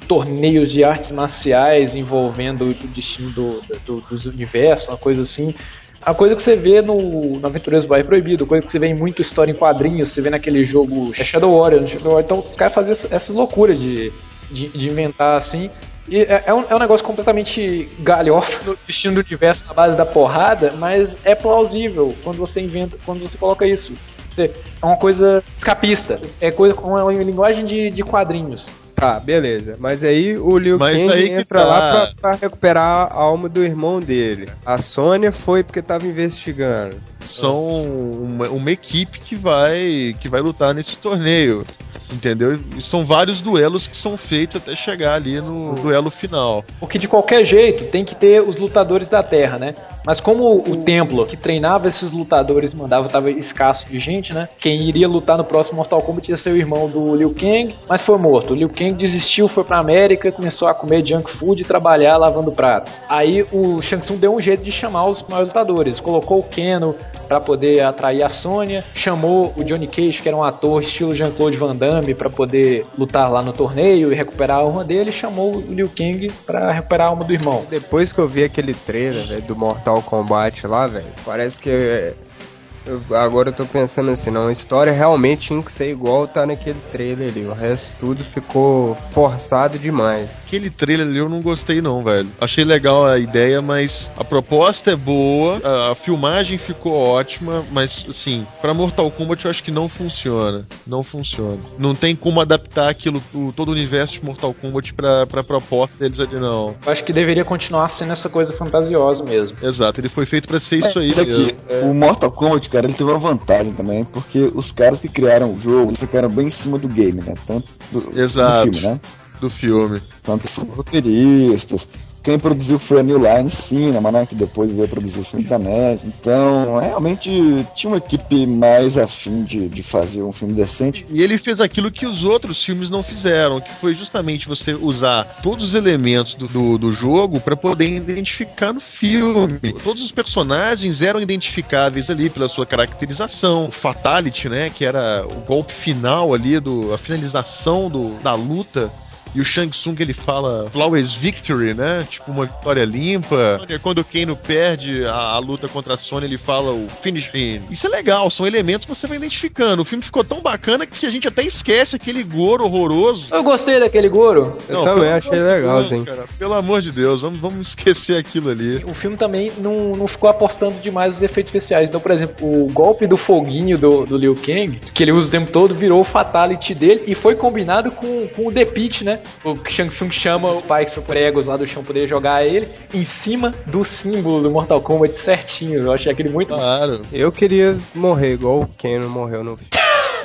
torneios 0.08 0.72
de 0.72 0.82
artes 0.82 1.10
marciais 1.12 1.94
envolvendo 1.94 2.62
o 2.64 2.74
destino 2.88 3.30
do, 3.30 3.60
do- 3.86 4.00
dos 4.00 4.24
universos, 4.24 4.88
uma 4.88 4.96
coisa 4.96 5.22
assim. 5.22 5.54
A 6.02 6.12
coisa 6.14 6.34
que 6.36 6.42
você 6.42 6.56
vê 6.56 6.80
no, 6.82 7.38
no 7.40 7.46
Aventureiros 7.46 7.84
do 7.84 7.88
Bairro 7.88 8.06
Proibido, 8.06 8.44
coisa 8.46 8.64
que 8.66 8.70
você 8.72 8.78
vê 8.78 8.88
em 8.88 8.94
muita 8.94 9.22
história 9.22 9.50
em 9.52 9.54
quadrinhos, 9.54 10.12
você 10.12 10.20
vê 10.20 10.30
naquele 10.30 10.64
jogo 10.64 11.12
Shadow 11.14 11.58
Warrior, 11.58 11.82
no 11.82 11.88
Shadow 11.88 12.12
Warrior. 12.12 12.24
Então 12.24 12.38
os 12.40 12.54
caras 12.54 12.74
faziam 12.74 12.96
essa- 12.96 13.14
essas 13.14 13.34
loucuras 13.36 13.78
de, 13.78 14.12
de, 14.50 14.68
de 14.68 14.86
inventar 14.86 15.38
assim. 15.38 15.68
E 16.08 16.20
é, 16.20 16.44
é 16.46 16.54
um, 16.54 16.64
é 16.68 16.74
um 16.74 16.78
negócio 16.78 17.04
completamente 17.04 17.88
galhofa 18.00 18.60
no 18.64 18.78
destino 18.86 19.14
do 19.14 19.26
universo 19.26 19.66
na 19.66 19.74
base 19.74 19.96
da 19.96 20.06
porrada, 20.06 20.72
mas 20.78 21.16
é 21.24 21.34
plausível 21.34 22.14
quando 22.22 22.36
você 22.36 22.60
inventa, 22.60 22.96
quando 23.04 23.20
você 23.20 23.36
coloca 23.36 23.66
isso. 23.66 23.92
Você, 24.34 24.50
é 24.82 24.86
uma 24.86 24.96
coisa 24.96 25.42
escapista, 25.56 26.20
é 26.40 26.50
coisa 26.50 26.74
com 26.74 26.90
uma 26.90 27.12
linguagem 27.12 27.64
de, 27.64 27.90
de 27.90 28.02
quadrinhos. 28.02 28.66
Tá, 28.96 29.20
beleza. 29.20 29.76
Mas 29.78 30.02
aí 30.02 30.38
o 30.38 30.56
Liu 30.56 30.78
Kang 30.78 31.30
entra 31.30 31.60
tá. 31.60 31.66
lá 31.66 31.90
pra, 31.90 32.14
pra 32.18 32.40
recuperar 32.40 33.08
a 33.12 33.14
alma 33.14 33.46
do 33.46 33.62
irmão 33.62 34.00
dele. 34.00 34.48
A 34.64 34.78
Sônia 34.78 35.30
foi 35.30 35.62
porque 35.62 35.82
tava 35.82 36.06
investigando. 36.06 36.96
São 37.28 37.82
uma, 37.82 38.48
uma 38.48 38.70
equipe 38.70 39.20
que 39.20 39.36
vai 39.36 40.16
que 40.18 40.30
vai 40.30 40.40
lutar 40.40 40.72
nesse 40.72 40.96
torneio. 40.96 41.64
Entendeu? 42.12 42.58
E 42.76 42.82
são 42.82 43.04
vários 43.04 43.40
duelos 43.40 43.86
que 43.86 43.96
são 43.96 44.16
feitos 44.16 44.56
até 44.56 44.76
chegar 44.76 45.14
ali 45.14 45.40
no 45.40 45.74
duelo 45.74 46.10
final. 46.10 46.64
Porque 46.78 46.98
de 46.98 47.08
qualquer 47.08 47.44
jeito 47.44 47.90
tem 47.90 48.04
que 48.04 48.14
ter 48.14 48.40
os 48.40 48.56
lutadores 48.56 49.08
da 49.08 49.22
Terra, 49.22 49.58
né? 49.58 49.74
Mas 50.06 50.20
como 50.20 50.58
o 50.58 50.84
templo 50.84 51.26
que 51.26 51.36
treinava 51.36 51.88
esses 51.88 52.12
lutadores 52.12 52.72
mandava 52.72 53.06
estava 53.06 53.28
escasso 53.28 53.84
de 53.86 53.98
gente, 53.98 54.32
né? 54.32 54.48
Quem 54.56 54.82
iria 54.82 55.08
lutar 55.08 55.36
no 55.36 55.44
próximo 55.44 55.78
Mortal 55.78 56.00
Kombat 56.00 56.30
ia 56.30 56.38
ser 56.38 56.50
o 56.50 56.56
irmão 56.56 56.88
do 56.88 57.16
Liu 57.16 57.34
Kang, 57.34 57.74
mas 57.88 58.02
foi 58.02 58.16
morto. 58.16 58.52
O 58.52 58.56
Liu 58.56 58.68
Kang 58.68 58.94
desistiu, 58.94 59.48
foi 59.48 59.64
pra 59.64 59.80
América, 59.80 60.30
começou 60.30 60.68
a 60.68 60.74
comer 60.74 61.04
junk 61.04 61.36
food 61.36 61.60
e 61.60 61.64
trabalhar 61.64 62.16
lavando 62.16 62.52
prato. 62.52 62.88
Aí 63.08 63.44
o 63.50 63.82
Shang 63.82 64.04
Tsung 64.04 64.18
deu 64.18 64.32
um 64.32 64.40
jeito 64.40 64.62
de 64.62 64.70
chamar 64.70 65.06
os 65.06 65.20
maiores 65.28 65.48
lutadores, 65.48 65.98
colocou 65.98 66.38
o 66.38 66.44
Keno 66.44 66.94
pra 67.28 67.40
poder 67.40 67.80
atrair 67.80 68.22
a 68.22 68.30
Sônia, 68.30 68.84
chamou 68.94 69.52
o 69.56 69.64
Johnny 69.64 69.86
Cage, 69.86 70.18
que 70.22 70.28
era 70.28 70.36
um 70.36 70.44
ator 70.44 70.82
estilo 70.82 71.14
Jean-Claude 71.14 71.56
Van 71.56 71.74
Damme, 71.74 72.14
pra 72.14 72.30
poder 72.30 72.86
lutar 72.98 73.30
lá 73.30 73.42
no 73.42 73.52
torneio 73.52 74.12
e 74.12 74.14
recuperar 74.14 74.58
a 74.58 74.60
alma 74.60 74.84
dele, 74.84 75.10
chamou 75.12 75.56
o 75.56 75.60
Liu 75.72 75.88
Kang 75.96 76.30
pra 76.46 76.72
recuperar 76.72 77.06
a 77.08 77.10
alma 77.10 77.24
do 77.24 77.32
irmão. 77.32 77.64
Depois 77.68 78.12
que 78.12 78.18
eu 78.18 78.28
vi 78.28 78.44
aquele 78.44 78.74
trailer, 78.74 79.40
do 79.42 79.56
Mortal 79.56 80.00
Kombat 80.02 80.66
lá, 80.66 80.86
velho, 80.86 81.06
parece 81.24 81.60
que. 81.60 81.68
eu- 81.68 83.16
agora 83.16 83.48
eu 83.48 83.52
tô 83.52 83.64
pensando 83.64 84.10
assim, 84.12 84.30
não, 84.30 84.46
a 84.46 84.52
história 84.52 84.92
realmente 84.92 85.48
tinha 85.48 85.60
que 85.62 85.72
ser 85.72 85.90
igual 85.90 86.26
tá 86.28 86.46
naquele 86.46 86.78
trailer 86.92 87.30
ali. 87.30 87.44
O 87.44 87.52
resto 87.52 87.92
tudo 87.98 88.22
ficou 88.22 88.94
forçado 88.94 89.76
demais. 89.78 90.28
Aquele 90.46 90.70
trailer 90.70 91.06
ali 91.06 91.18
eu 91.18 91.28
não 91.28 91.40
gostei 91.42 91.80
não, 91.82 92.02
velho. 92.04 92.28
Achei 92.40 92.64
legal 92.64 93.04
a 93.04 93.18
ideia, 93.18 93.60
mas 93.60 94.10
a 94.16 94.22
proposta 94.22 94.92
é 94.92 94.96
boa, 94.96 95.60
a, 95.64 95.90
a 95.90 95.94
filmagem 95.96 96.56
ficou 96.56 96.92
ótima, 96.92 97.64
mas 97.72 98.06
assim, 98.08 98.46
pra 98.60 98.72
Mortal 98.72 99.10
Kombat 99.10 99.44
eu 99.44 99.50
acho 99.50 99.62
que 99.62 99.72
não 99.72 99.88
funciona. 99.88 100.64
Não 100.86 101.02
funciona. 101.02 101.58
Não 101.78 101.94
tem 101.96 102.14
como 102.14 102.40
adaptar 102.40 102.88
aquilo, 102.88 103.20
o- 103.34 103.52
todo 103.56 103.68
o 103.68 103.72
universo 103.72 104.14
de 104.20 104.24
Mortal 104.24 104.54
Kombat 104.54 104.94
pra, 104.94 105.26
pra 105.26 105.42
proposta 105.42 105.96
deles 105.98 106.20
ali, 106.20 106.36
não. 106.36 106.76
Eu 106.86 106.92
acho 106.92 107.02
que 107.04 107.12
deveria 107.12 107.44
continuar 107.44 107.90
sendo 107.94 108.12
essa 108.12 108.28
coisa 108.28 108.52
fantasiosa 108.52 109.24
mesmo. 109.24 109.56
Exato, 109.60 110.00
ele 110.00 110.08
foi 110.08 110.26
feito 110.26 110.46
pra 110.46 110.60
ser 110.60 110.76
isso 110.78 110.98
aí. 110.98 111.08
Isso 111.08 111.20
aqui, 111.20 111.56
mesmo. 111.68 111.90
o 111.90 111.94
Mortal 111.94 112.30
Kombat, 112.30 112.70
cara, 112.70 112.86
ele 112.86 112.94
teve 112.94 113.10
uma 113.10 113.18
vantagem 113.18 113.72
também, 113.72 114.04
porque 114.04 114.48
os 114.54 114.70
caras 114.70 115.00
que 115.00 115.08
criaram 115.08 115.52
o 115.52 115.58
jogo, 115.60 115.90
eles 115.90 115.98
ficaram 116.00 116.28
bem 116.28 116.46
em 116.46 116.50
cima 116.50 116.78
do 116.78 116.86
game, 116.86 117.20
né? 117.20 117.34
Tanto 117.46 117.66
do, 117.90 118.00
do 118.00 118.20
Exato. 118.20 118.62
filme, 118.62 118.80
né? 118.80 119.00
Do 119.40 119.50
filme. 119.50 120.00
Tanto 120.22 120.48
são 120.48 120.64
roteiristas. 120.64 121.88
Quem 122.26 122.40
produziu 122.40 122.76
foi 122.76 122.98
a 122.98 123.02
New 123.04 123.18
Line 123.18 123.48
Cinema, 123.48 124.10
né? 124.10 124.26
Que 124.26 124.34
depois 124.34 124.68
veio 124.68 124.88
produzir 124.88 125.20
o 125.20 125.24
filme 125.24 125.44
da. 125.44 125.60
Então, 126.04 126.80
realmente 126.80 127.30
tinha 127.76 127.88
uma 127.88 127.98
equipe 127.98 128.44
mais 128.48 128.98
afim 128.98 129.44
de, 129.44 129.68
de 129.68 129.80
fazer 129.80 130.24
um 130.24 130.32
filme 130.32 130.52
decente. 130.52 131.06
E 131.08 131.22
ele 131.22 131.38
fez 131.38 131.60
aquilo 131.60 131.88
que 131.88 132.04
os 132.04 132.24
outros 132.24 132.64
filmes 132.64 132.90
não 132.90 133.04
fizeram, 133.04 133.60
que 133.60 133.72
foi 133.74 133.94
justamente 133.94 134.48
você 134.48 134.74
usar 134.74 135.38
todos 135.40 135.66
os 135.66 135.74
elementos 135.76 136.34
do, 136.34 136.48
do, 136.48 136.76
do 136.76 136.90
jogo 136.90 137.38
para 137.38 137.56
poder 137.56 137.88
identificar 137.88 138.72
no 138.72 138.80
filme. 138.80 139.72
Todos 139.84 140.02
os 140.02 140.10
personagens 140.10 141.02
eram 141.02 141.20
identificáveis 141.20 142.10
ali 142.10 142.28
pela 142.28 142.48
sua 142.48 142.66
caracterização, 142.66 143.66
o 143.66 143.72
fatality, 143.72 144.48
né, 144.48 144.68
que 144.68 144.84
era 144.84 145.24
o 145.24 145.42
golpe 145.42 145.72
final 145.72 146.34
ali 146.34 146.58
do 146.58 146.92
a 146.92 146.98
finalização 146.98 147.88
do, 147.88 148.20
da 148.20 148.34
luta. 148.34 148.90
E 149.36 149.40
o 149.40 149.44
Shang 149.44 149.68
Tsung 149.68 149.94
ele 150.00 150.14
fala 150.14 150.70
flawless 150.70 151.14
victory, 151.14 151.74
né? 151.74 152.06
Tipo 152.08 152.32
uma 152.32 152.46
vitória 152.46 152.86
limpa. 152.86 153.60
Quando 153.82 153.98
o 153.98 154.04
Kano 154.04 154.34
perde 154.34 155.04
a, 155.04 155.12
a 155.12 155.38
luta 155.38 155.68
contra 155.68 155.92
a 155.92 155.96
Sony, 155.98 156.24
ele 156.24 156.38
fala 156.38 156.72
o 156.72 156.88
finish 157.02 157.28
him. 157.34 157.62
Isso 157.70 157.86
é 157.86 157.90
legal, 157.90 158.30
são 158.30 158.46
elementos 158.46 158.86
que 158.86 158.94
você 158.94 159.06
vai 159.06 159.18
identificando. 159.18 159.82
O 159.82 159.84
filme 159.84 160.02
ficou 160.02 160.24
tão 160.24 160.40
bacana 160.40 160.86
que 160.86 161.04
a 161.04 161.10
gente 161.10 161.28
até 161.28 161.42
esquece 161.42 161.96
aquele 161.96 162.22
Goro 162.22 162.64
horroroso. 162.64 163.26
Eu 163.30 163.42
gostei 163.42 163.78
daquele 163.78 164.08
Goro. 164.08 164.56
Eu 164.70 164.80
também 164.80 165.04
pelo 165.04 165.16
achei 165.16 165.38
legal, 165.38 165.84
sim. 165.84 166.02
cara, 166.02 166.24
pelo 166.38 166.54
amor 166.54 166.80
de 166.80 166.90
Deus, 166.90 167.20
vamos, 167.20 167.38
vamos 167.38 167.68
esquecer 167.68 168.16
aquilo 168.16 168.48
ali. 168.48 168.82
O 168.86 168.94
filme 168.94 169.18
também 169.18 169.52
não, 169.58 169.92
não 169.92 170.08
ficou 170.08 170.30
apostando 170.30 170.74
demais 170.82 171.12
nos 171.12 171.22
efeitos 171.22 171.54
especiais. 171.54 171.90
Então, 171.90 172.00
por 172.00 172.10
exemplo, 172.10 172.64
o 172.64 172.72
golpe 172.72 173.06
do 173.06 173.18
foguinho 173.18 173.76
do, 173.76 174.06
do 174.06 174.16
Liu 174.16 174.34
Kang, 174.34 174.80
que 174.94 175.02
ele 175.02 175.12
usa 175.12 175.28
o 175.28 175.30
tempo 175.30 175.52
todo, 175.52 175.74
virou 175.74 176.00
o 176.00 176.04
fatality 176.04 176.74
dele 176.74 177.02
e 177.06 177.14
foi 177.14 177.36
combinado 177.36 177.90
com, 177.90 178.26
com 178.28 178.46
o 178.46 178.52
The 178.52 178.64
Pit, 178.64 179.04
né? 179.04 179.20
O 179.44 179.56
Shang 179.70 179.94
Tsung 179.94 180.10
chama 180.12 180.50
os 180.50 180.60
Spikes 180.60 181.04
pregos 181.04 181.46
lá 181.46 181.56
do 181.56 181.66
chão 181.66 181.84
poder 181.84 182.08
jogar 182.08 182.44
ele 182.44 182.68
em 182.92 183.06
cima 183.22 183.52
do 183.66 183.84
símbolo 183.84 184.42
do 184.42 184.50
Mortal 184.50 184.80
Kombat 184.80 185.22
certinho. 185.24 185.82
Eu 185.82 185.92
achei 185.92 186.10
aquele 186.10 186.28
muito. 186.28 186.48
Claro. 186.48 187.02
Eu 187.12 187.30
queria 187.30 187.76
morrer 187.94 188.34
igual 188.34 188.62
o 188.62 188.66
Keno 188.66 189.08
morreu 189.08 189.44
no 189.44 189.56
filme. 189.56 189.70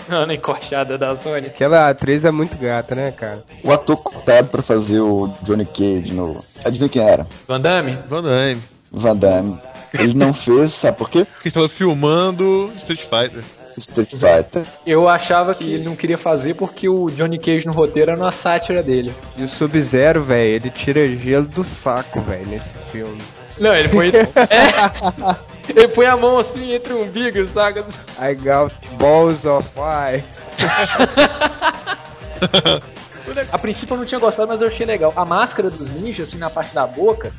Ana 0.09 0.33
encoxada 0.33 0.97
da 0.97 1.15
Sony. 1.15 1.47
Aquela 1.47 1.89
atriz 1.89 2.25
é 2.25 2.31
muito 2.31 2.57
gata, 2.57 2.95
né, 2.95 3.11
cara? 3.11 3.43
O 3.63 3.71
ator 3.71 3.97
cotado 3.97 4.49
pra 4.49 4.61
fazer 4.61 4.99
o 4.99 5.31
Johnny 5.43 5.65
Cage 5.65 6.13
no. 6.13 6.39
Adivinha 6.65 6.89
quem 6.89 7.01
era? 7.01 7.25
Van 7.47 7.61
Damme? 7.61 7.97
Van 8.07 8.23
Damme. 8.23 8.61
Van 8.91 9.15
Damme. 9.15 9.57
Ele 9.93 10.13
não 10.13 10.33
fez, 10.33 10.73
sabe 10.73 10.97
por 10.97 11.09
quê? 11.09 11.25
Porque 11.25 11.49
estava 11.49 11.67
filmando 11.69 12.71
Street 12.77 13.01
Fighter. 13.01 13.43
Street 13.81 14.09
Fighter. 14.11 14.65
Eu 14.85 15.07
achava 15.09 15.53
que 15.53 15.63
ele 15.63 15.83
não 15.83 15.95
queria 15.95 16.17
fazer 16.17 16.55
porque 16.55 16.87
o 16.89 17.07
Johnny 17.07 17.37
Cage 17.39 17.65
no 17.65 17.73
roteiro 17.73 18.11
era 18.11 18.19
uma 18.19 18.31
sátira 18.31 18.81
dele. 18.81 19.13
E 19.37 19.43
o 19.43 19.47
Sub-Zero, 19.47 20.23
velho, 20.23 20.55
ele 20.55 20.69
tira 20.69 21.05
gelo 21.07 21.47
do 21.47 21.63
saco, 21.63 22.21
velho, 22.21 22.45
nesse 22.47 22.69
filme. 22.91 23.21
Não, 23.59 23.75
ele 23.75 23.89
foi. 23.89 24.11
É. 25.69 25.69
Ele 25.69 25.87
põe 25.89 26.07
a 26.07 26.17
mão 26.17 26.39
assim 26.39 26.73
entre 26.73 26.91
o 26.91 27.03
umbigo, 27.03 27.47
saca? 27.49 27.85
I 28.19 28.33
got 28.33 28.73
balls 28.97 29.45
of 29.45 29.69
ice. 30.17 30.51
A 33.51 33.57
princípio 33.57 33.93
eu 33.93 33.97
não 33.99 34.05
tinha 34.05 34.19
gostado, 34.19 34.47
mas 34.47 34.59
eu 34.61 34.67
achei 34.67 34.85
legal. 34.85 35.13
A 35.15 35.23
máscara 35.23 35.69
dos 35.69 35.89
ninjas, 35.95 36.27
assim, 36.27 36.37
na 36.37 36.49
parte 36.49 36.73
da 36.75 36.85
boca, 36.85 37.31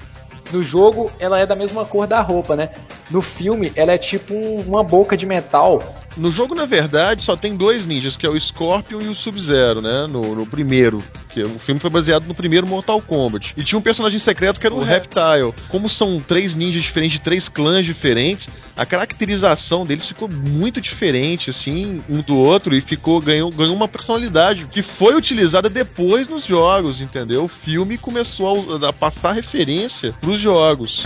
no 0.52 0.62
jogo 0.62 1.10
ela 1.18 1.38
é 1.40 1.44
da 1.44 1.54
mesma 1.54 1.84
cor 1.84 2.06
da 2.06 2.20
roupa, 2.20 2.56
né? 2.56 2.70
No 3.10 3.20
filme 3.20 3.72
ela 3.76 3.92
é 3.92 3.98
tipo 3.98 4.32
um- 4.32 4.62
uma 4.66 4.82
boca 4.82 5.16
de 5.16 5.26
metal. 5.26 5.82
No 6.16 6.30
jogo, 6.30 6.54
na 6.54 6.66
verdade, 6.66 7.24
só 7.24 7.36
tem 7.36 7.56
dois 7.56 7.86
ninjas, 7.86 8.16
que 8.16 8.26
é 8.26 8.28
o 8.28 8.38
Scorpion 8.38 9.00
e 9.00 9.08
o 9.08 9.14
Sub-Zero, 9.14 9.80
né? 9.80 10.06
No, 10.06 10.34
no 10.34 10.46
primeiro. 10.46 11.02
Que 11.30 11.42
o 11.42 11.58
filme 11.58 11.80
foi 11.80 11.88
baseado 11.88 12.26
no 12.26 12.34
primeiro 12.34 12.66
Mortal 12.66 13.00
Kombat. 13.00 13.54
E 13.56 13.64
tinha 13.64 13.78
um 13.78 13.82
personagem 13.82 14.18
secreto 14.18 14.60
que 14.60 14.66
era 14.66 14.74
o 14.74 14.82
Reptile. 14.82 15.54
Como 15.68 15.88
são 15.88 16.20
três 16.20 16.54
ninjas 16.54 16.82
diferentes 16.82 17.18
de 17.18 17.24
três 17.24 17.48
clãs 17.48 17.86
diferentes, 17.86 18.50
a 18.76 18.84
caracterização 18.84 19.86
deles 19.86 20.06
ficou 20.06 20.28
muito 20.28 20.80
diferente, 20.80 21.48
assim, 21.48 22.02
um 22.08 22.20
do 22.20 22.36
outro, 22.36 22.76
e 22.76 22.82
ficou 22.82 23.20
ganhou, 23.20 23.50
ganhou 23.50 23.74
uma 23.74 23.88
personalidade 23.88 24.66
que 24.70 24.82
foi 24.82 25.14
utilizada 25.14 25.70
depois 25.70 26.28
nos 26.28 26.44
jogos, 26.44 27.00
entendeu? 27.00 27.44
O 27.44 27.48
filme 27.48 27.96
começou 27.96 28.76
a, 28.76 28.88
a 28.88 28.92
passar 28.92 29.32
referência 29.32 30.12
pros 30.20 30.38
jogos. 30.38 31.02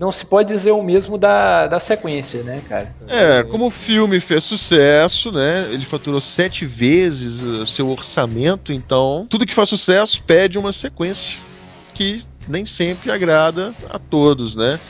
Não 0.00 0.10
se 0.10 0.24
pode 0.24 0.56
dizer 0.56 0.70
o 0.70 0.82
mesmo 0.82 1.18
da, 1.18 1.66
da 1.66 1.78
sequência, 1.78 2.42
né, 2.42 2.62
cara? 2.66 2.90
É, 3.06 3.42
como 3.42 3.66
o 3.66 3.70
filme 3.70 4.18
fez 4.18 4.44
sucesso, 4.44 5.30
né? 5.30 5.68
Ele 5.70 5.84
faturou 5.84 6.22
sete 6.22 6.64
vezes 6.64 7.42
o 7.42 7.66
seu 7.66 7.86
orçamento, 7.90 8.72
então 8.72 9.26
tudo 9.28 9.44
que 9.44 9.54
faz 9.54 9.68
sucesso 9.68 10.22
pede 10.22 10.56
uma 10.56 10.72
sequência 10.72 11.38
que 11.92 12.24
nem 12.48 12.64
sempre 12.64 13.10
agrada 13.10 13.74
a 13.90 13.98
todos, 13.98 14.56
né? 14.56 14.80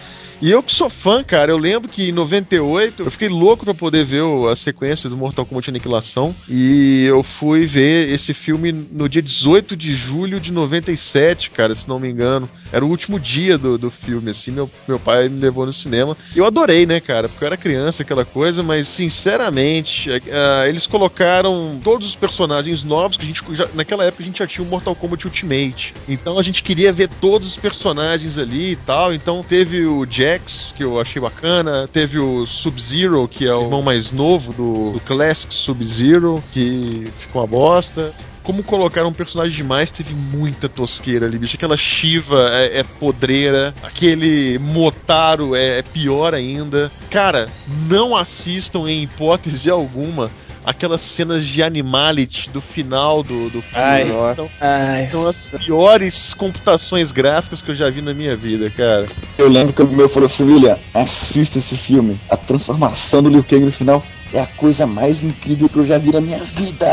E 0.41 0.49
eu 0.49 0.63
que 0.63 0.73
sou 0.73 0.89
fã, 0.89 1.25
cara, 1.25 1.51
eu 1.51 1.59
lembro 1.59 1.89
que 1.89 2.09
em 2.09 2.13
98 2.13 3.03
eu 3.03 3.11
fiquei 3.11 3.29
louco 3.29 3.65
pra 3.65 3.75
poder 3.75 4.05
ver 4.05 4.23
a 4.49 4.55
sequência 4.55 5.11
do 5.11 5.17
Mortal 5.17 5.45
Kombat 5.45 5.69
Aniquilação. 5.69 6.35
E 6.49 7.05
eu 7.05 7.23
fui 7.23 7.67
ver 7.67 8.09
esse 8.11 8.33
filme 8.33 8.73
no 8.73 9.07
dia 9.07 9.21
18 9.21 9.77
de 9.77 9.93
julho 9.93 10.41
de 10.41 10.51
97, 10.51 11.51
cara, 11.51 11.75
se 11.75 11.87
não 11.87 11.99
me 11.99 12.09
engano. 12.09 12.49
Era 12.73 12.85
o 12.85 12.89
último 12.89 13.19
dia 13.19 13.59
do, 13.59 13.77
do 13.77 13.91
filme, 13.91 14.31
assim, 14.31 14.51
meu, 14.51 14.71
meu 14.87 14.99
pai 14.99 15.29
me 15.29 15.41
levou 15.41 15.67
no 15.67 15.73
cinema. 15.73 16.17
Eu 16.35 16.45
adorei, 16.45 16.87
né, 16.87 17.01
cara, 17.01 17.29
porque 17.29 17.43
eu 17.45 17.47
era 17.47 17.57
criança, 17.57 18.03
aquela 18.03 18.25
coisa, 18.25 18.63
mas 18.63 18.89
sinceramente, 18.89 20.11
é, 20.11 20.69
eles 20.69 20.87
colocaram 20.87 21.79
todos 21.83 22.09
os 22.09 22.15
personagens 22.15 22.83
novos 22.83 23.17
que 23.17 23.25
a 23.25 23.27
gente. 23.27 23.43
já- 23.55 23.69
naquela 23.75 24.05
época 24.05 24.23
a 24.23 24.27
gente 24.27 24.39
já 24.39 24.47
tinha 24.47 24.65
o 24.65 24.69
Mortal 24.69 24.95
Kombat 24.95 25.27
Ultimate. 25.27 25.95
Então 26.09 26.39
a 26.39 26.43
gente 26.43 26.63
queria 26.63 26.93
ver 26.93 27.09
todos 27.21 27.49
os 27.49 27.57
personagens 27.57 28.39
ali 28.39 28.73
e 28.73 28.77
tal. 28.77 29.13
Então 29.15 29.43
teve 29.43 29.85
o 29.87 30.07
Jax, 30.09 30.75
que 30.77 30.83
eu 30.85 31.01
achei 31.01 31.21
bacana, 31.21 31.89
teve 31.93 32.19
o 32.19 32.45
Sub-Zero, 32.47 33.29
que 33.29 33.47
é 33.47 33.55
o 33.55 33.63
irmão 33.63 33.83
mais 33.83 34.11
novo 34.13 34.53
do, 34.53 34.93
do 34.93 35.01
Classic 35.01 35.53
Sub-Zero, 35.55 36.43
que 36.53 37.07
ficou 37.19 37.41
uma 37.43 37.47
bosta. 37.49 38.13
Como 38.43 38.63
colocaram 38.63 39.09
um 39.09 39.13
personagem 39.13 39.57
demais, 39.57 39.91
teve 39.91 40.15
muita 40.15 40.69
tosqueira 40.69 41.27
ali, 41.27 41.39
bicho. 41.39 41.57
Aquela 41.57 41.77
Shiva 41.77 42.51
é, 42.53 42.81
é 42.81 42.83
podreira, 42.83 43.75
aquele 43.83 44.59
Motaro 44.59 45.55
é, 45.55 45.79
é 45.79 45.83
pior 45.83 46.35
ainda. 46.35 46.91
Cara, 47.11 47.47
não 47.89 48.17
assistam 48.17 48.89
em 48.89 49.03
hipótese 49.03 49.69
alguma 49.71 50.31
aquelas 50.65 51.01
cenas 51.01 51.47
de 51.47 51.63
Animality 51.63 52.51
do 52.51 52.61
final 52.61 53.23
do, 53.23 53.51
do 53.51 53.63
filme. 53.63 53.75
Ai. 53.75 54.35
São, 54.37 54.51
Ai, 54.61 55.09
são 55.11 55.27
as 55.27 55.47
piores 55.65 56.35
computações 56.35 57.11
gráficas 57.11 57.61
que 57.61 57.71
eu 57.71 57.75
já 57.75 57.91
vi 57.91 58.03
na 58.03 58.15
minha 58.15 58.37
vida, 58.37 58.71
cara. 58.71 59.07
Eu 59.39 59.49
lembro 59.49 59.73
que 59.73 59.83
o 59.83 59.89
meu 59.89 60.09
falou 60.09 60.27
assim, 60.27 60.45
William, 60.45 60.79
assista 60.95 61.59
esse 61.59 61.77
filme. 61.77 62.21
A 62.31 62.37
transformação 62.37 63.23
do 63.23 63.29
Liu 63.29 63.45
Kang 63.45 63.65
no 63.65 63.73
final 63.73 64.03
é 64.33 64.41
a 64.41 64.47
coisa 64.47 64.87
mais 64.87 65.23
incrível 65.23 65.69
que 65.69 65.79
eu 65.79 65.85
já 65.85 65.99
vi 65.99 66.13
na 66.13 66.21
minha 66.21 66.43
vida. 66.43 66.87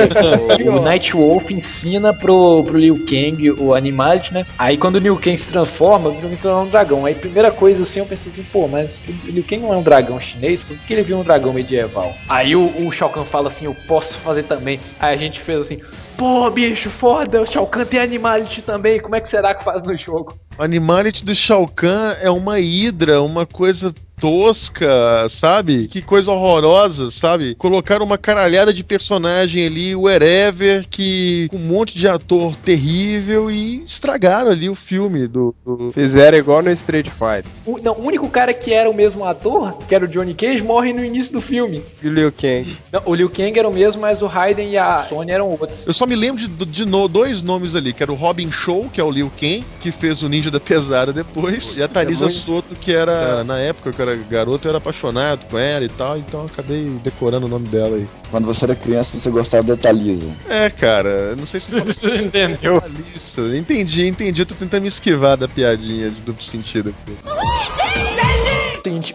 o 0.70 0.80
Night 0.80 1.12
Wolf 1.12 1.50
ensina 1.50 2.12
pro, 2.12 2.62
pro 2.64 2.78
Liu 2.78 3.04
Kang 3.06 3.50
o 3.52 3.74
Animality, 3.74 4.34
né? 4.34 4.46
Aí 4.58 4.76
quando 4.76 4.96
o 4.96 4.98
Liu 4.98 5.16
Kang 5.16 5.38
se 5.38 5.50
transforma, 5.50 6.08
o 6.08 6.12
Liu 6.12 6.22
Kang 6.22 6.36
se 6.36 6.42
transforma 6.42 6.64
num 6.64 6.70
dragão. 6.70 7.06
Aí 7.06 7.14
primeira 7.14 7.50
coisa 7.50 7.82
assim, 7.82 8.00
eu 8.00 8.06
pensei 8.06 8.32
assim, 8.32 8.42
pô, 8.44 8.66
mas 8.66 8.90
o 9.26 9.30
Liu 9.30 9.44
Kang 9.44 9.62
não 9.62 9.74
é 9.74 9.76
um 9.76 9.82
dragão 9.82 10.20
chinês, 10.20 10.60
por 10.60 10.76
que 10.76 10.92
ele 10.92 11.02
viu 11.02 11.18
um 11.18 11.22
dragão 11.22 11.52
medieval? 11.52 12.14
Aí 12.28 12.56
o, 12.56 12.86
o 12.86 12.92
Shao 12.92 13.10
Kahn 13.10 13.24
fala 13.24 13.50
assim, 13.50 13.66
eu 13.66 13.76
posso 13.86 14.18
fazer 14.18 14.44
também. 14.44 14.80
Aí 14.98 15.14
a 15.14 15.18
gente 15.18 15.42
fez 15.44 15.60
assim, 15.60 15.80
pô, 16.16 16.50
bicho, 16.50 16.90
foda, 16.98 17.42
o 17.42 17.46
Shao 17.46 17.66
Kahn 17.66 17.84
tem 17.84 18.00
Animality 18.00 18.62
também, 18.62 19.00
como 19.00 19.14
é 19.14 19.20
que 19.20 19.30
será 19.30 19.54
que 19.54 19.64
faz 19.64 19.82
no 19.86 19.96
jogo? 19.96 20.36
O 20.58 20.62
Animality 20.62 21.24
do 21.24 21.34
Shao 21.34 21.66
Kahn 21.66 22.14
é 22.20 22.30
uma 22.30 22.60
hidra, 22.60 23.22
uma 23.22 23.44
coisa 23.44 23.92
tosca, 24.24 25.28
sabe? 25.28 25.86
Que 25.88 26.00
coisa 26.00 26.30
horrorosa, 26.32 27.10
sabe? 27.10 27.54
Colocaram 27.56 28.04
uma 28.06 28.16
caralhada 28.16 28.72
de 28.72 28.82
personagem 28.82 29.66
ali, 29.66 29.94
wherever, 29.94 30.86
que 30.88 31.46
com 31.50 31.56
um 31.58 31.60
monte 31.60 31.96
de 31.98 32.08
ator 32.08 32.54
terrível 32.56 33.50
e 33.50 33.84
estragaram 33.84 34.50
ali 34.50 34.68
o 34.68 34.74
filme 34.74 35.26
do. 35.26 35.54
do- 35.64 35.90
Fizeram 35.90 36.38
igual 36.38 36.62
no 36.62 36.70
Street 36.70 37.08
Fighter. 37.08 37.44
O, 37.66 37.78
não, 37.78 37.92
o 37.94 38.06
único 38.06 38.28
cara 38.28 38.52
que 38.54 38.72
era 38.72 38.88
o 38.90 38.94
mesmo 38.94 39.24
ator, 39.24 39.76
que 39.88 39.94
era 39.94 40.04
o 40.04 40.08
Johnny 40.08 40.34
Cage, 40.34 40.62
morre 40.62 40.92
no 40.92 41.04
início 41.04 41.32
do 41.32 41.40
filme. 41.40 41.82
E 42.02 42.08
o 42.08 42.12
Liu 42.12 42.32
Kang. 42.32 42.76
Não, 42.92 43.02
o 43.04 43.14
Liu 43.14 43.28
Kang 43.30 43.58
era 43.58 43.68
o 43.68 43.74
mesmo, 43.74 44.00
mas 44.00 44.22
o 44.22 44.26
Raiden 44.26 44.70
e 44.70 44.78
a 44.78 45.04
Sony 45.08 45.30
eram 45.32 45.48
outros. 45.50 45.86
Eu 45.86 45.92
só 45.92 46.06
me 46.06 46.16
lembro 46.16 46.46
de, 46.46 46.64
de 46.64 46.84
no- 46.84 47.08
dois 47.08 47.42
nomes 47.42 47.74
ali, 47.76 47.92
que 47.92 48.02
era 48.02 48.10
o 48.12 48.14
Robin 48.16 48.50
Show, 48.50 48.88
que 48.92 49.00
é 49.00 49.04
o 49.04 49.10
Liu 49.10 49.30
Kang, 49.38 49.64
que 49.82 49.90
fez 49.92 50.22
o 50.22 50.28
Ninja 50.28 50.50
da 50.50 50.60
Pesada 50.60 51.12
depois, 51.12 51.76
e 51.76 51.82
a 51.82 51.88
Thalisa 51.88 52.24
muito- 52.26 52.40
Soto, 52.40 52.74
que 52.80 52.92
era, 52.92 53.44
na 53.44 53.58
época 53.58 53.92
que 53.92 54.00
eu 54.00 54.04
era 54.14 54.22
garoto, 54.28 54.66
eu 54.66 54.70
era 54.70 54.78
apaixonado 54.78 55.44
com 55.50 55.58
ela 55.58 55.84
e 55.84 55.88
tal, 55.88 56.16
então 56.16 56.40
eu 56.40 56.46
acabei 56.46 56.84
decorando 57.02 57.46
o 57.46 57.48
nome 57.48 57.68
dela 57.68 57.96
aí. 57.96 58.06
Quando 58.30 58.46
você 58.46 58.64
era 58.64 58.74
criança, 58.74 59.18
você 59.18 59.30
gostava 59.30 59.62
da 59.64 59.76
Thalisa. 59.76 60.28
É, 60.48 60.70
cara, 60.70 61.36
não 61.36 61.46
sei 61.46 61.60
se 61.60 61.70
Você 61.74 62.14
entendeu? 62.14 62.80
Thalissa. 62.80 63.56
Entendi, 63.56 64.06
entendi. 64.06 64.42
Eu 64.42 64.46
tô 64.46 64.54
tentando 64.54 64.82
me 64.82 64.88
esquivar 64.88 65.36
da 65.36 65.48
piadinha 65.48 66.10
de 66.10 66.20
duplo 66.20 66.44
sentido 66.44 66.90
aqui. 66.90 67.16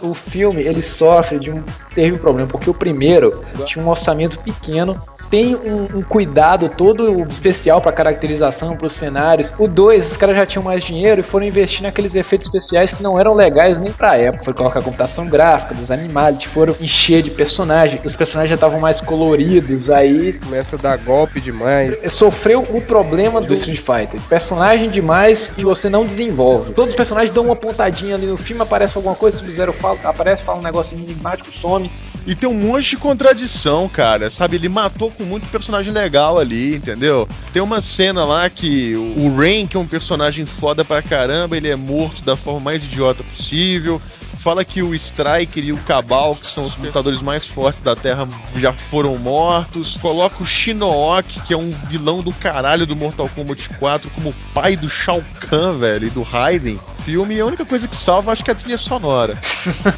O 0.01 0.15
filme 0.15 0.63
ele 0.63 0.81
sofre 0.81 1.37
de 1.37 1.51
um 1.51 1.63
terrível 1.93 2.19
problema, 2.19 2.49
porque 2.49 2.69
o 2.69 2.73
primeiro 2.73 3.45
tinha 3.67 3.85
um 3.85 3.87
orçamento 3.87 4.39
pequeno, 4.39 4.99
tem 5.29 5.55
um, 5.55 5.97
um 5.97 6.01
cuidado 6.01 6.69
todo 6.69 7.21
especial 7.29 7.81
pra 7.81 7.91
caracterização, 7.91 8.75
pros 8.75 8.97
cenários. 8.97 9.51
O 9.57 9.67
2, 9.67 10.11
os 10.11 10.17
caras 10.17 10.35
já 10.37 10.45
tinham 10.45 10.63
mais 10.63 10.83
dinheiro 10.83 11.21
e 11.21 11.23
foram 11.23 11.45
investir 11.45 11.81
naqueles 11.81 12.15
efeitos 12.15 12.47
especiais 12.47 12.93
que 12.93 13.03
não 13.03 13.19
eram 13.19 13.33
legais 13.33 13.79
nem 13.79 13.91
pra 13.91 14.17
época. 14.17 14.45
Foi 14.45 14.53
colocar 14.53 14.81
computação 14.81 15.27
gráfica 15.27 15.75
dos 15.75 15.91
animais, 15.91 16.43
foram 16.45 16.75
encher 16.79 17.21
de 17.21 17.31
personagens, 17.31 18.03
os 18.03 18.15
personagens 18.15 18.49
já 18.49 18.55
estavam 18.55 18.79
mais 18.79 18.99
coloridos, 19.01 19.89
aí 19.89 20.33
Começa 20.33 20.75
a 20.75 20.79
dar 20.79 20.97
golpe 20.97 21.39
demais. 21.39 22.01
sofreu 22.13 22.61
o 22.61 22.81
problema 22.81 23.41
do 23.41 23.53
Street 23.53 23.79
Fighter. 23.79 24.19
Personagem 24.27 24.89
demais 24.89 25.47
que 25.47 25.63
você 25.63 25.89
não 25.89 26.05
desenvolve. 26.05 26.73
Todos 26.73 26.91
os 26.91 26.95
personagens 26.97 27.33
dão 27.33 27.45
uma 27.45 27.55
pontadinha 27.55 28.15
ali 28.15 28.25
no 28.25 28.37
filme, 28.37 28.61
aparece 28.61 28.97
alguma 28.97 29.15
coisa, 29.15 29.37
Sub-Zero 29.37 29.75
aparece, 30.03 30.43
fala 30.43 30.59
um 30.59 30.63
negócio 30.63 30.97
enigmático, 30.97 31.51
some. 31.51 31.91
E 32.25 32.35
tem 32.35 32.47
um 32.47 32.53
monte 32.53 32.91
de 32.91 32.97
contradição, 32.97 33.87
cara. 33.89 34.29
Sabe, 34.29 34.57
ele 34.57 34.69
matou 34.69 35.11
com 35.11 35.23
muito 35.23 35.47
personagem 35.47 35.91
legal 35.91 36.37
ali, 36.37 36.75
entendeu? 36.75 37.27
Tem 37.51 37.61
uma 37.61 37.81
cena 37.81 38.23
lá 38.23 38.49
que 38.49 38.95
o 38.95 39.35
Rain, 39.35 39.67
que 39.67 39.77
é 39.77 39.79
um 39.79 39.87
personagem 39.87 40.45
foda 40.45 40.85
pra 40.85 41.01
caramba, 41.01 41.57
ele 41.57 41.69
é 41.69 41.75
morto 41.75 42.23
da 42.23 42.35
forma 42.35 42.59
mais 42.59 42.83
idiota 42.83 43.23
possível. 43.23 44.01
Fala 44.43 44.63
que 44.63 44.81
o 44.81 44.95
Striker 44.95 45.63
e 45.63 45.73
o 45.73 45.77
Cabal, 45.79 46.33
que 46.33 46.49
são 46.49 46.65
os 46.65 46.77
lutadores 46.77 47.21
mais 47.21 47.45
fortes 47.45 47.81
da 47.83 47.95
Terra, 47.95 48.27
já 48.55 48.71
foram 48.71 49.17
mortos. 49.17 49.97
Coloca 49.97 50.41
o 50.41 50.45
Shinnok, 50.45 51.41
que 51.41 51.53
é 51.53 51.57
um 51.57 51.69
vilão 51.87 52.21
do 52.21 52.31
caralho 52.31 52.87
do 52.87 52.95
Mortal 52.95 53.29
Kombat 53.29 53.67
4, 53.77 54.09
como 54.11 54.33
pai 54.53 54.77
do 54.77 54.89
Shao 54.89 55.21
Kahn, 55.41 55.71
velho, 55.71 56.07
e 56.07 56.09
do 56.09 56.21
Raiden. 56.21 56.79
Filme, 57.03 57.35
e 57.35 57.41
a 57.41 57.45
única 57.45 57.65
coisa 57.65 57.87
que 57.87 57.95
salva, 57.95 58.31
acho 58.31 58.43
que 58.43 58.51
é 58.51 58.53
a 58.53 58.57
trilha 58.57 58.77
sonora. 58.77 59.37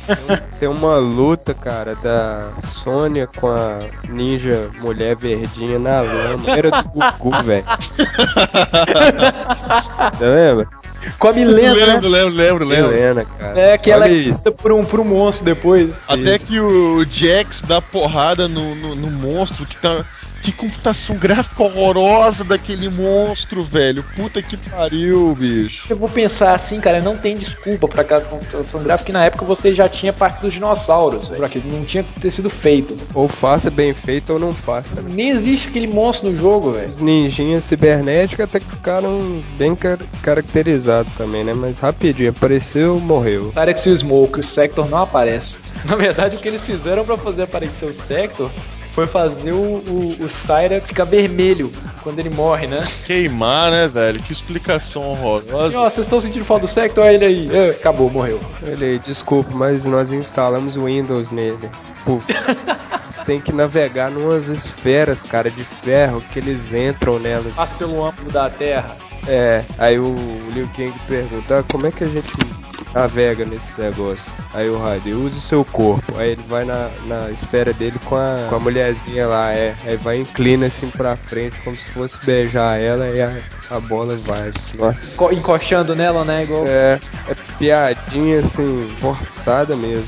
Tem 0.59 0.69
uma 0.69 0.97
luta, 0.97 1.53
cara, 1.53 1.93
da 1.95 2.49
Sônia 2.63 3.27
com 3.27 3.47
a 3.47 3.79
ninja 4.09 4.71
mulher 4.79 5.15
verdinha 5.15 5.77
na 5.77 6.01
lama. 6.01 6.49
Era 6.49 6.81
do 6.81 6.89
Gugu, 6.89 7.43
velho. 7.43 7.65
Você 10.13 10.25
lembra? 10.25 10.80
Com 11.17 11.27
a 11.29 11.33
Milena, 11.33 11.73
né? 11.73 11.85
lembro, 11.85 12.09
lembro, 12.09 12.33
lembro, 12.33 12.65
lembro. 12.65 12.91
Helena, 12.91 13.25
cara. 13.25 13.59
É, 13.59 13.77
que 13.77 13.89
ela 13.91 14.05
Olha 14.05 14.11
é 14.11 14.15
isso. 14.15 14.29
vista 14.29 14.51
por 14.51 14.71
um, 14.71 14.83
por 14.83 14.99
um 14.99 15.03
monstro 15.05 15.43
depois. 15.43 15.91
Até 16.07 16.35
Isso. 16.35 16.47
que 16.47 16.59
o 16.59 17.03
Jax 17.09 17.61
dá 17.61 17.81
porrada 17.81 18.47
no, 18.47 18.75
no, 18.75 18.95
no 18.95 19.09
monstro 19.09 19.65
que 19.65 19.75
tá. 19.77 20.05
Que 20.41 20.51
computação 20.51 21.15
gráfica 21.17 21.61
horrorosa 21.63 22.43
daquele 22.43 22.89
monstro, 22.89 23.63
velho. 23.63 24.03
Puta 24.15 24.41
que 24.41 24.57
pariu, 24.57 25.35
bicho. 25.37 25.85
Eu 25.89 25.95
vou 25.97 26.09
pensar 26.09 26.55
assim, 26.55 26.79
cara, 26.79 26.99
não 26.99 27.15
tem 27.15 27.37
desculpa 27.37 27.87
pra 27.87 28.01
aquela 28.01 28.21
computação 28.21 28.81
gráfica 28.83 29.05
que 29.07 29.11
na 29.11 29.23
época 29.25 29.45
você 29.45 29.71
já 29.71 29.87
tinha 29.87 30.11
parte 30.11 30.41
dos 30.41 30.53
dinossauros, 30.53 31.23
velho. 31.27 31.37
Pra 31.37 31.45
aquilo 31.45 31.71
não 31.71 31.85
tinha 31.85 32.03
que 32.03 32.19
ter 32.19 32.31
sido 32.33 32.49
feito. 32.49 32.97
Ou 33.13 33.27
faça 33.27 33.69
bem 33.69 33.93
feito 33.93 34.33
ou 34.33 34.39
não 34.39 34.51
faça. 34.53 34.99
né? 35.01 35.11
Nem 35.13 35.29
existe 35.29 35.67
aquele 35.67 35.87
monstro 35.87 36.31
no 36.31 36.37
jogo, 36.39 36.71
velho. 36.71 36.89
Os 36.89 37.01
ninjinhas 37.01 37.63
cibernéticos 37.63 38.43
até 38.45 38.59
que 38.59 38.65
ficaram 38.65 39.41
bem 39.57 39.75
car- 39.75 39.99
caracterizados 40.23 41.13
também, 41.13 41.43
né? 41.43 41.53
Mas 41.53 41.77
rapidinho, 41.79 42.31
apareceu, 42.31 42.99
morreu. 42.99 43.51
Tyrex 43.53 43.85
e 43.85 43.89
o 43.89 43.99
Smoke, 43.99 44.39
o 44.39 44.43
Sector 44.43 44.89
não 44.89 44.99
aparece. 45.03 45.55
Na 45.85 45.95
verdade, 45.95 46.35
o 46.35 46.39
que 46.39 46.47
eles 46.47 46.61
fizeram 46.61 47.05
pra 47.05 47.17
fazer 47.17 47.43
aparecer 47.43 47.85
o 47.85 47.93
Sector 47.93 48.49
foi 48.93 49.07
fazer 49.07 49.53
o, 49.53 49.57
o, 49.57 50.25
o 50.25 50.81
ficar 50.81 51.05
vermelho 51.05 51.71
quando 52.03 52.19
ele 52.19 52.29
morre, 52.29 52.67
né? 52.67 52.85
Queimar, 53.05 53.71
né, 53.71 53.87
velho? 53.87 54.21
Que 54.21 54.33
explicação 54.33 55.03
horrorosa. 55.03 55.79
ó, 55.79 55.89
vocês 55.89 56.05
estão 56.05 56.21
sentindo 56.21 56.45
falta 56.45 56.65
do 56.65 56.73
Sector? 56.73 57.05
Olha 57.05 57.13
ele 57.13 57.25
aí. 57.25 57.55
É, 57.55 57.69
acabou, 57.69 58.09
morreu. 58.09 58.39
Ele, 58.63 58.99
desculpa, 58.99 59.51
mas 59.53 59.85
nós 59.85 60.11
instalamos 60.11 60.75
o 60.75 60.85
Windows 60.85 61.31
nele. 61.31 61.69
Puf. 62.05 62.25
Você 63.07 63.23
tem 63.23 63.41
que 63.41 63.51
navegar 63.51 64.09
numas 64.09 64.47
esferas, 64.47 65.21
cara, 65.21 65.49
de 65.49 65.63
ferro 65.63 66.21
que 66.31 66.39
eles 66.39 66.73
entram 66.73 67.19
nelas. 67.19 67.55
Passa 67.55 67.75
pelo 67.75 68.05
âmbito 68.05 68.31
da 68.31 68.49
Terra. 68.49 68.95
É, 69.27 69.63
aí 69.77 69.99
o 69.99 70.15
Liu 70.53 70.67
Kang 70.75 70.93
pergunta, 71.07 71.59
ah, 71.59 71.63
como 71.69 71.85
é 71.85 71.91
que 71.91 72.03
a 72.03 72.07
gente 72.07 72.31
navega 72.93 73.45
nesse 73.45 73.79
negócio? 73.79 74.31
Aí 74.53 74.69
o 74.69 74.77
Raiden, 74.77 75.13
use 75.13 75.37
o 75.37 75.41
seu 75.41 75.63
corpo. 75.65 76.17
Aí 76.17 76.31
ele 76.31 76.43
vai 76.47 76.65
na, 76.65 76.89
na 77.05 77.29
esfera 77.31 77.71
dele 77.73 77.97
com 78.05 78.15
a, 78.15 78.47
com 78.49 78.55
a 78.55 78.59
mulherzinha 78.59 79.27
lá, 79.27 79.51
é. 79.53 79.75
Aí 79.85 79.95
vai 79.97 80.17
inclina 80.19 80.65
assim 80.67 80.89
pra 80.89 81.15
frente, 81.15 81.55
como 81.63 81.75
se 81.75 81.89
fosse 81.91 82.17
beijar 82.25 82.79
ela, 82.79 83.07
e 83.07 83.21
a, 83.21 83.33
a 83.69 83.79
bola 83.79 84.15
vai. 84.17 84.51
Co- 85.15 85.31
Encoxando 85.31 85.95
nela, 85.95 86.25
né? 86.25 86.43
Igual... 86.43 86.65
É, 86.67 86.99
é 87.29 87.35
piadinha 87.57 88.39
assim, 88.39 88.93
forçada 88.99 89.75
mesmo. 89.75 90.07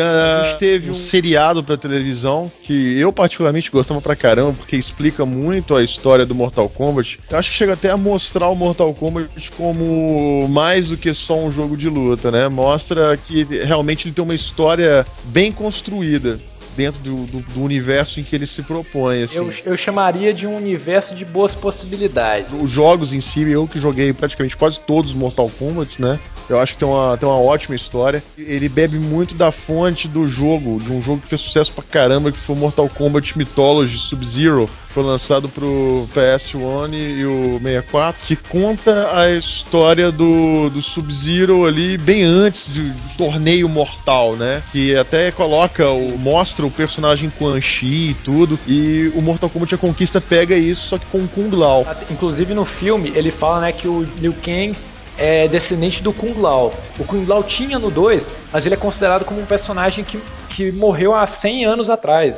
A 0.00 0.48
gente 0.48 0.58
teve 0.58 0.90
um 0.90 0.96
seriado 0.96 1.62
pra 1.62 1.76
televisão 1.76 2.50
que 2.62 2.98
eu 2.98 3.12
particularmente 3.12 3.70
gostava 3.70 4.00
pra 4.00 4.16
caramba, 4.16 4.52
porque 4.52 4.76
explica 4.76 5.24
muito 5.24 5.74
a 5.74 5.82
história 5.82 6.24
do 6.26 6.34
Mortal 6.34 6.68
Kombat. 6.68 7.18
Eu 7.30 7.38
acho 7.38 7.50
que 7.50 7.56
chega 7.56 7.74
até 7.74 7.90
a 7.90 7.96
mostrar 7.96 8.48
o 8.48 8.54
Mortal 8.54 8.92
Kombat 8.94 9.50
como 9.56 10.46
mais 10.48 10.88
do 10.88 10.96
que 10.96 11.12
só 11.14 11.38
um 11.38 11.52
jogo 11.52 11.76
de 11.76 11.88
luta, 11.88 12.30
né? 12.30 12.48
Mostra 12.48 13.16
que 13.16 13.44
realmente 13.44 14.06
ele 14.06 14.14
tem 14.14 14.24
uma 14.24 14.34
história 14.34 15.06
bem 15.24 15.52
construída 15.52 16.38
dentro 16.76 17.00
do, 17.00 17.24
do- 17.26 17.40
do 17.40 17.62
universo 17.62 18.20
em 18.20 18.22
que 18.22 18.34
ele 18.34 18.46
se 18.46 18.62
propõe. 18.62 19.22
Assim. 19.24 19.36
Eu, 19.36 19.52
eu 19.64 19.76
chamaria 19.76 20.32
de 20.32 20.46
um 20.46 20.56
universo 20.56 21.14
de 21.14 21.24
boas 21.24 21.54
possibilidades. 21.54 22.48
Os 22.52 22.70
jogos 22.70 23.12
em 23.12 23.20
si, 23.20 23.40
eu 23.42 23.66
que 23.66 23.78
joguei 23.80 24.12
praticamente 24.12 24.56
quase 24.56 24.78
todos 24.86 25.10
os 25.12 25.16
Mortal 25.16 25.50
Kombat, 25.58 26.00
né? 26.00 26.18
Eu 26.48 26.58
acho 26.58 26.72
que 26.74 26.80
tem 26.80 26.88
uma, 26.88 27.16
tem 27.16 27.28
uma 27.28 27.38
ótima 27.38 27.74
história. 27.74 28.22
Ele 28.36 28.68
bebe 28.68 28.98
muito 28.98 29.34
da 29.34 29.50
fonte 29.52 30.08
do 30.08 30.28
jogo, 30.28 30.80
de 30.80 30.90
um 30.92 31.00
jogo 31.02 31.20
que 31.22 31.28
fez 31.28 31.40
sucesso 31.40 31.72
pra 31.72 31.84
caramba, 31.84 32.32
que 32.32 32.38
foi 32.38 32.54
o 32.56 32.58
Mortal 32.58 32.88
Kombat 32.88 33.38
Mythology 33.38 33.96
Sub-Zero. 33.98 34.68
Foi 34.92 35.02
lançado 35.02 35.48
pro 35.48 36.06
PS1 36.14 36.92
e 36.92 37.24
o 37.24 37.58
64, 37.62 38.26
que 38.26 38.36
conta 38.36 39.10
a 39.16 39.30
história 39.30 40.12
do, 40.12 40.68
do 40.68 40.82
Sub-Zero 40.82 41.64
ali 41.64 41.96
bem 41.96 42.22
antes 42.22 42.68
do, 42.68 42.92
torneio 43.16 43.68
mortal, 43.70 44.36
né? 44.36 44.62
Que 44.70 44.94
até 44.94 45.30
coloca, 45.30 45.88
o, 45.88 46.18
mostra 46.18 46.66
o 46.66 46.70
personagem 46.70 47.30
Quan 47.38 47.58
Chi 47.60 48.10
e 48.10 48.14
tudo. 48.22 48.58
E 48.66 49.10
o 49.14 49.22
Mortal 49.22 49.48
Kombat 49.48 49.74
A 49.74 49.78
Conquista 49.78 50.20
pega 50.20 50.54
isso, 50.56 50.88
só 50.88 50.98
que 50.98 51.06
com 51.06 51.18
o 51.18 51.28
Kung 51.28 51.54
Lao. 51.56 51.86
Inclusive 52.10 52.52
no 52.52 52.66
filme 52.66 53.12
ele 53.14 53.30
fala 53.30 53.60
né, 53.60 53.72
que 53.72 53.88
o 53.88 54.06
Liu 54.18 54.34
Kang 54.44 54.76
é 55.16 55.48
descendente 55.48 56.02
do 56.02 56.12
Kung 56.12 56.38
Lao. 56.38 56.74
O 56.98 57.04
Kung 57.04 57.24
Lao 57.24 57.42
tinha 57.42 57.78
no 57.78 57.90
2, 57.90 58.26
mas 58.52 58.66
ele 58.66 58.74
é 58.74 58.78
considerado 58.78 59.24
como 59.24 59.40
um 59.40 59.46
personagem 59.46 60.04
que, 60.04 60.20
que 60.50 60.70
morreu 60.72 61.14
há 61.14 61.26
100 61.40 61.64
anos 61.64 61.88
atrás. 61.88 62.34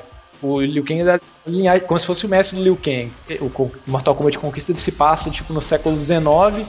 O 0.47 0.61
Liu 0.61 0.84
Kang 0.84 1.01
é 1.09 1.18
linhagem, 1.47 1.86
como 1.86 1.99
se 1.99 2.07
fosse 2.07 2.26
o 2.26 2.28
mestre 2.28 2.55
do 2.57 2.62
Liu 2.62 2.76
Kang. 2.76 3.11
O 3.40 3.70
Mortal 3.86 4.14
Kombat 4.14 4.36
Conquista 4.38 4.74
se 4.74 4.92
passa 4.92 5.30
tipo 5.30 5.55
no 5.55 5.62
século 5.62 5.99
XIX, 5.99 6.20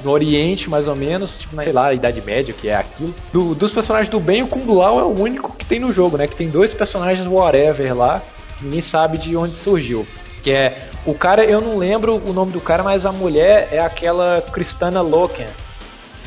no 0.03 0.11
Oriente 0.11 0.69
mais 0.69 0.88
ou 0.88 0.95
menos, 0.95 1.38
tipo 1.38 1.53
na 1.55 1.61
sei 1.63 1.73
lá, 1.73 1.93
Idade 1.93 2.21
Média, 2.21 2.53
que 2.53 2.69
é 2.69 2.76
aquilo. 2.76 3.13
Do- 3.34 3.53
dos 3.53 3.71
personagens 3.73 4.09
do 4.09 4.17
bem, 4.19 4.41
o 4.43 4.47
Kung 4.47 4.65
Lao 4.73 4.97
é 4.97 5.03
o 5.03 5.09
único 5.19 5.51
que 5.57 5.65
tem 5.65 5.78
no 5.82 5.91
jogo, 5.91 6.15
né? 6.15 6.26
Que 6.26 6.38
tem 6.38 6.49
dois 6.49 6.73
personagens 6.73 7.28
whatever 7.28 7.93
lá, 7.93 8.21
que 8.57 8.63
ninguém 8.63 8.82
sabe 8.82 9.17
de 9.17 9.36
onde 9.36 9.55
surgiu. 9.55 10.07
Que 10.41 10.51
é 10.51 10.88
o 11.05 11.13
cara, 11.13 11.43
eu 11.43 11.59
não 11.59 11.78
lembro 11.78 12.15
o 12.26 12.32
nome 12.32 12.53
do 12.53 12.61
cara, 12.61 12.82
mas 12.82 13.05
a 13.05 13.11
mulher 13.11 13.67
é 13.73 13.80
aquela 13.80 14.41
Cristana 14.53 15.01
Loken, 15.01 15.47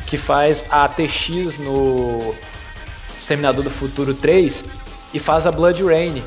que 0.05 0.17
faz 0.17 0.63
a 0.69 0.87
TX 0.87 1.57
no 1.57 2.35
Exterminador 3.17 3.63
do 3.63 3.71
Futuro 3.71 4.13
3 4.13 4.53
e 5.13 5.19
faz 5.19 5.47
a 5.47 5.51
Blood 5.51 5.83
Rain. 5.83 6.21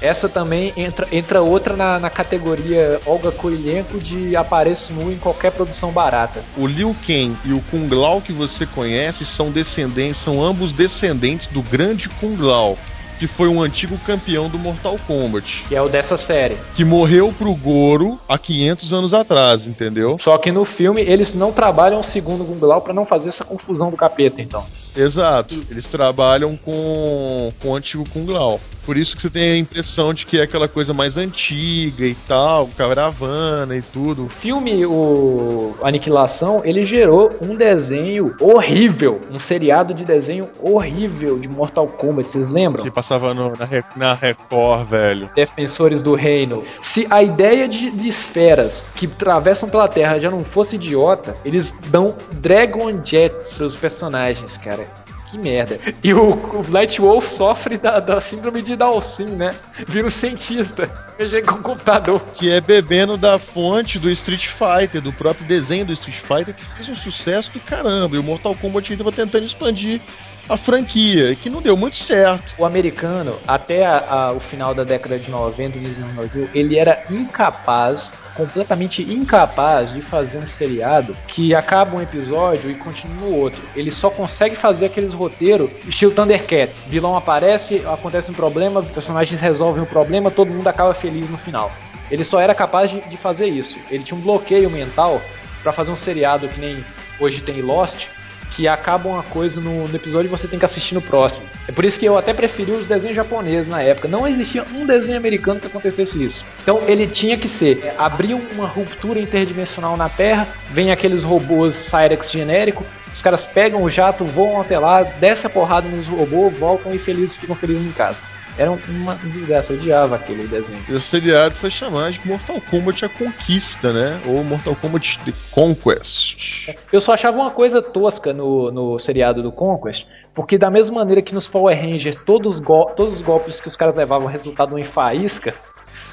Essa 0.00 0.28
também 0.28 0.72
entra, 0.76 1.06
entra 1.12 1.42
outra 1.42 1.76
na, 1.76 1.98
na 1.98 2.08
categoria 2.10 3.00
Olga 3.04 3.30
Kurilenko 3.30 3.98
de 3.98 4.34
apareço 4.34 4.92
nu 4.92 5.12
em 5.12 5.18
qualquer 5.18 5.52
produção 5.52 5.90
barata. 5.90 6.42
O 6.56 6.66
Liu 6.66 6.96
Kang 7.06 7.36
e 7.44 7.52
o 7.52 7.60
Kung 7.70 7.88
Lao 7.94 8.20
que 8.20 8.32
você 8.32 8.64
conhece 8.64 9.24
são 9.26 9.50
descendentes, 9.50 10.20
são 10.22 10.42
ambos 10.42 10.72
descendentes 10.72 11.48
do 11.48 11.60
grande 11.62 12.08
Kung 12.08 12.36
Lao, 12.40 12.78
que 13.18 13.26
foi 13.26 13.48
um 13.48 13.60
antigo 13.62 13.98
campeão 14.06 14.48
do 14.48 14.58
Mortal 14.58 14.96
Kombat, 15.06 15.64
Que 15.68 15.76
é 15.76 15.82
o 15.82 15.88
dessa 15.90 16.16
série. 16.16 16.56
que 16.74 16.82
morreu 16.86 17.30
pro 17.36 17.54
Goro 17.54 18.18
há 18.26 18.38
500 18.38 18.92
anos 18.94 19.12
atrás, 19.12 19.66
entendeu? 19.66 20.16
Só 20.24 20.38
que 20.38 20.50
no 20.50 20.64
filme 20.64 21.02
eles 21.02 21.34
não 21.34 21.52
trabalham 21.52 22.02
segundo 22.02 22.42
o 22.42 22.46
Kung 22.46 22.64
Lao 22.64 22.80
pra 22.80 22.94
não 22.94 23.04
fazer 23.04 23.28
essa 23.28 23.44
confusão 23.44 23.90
do 23.90 23.96
capeta, 23.98 24.40
então. 24.40 24.64
Exato. 24.96 25.62
Eles 25.70 25.86
trabalham 25.86 26.56
com, 26.56 27.52
com 27.60 27.68
o 27.68 27.76
antigo 27.76 28.04
Kung 28.12 28.26
Lao. 28.26 28.58
Por 28.90 28.96
isso 28.96 29.14
que 29.14 29.22
você 29.22 29.30
tem 29.30 29.52
a 29.52 29.56
impressão 29.56 30.12
de 30.12 30.26
que 30.26 30.40
é 30.40 30.42
aquela 30.42 30.66
coisa 30.66 30.92
mais 30.92 31.16
antiga 31.16 32.04
e 32.04 32.14
tal, 32.26 32.66
caravana 32.76 33.76
e 33.76 33.82
tudo. 33.82 34.24
O 34.24 34.28
filme, 34.28 34.84
o 34.84 35.76
Aniquilação, 35.80 36.62
ele 36.64 36.84
gerou 36.84 37.30
um 37.40 37.54
desenho 37.54 38.34
horrível, 38.40 39.20
um 39.30 39.38
seriado 39.38 39.94
de 39.94 40.04
desenho 40.04 40.48
horrível 40.60 41.38
de 41.38 41.46
Mortal 41.46 41.86
Kombat, 41.86 42.32
vocês 42.32 42.50
lembram? 42.50 42.82
Que 42.82 42.90
passava 42.90 43.32
no- 43.32 43.52
na, 43.56 43.68
na 43.94 44.14
Record, 44.14 44.88
velho. 44.88 45.30
Defensores 45.36 46.02
do 46.02 46.16
Reino. 46.16 46.64
Se 46.92 47.06
a 47.10 47.22
ideia 47.22 47.68
de, 47.68 47.92
de 47.92 48.08
esferas 48.08 48.84
que 48.96 49.06
atravessam 49.06 49.68
pela 49.68 49.86
Terra 49.86 50.18
já 50.18 50.32
não 50.32 50.42
fosse 50.42 50.74
idiota, 50.74 51.36
eles 51.44 51.72
dão 51.90 52.16
Dragon 52.32 53.00
Jet 53.04 53.32
seus 53.56 53.76
personagens, 53.76 54.56
cara. 54.56 54.84
Que 55.30 55.38
merda. 55.38 55.78
E 56.02 56.12
o, 56.12 56.30
o 56.32 56.62
Wolf 57.00 57.24
sofre 57.36 57.78
da, 57.78 58.00
da 58.00 58.20
síndrome 58.22 58.62
de 58.62 58.74
Dawson, 58.74 59.24
né? 59.36 59.50
Vira 59.86 60.08
um 60.08 60.10
cientista. 60.10 60.90
Mexer 61.18 61.42
com 61.42 61.54
o 61.54 61.62
computador. 61.62 62.20
Que 62.34 62.50
é 62.50 62.60
bebendo 62.60 63.16
da 63.16 63.38
fonte 63.38 63.98
do 63.98 64.10
Street 64.10 64.46
Fighter, 64.48 65.00
do 65.00 65.12
próprio 65.12 65.46
desenho 65.46 65.84
do 65.86 65.92
Street 65.92 66.18
Fighter, 66.20 66.54
que 66.54 66.64
fez 66.74 66.88
um 66.88 66.96
sucesso 66.96 67.50
do 67.52 67.60
caramba. 67.60 68.16
E 68.16 68.18
o 68.18 68.22
Mortal 68.22 68.54
Kombat 68.56 68.92
estava 68.92 69.12
tentando 69.12 69.46
expandir 69.46 70.00
a 70.48 70.56
franquia, 70.56 71.36
que 71.36 71.48
não 71.48 71.62
deu 71.62 71.76
muito 71.76 71.96
certo. 71.96 72.52
O 72.58 72.64
americano, 72.64 73.38
até 73.46 73.86
a- 73.86 74.04
a- 74.10 74.32
o 74.32 74.40
final 74.40 74.74
da 74.74 74.82
década 74.82 75.16
de 75.16 75.30
90, 75.30 75.78
início 75.78 75.94
dos 75.94 76.02
anos 76.04 76.16
2000, 76.32 76.48
ele 76.52 76.76
era 76.76 77.04
incapaz, 77.08 78.10
completamente 78.40 79.02
incapaz 79.02 79.92
de 79.92 80.00
fazer 80.00 80.38
um 80.38 80.48
seriado 80.48 81.14
que 81.28 81.54
acaba 81.54 81.96
um 81.96 82.00
episódio 82.00 82.70
e 82.70 82.74
continua 82.74 83.16
no 83.16 83.36
outro. 83.36 83.60
Ele 83.76 83.90
só 83.90 84.08
consegue 84.08 84.56
fazer 84.56 84.86
aqueles 84.86 85.12
roteiros 85.12 85.70
estilo 85.86 86.12
Thundercats. 86.12 86.84
Vilão 86.86 87.14
aparece, 87.14 87.82
acontece 87.86 88.30
um 88.30 88.34
problema, 88.34 88.82
personagens 88.82 89.38
resolvem 89.38 89.82
o 89.82 89.86
problema, 89.86 90.30
todo 90.30 90.50
mundo 90.50 90.66
acaba 90.68 90.94
feliz 90.94 91.28
no 91.28 91.36
final. 91.36 91.70
Ele 92.10 92.24
só 92.24 92.40
era 92.40 92.54
capaz 92.54 92.90
de, 92.90 93.00
de 93.02 93.16
fazer 93.18 93.46
isso. 93.46 93.76
Ele 93.90 94.02
tinha 94.02 94.18
um 94.18 94.22
bloqueio 94.22 94.70
mental 94.70 95.20
pra 95.62 95.72
fazer 95.72 95.90
um 95.90 95.98
seriado 95.98 96.48
que 96.48 96.58
nem 96.58 96.82
hoje 97.20 97.42
tem 97.42 97.60
Lost, 97.60 98.06
que 98.50 98.68
acaba 98.68 99.08
uma 99.08 99.22
coisa 99.22 99.60
no, 99.60 99.86
no 99.86 99.96
episódio 99.96 100.28
e 100.28 100.30
você 100.30 100.46
tem 100.46 100.58
que 100.58 100.64
assistir 100.64 100.94
no 100.94 101.02
próximo. 101.02 101.44
É 101.68 101.72
por 101.72 101.84
isso 101.84 101.98
que 101.98 102.06
eu 102.06 102.18
até 102.18 102.32
preferi 102.32 102.72
os 102.72 102.86
desenhos 102.86 103.16
japoneses 103.16 103.68
na 103.68 103.82
época. 103.82 104.08
Não 104.08 104.26
existia 104.26 104.64
um 104.74 104.84
desenho 104.86 105.16
americano 105.16 105.60
que 105.60 105.66
acontecesse 105.66 106.22
isso. 106.22 106.44
Então 106.62 106.82
ele 106.86 107.06
tinha 107.06 107.36
que 107.36 107.48
ser 107.56 107.84
é, 107.84 107.94
abrir 107.96 108.34
uma 108.34 108.66
ruptura 108.66 109.18
interdimensional 109.18 109.96
na 109.96 110.08
Terra, 110.08 110.48
vem 110.70 110.90
aqueles 110.90 111.22
robôs 111.22 111.74
Cyrex 111.88 112.30
genérico, 112.30 112.84
os 113.12 113.22
caras 113.22 113.44
pegam 113.46 113.82
o 113.82 113.90
jato, 113.90 114.24
voam 114.24 114.60
até 114.60 114.78
lá, 114.78 115.02
desce 115.02 115.46
a 115.46 115.50
porrada 115.50 115.88
nos 115.88 116.06
robôs, 116.06 116.56
voltam 116.56 116.94
e 116.94 116.98
felizes 116.98 117.36
ficam 117.36 117.56
felizes 117.56 117.86
em 117.86 117.92
casa. 117.92 118.29
Era 118.60 118.72
uma 118.72 119.14
desgraça, 119.14 119.72
eu 119.72 119.78
odiava 119.78 120.16
aquele 120.16 120.46
desenho. 120.46 120.84
E 120.86 120.92
o 120.92 121.00
seriado 121.00 121.54
foi 121.54 121.70
chamado 121.70 122.12
de 122.12 122.28
Mortal 122.28 122.60
Kombat 122.70 123.06
A 123.06 123.08
Conquista, 123.08 123.90
né? 123.90 124.20
Ou 124.26 124.44
Mortal 124.44 124.76
Kombat 124.76 125.18
The 125.24 125.32
Conquest. 125.50 126.68
Eu 126.92 127.00
só 127.00 127.14
achava 127.14 127.38
uma 127.38 127.52
coisa 127.52 127.80
tosca 127.80 128.34
no, 128.34 128.70
no 128.70 128.98
seriado 128.98 129.42
do 129.42 129.50
Conquest, 129.50 130.04
porque 130.34 130.58
da 130.58 130.70
mesma 130.70 130.96
maneira 130.96 131.22
que 131.22 131.32
nos 131.32 131.46
Power 131.46 131.74
Rangers 131.74 132.18
todos, 132.26 132.60
todos 132.94 133.14
os 133.14 133.22
golpes 133.22 133.58
que 133.58 133.68
os 133.68 133.76
caras 133.76 133.96
levavam 133.96 134.28
resultavam 134.28 134.78
em 134.78 134.84
faísca, 134.84 135.54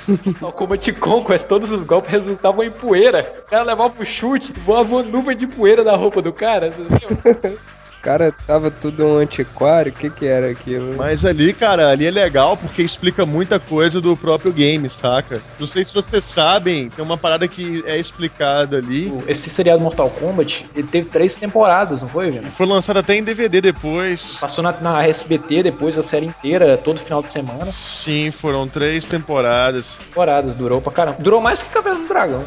no 0.07 0.51
Combat 0.51 0.93
Conquest 0.93 1.45
todos 1.45 1.71
os 1.71 1.83
golpes 1.83 2.11
resultavam 2.11 2.63
em 2.63 2.71
poeira. 2.71 3.43
O 3.45 3.49
cara 3.49 3.63
levava 3.63 3.93
um 3.99 4.05
chute, 4.05 4.53
voava 4.65 4.95
uma 4.95 5.03
nuvem 5.03 5.35
de 5.35 5.47
poeira 5.47 5.83
da 5.83 5.95
roupa 5.95 6.21
do 6.21 6.33
cara. 6.33 6.71
Os 7.87 7.95
caras 7.95 8.33
tava 8.45 8.69
tudo 8.69 9.05
um 9.05 9.17
antiquário, 9.17 9.93
o 9.93 9.95
que 9.95 10.09
que 10.09 10.25
era 10.25 10.49
aquilo? 10.49 10.97
Mas 10.97 11.23
ali, 11.23 11.53
cara, 11.53 11.89
ali 11.89 12.05
é 12.05 12.11
legal 12.11 12.57
porque 12.57 12.83
explica 12.83 13.25
muita 13.25 13.61
coisa 13.61 14.01
do 14.01 14.17
próprio 14.17 14.51
game, 14.51 14.89
saca? 14.89 15.41
Não 15.57 15.65
sei 15.65 15.85
se 15.85 15.93
vocês 15.93 16.25
sabem, 16.25 16.89
tem 16.89 17.03
uma 17.03 17.17
parada 17.17 17.47
que 17.47 17.81
é 17.87 17.97
explicada 17.97 18.75
ali. 18.75 19.09
Esse 19.25 19.49
seriado 19.51 19.81
Mortal 19.81 20.09
Kombat, 20.09 20.65
ele 20.75 20.87
teve 20.87 21.09
três 21.09 21.35
temporadas, 21.35 22.01
não 22.01 22.09
foi, 22.09 22.29
velho? 22.29 22.51
Foi 22.57 22.65
lançado 22.65 22.97
até 22.97 23.15
em 23.15 23.23
DVD 23.23 23.61
depois. 23.61 24.37
Passou 24.37 24.61
na, 24.61 24.73
na 24.73 25.07
SBT 25.07 25.63
depois 25.63 25.97
a 25.97 26.03
série 26.03 26.25
inteira, 26.25 26.77
todo 26.77 26.99
final 26.99 27.23
de 27.23 27.31
semana. 27.31 27.71
Sim, 27.71 28.31
foram 28.31 28.67
três 28.67 29.05
temporadas. 29.05 29.96
Temporadas, 29.97 30.55
durou 30.55 30.81
pra 30.81 30.91
caramba. 30.91 31.17
Durou 31.19 31.41
mais 31.41 31.61
que 31.61 31.69
Caverna 31.69 31.99
do 31.99 32.07
Dragão. 32.07 32.45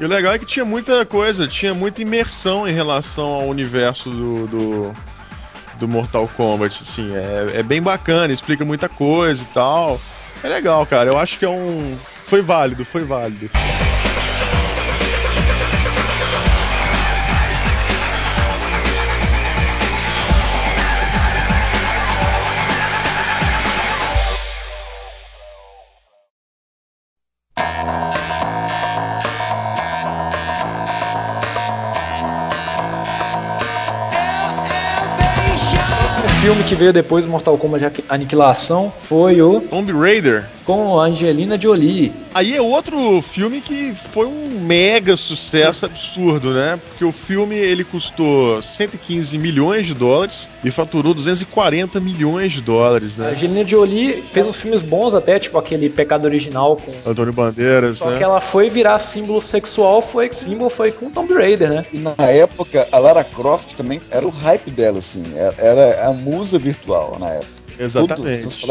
E 0.00 0.04
o 0.04 0.08
legal 0.08 0.32
é 0.32 0.38
que 0.38 0.46
tinha 0.46 0.64
muita 0.64 1.04
coisa, 1.04 1.48
tinha 1.48 1.74
muita 1.74 2.02
imersão 2.02 2.66
em 2.68 2.72
relação 2.72 3.26
ao 3.26 3.48
universo 3.48 4.10
do, 4.10 4.46
do, 4.46 4.94
do 5.78 5.88
Mortal 5.88 6.28
Kombat, 6.36 6.82
assim, 6.82 7.10
é, 7.14 7.58
é 7.58 7.62
bem 7.62 7.82
bacana, 7.82 8.32
explica 8.32 8.64
muita 8.64 8.88
coisa 8.88 9.42
e 9.42 9.46
tal. 9.46 10.00
É 10.42 10.48
legal, 10.48 10.86
cara, 10.86 11.10
eu 11.10 11.18
acho 11.18 11.38
que 11.38 11.44
é 11.44 11.48
um. 11.48 11.96
Foi 12.26 12.42
válido, 12.42 12.84
foi 12.84 13.02
válido. 13.02 13.50
Que 36.68 36.74
veio 36.74 36.92
depois 36.92 37.24
do 37.24 37.30
Mortal 37.30 37.56
Kombat 37.56 38.04
Aniquilação 38.10 38.92
foi 39.08 39.40
o 39.40 39.58
Tomb 39.58 39.90
Raider. 39.90 40.44
Com 40.68 41.00
a 41.00 41.06
Angelina 41.06 41.58
Jolie. 41.58 42.12
Aí 42.34 42.54
é 42.54 42.60
outro 42.60 43.22
filme 43.32 43.62
que 43.62 43.94
foi 44.12 44.26
um 44.26 44.60
mega 44.60 45.16
sucesso 45.16 45.86
absurdo, 45.86 46.50
né? 46.52 46.78
Porque 46.88 47.06
o 47.06 47.10
filme 47.10 47.56
ele 47.56 47.82
custou 47.84 48.60
115 48.60 49.38
milhões 49.38 49.86
de 49.86 49.94
dólares 49.94 50.46
e 50.62 50.70
faturou 50.70 51.14
240 51.14 51.98
milhões 52.00 52.52
de 52.52 52.60
dólares, 52.60 53.18
A 53.18 53.22
né? 53.22 53.30
Angelina 53.30 53.66
Jolie 53.66 54.22
fez 54.30 54.46
uns 54.46 54.56
filmes 54.56 54.82
bons 54.82 55.14
até, 55.14 55.38
tipo 55.38 55.56
aquele 55.56 55.88
Pecado 55.88 56.26
Original 56.26 56.76
com 56.76 57.10
Antônio 57.10 57.32
Bandeiras, 57.32 57.96
Só 57.96 58.10
né? 58.10 58.18
que 58.18 58.22
ela 58.24 58.42
foi 58.52 58.68
virar 58.68 59.00
símbolo 59.10 59.40
sexual, 59.40 60.02
foi 60.12 60.30
símbolo 60.34 60.68
foi 60.68 60.92
com 60.92 61.10
Tomb 61.10 61.32
Raider, 61.32 61.70
né? 61.70 61.86
E 61.90 61.98
na 61.98 62.14
época, 62.26 62.86
a 62.92 62.98
Lara 62.98 63.24
Croft 63.24 63.72
também 63.74 64.02
era 64.10 64.26
o 64.26 64.30
hype 64.30 64.70
dela, 64.70 64.98
assim. 64.98 65.24
Era- 65.34 65.54
Era 65.56 66.08
a 66.08 66.12
musa 66.12 66.58
virtual 66.58 67.16
na 67.18 67.30
época. 67.30 67.57
Exatamente. 67.78 68.66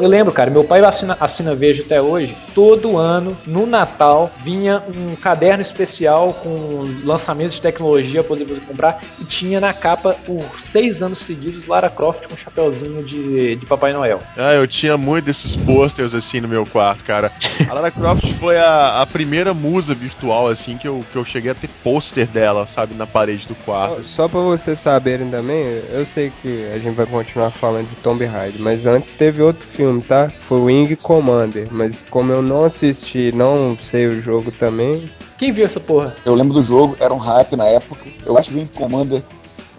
Eu 0.00 0.08
lembro, 0.08 0.32
cara, 0.32 0.50
meu 0.50 0.64
pai 0.64 0.80
assina, 0.84 1.16
assina 1.20 1.54
Veja 1.54 1.82
até 1.82 2.00
hoje. 2.00 2.36
Todo 2.54 2.96
ano, 2.96 3.36
no 3.46 3.66
Natal, 3.66 4.30
vinha 4.44 4.82
um 4.94 5.16
caderno 5.16 5.62
especial 5.62 6.32
com 6.34 6.84
lançamentos 7.04 7.56
de 7.56 7.62
tecnologia 7.62 8.22
pra 8.22 8.28
poder 8.28 8.44
você 8.44 8.60
comprar. 8.60 9.00
E 9.20 9.24
tinha 9.24 9.60
na 9.60 9.72
capa, 9.72 10.14
por 10.26 10.44
seis 10.72 11.02
anos 11.02 11.18
seguidos, 11.20 11.66
Lara 11.66 11.90
Croft 11.90 12.26
com 12.26 12.34
um 12.34 12.36
chapeuzinho 12.36 13.02
de, 13.02 13.56
de 13.56 13.66
Papai 13.66 13.92
Noel. 13.92 14.20
Ah, 14.36 14.54
eu 14.54 14.66
tinha 14.66 14.96
muito 14.96 15.24
desses 15.24 15.56
posters 15.56 16.14
assim 16.14 16.40
no 16.40 16.48
meu 16.48 16.64
quarto, 16.64 17.04
cara. 17.04 17.30
A 17.68 17.74
Lara 17.74 17.90
Croft 17.90 18.32
foi 18.34 18.58
a, 18.58 19.02
a 19.02 19.06
primeira 19.06 19.52
musa 19.52 19.94
virtual, 19.94 20.48
assim, 20.48 20.76
que 20.76 20.86
eu, 20.86 21.04
que 21.10 21.16
eu 21.16 21.24
cheguei 21.24 21.50
a 21.50 21.54
ter 21.54 21.68
pôster 21.82 22.26
dela, 22.26 22.66
sabe, 22.66 22.94
na 22.94 23.06
parede 23.06 23.46
do 23.46 23.54
quarto. 23.56 24.02
Só 24.02 24.28
pra 24.28 24.40
vocês 24.40 24.78
saberem 24.78 25.28
também, 25.30 25.80
eu 25.92 26.04
sei 26.04 26.32
que 26.42 26.66
a 26.72 26.78
gente 26.78 26.94
vai 26.94 27.06
continuar 27.06 27.50
falando 27.50 27.88
de 27.88 27.96
Tomb 27.96 28.24
Raider, 28.24 28.37
mas 28.58 28.86
antes 28.86 29.12
teve 29.12 29.42
outro 29.42 29.66
filme, 29.66 30.02
tá? 30.02 30.28
Foi 30.28 30.60
Wing 30.60 30.96
Commander, 30.96 31.68
mas 31.70 32.02
como 32.10 32.32
eu 32.32 32.42
não 32.42 32.64
assisti, 32.64 33.32
não 33.32 33.76
sei 33.80 34.06
o 34.06 34.20
jogo 34.20 34.50
também, 34.52 35.08
Quem 35.38 35.52
viu 35.52 35.64
essa 35.66 35.78
porra? 35.78 36.14
Eu 36.24 36.34
lembro 36.34 36.52
do 36.54 36.62
jogo, 36.62 36.96
era 36.98 37.14
um 37.14 37.18
hype 37.18 37.54
na 37.54 37.66
época. 37.66 38.00
Eu 38.26 38.36
acho 38.36 38.50
que 38.50 38.58
o 38.58 38.68
Commander, 38.70 39.22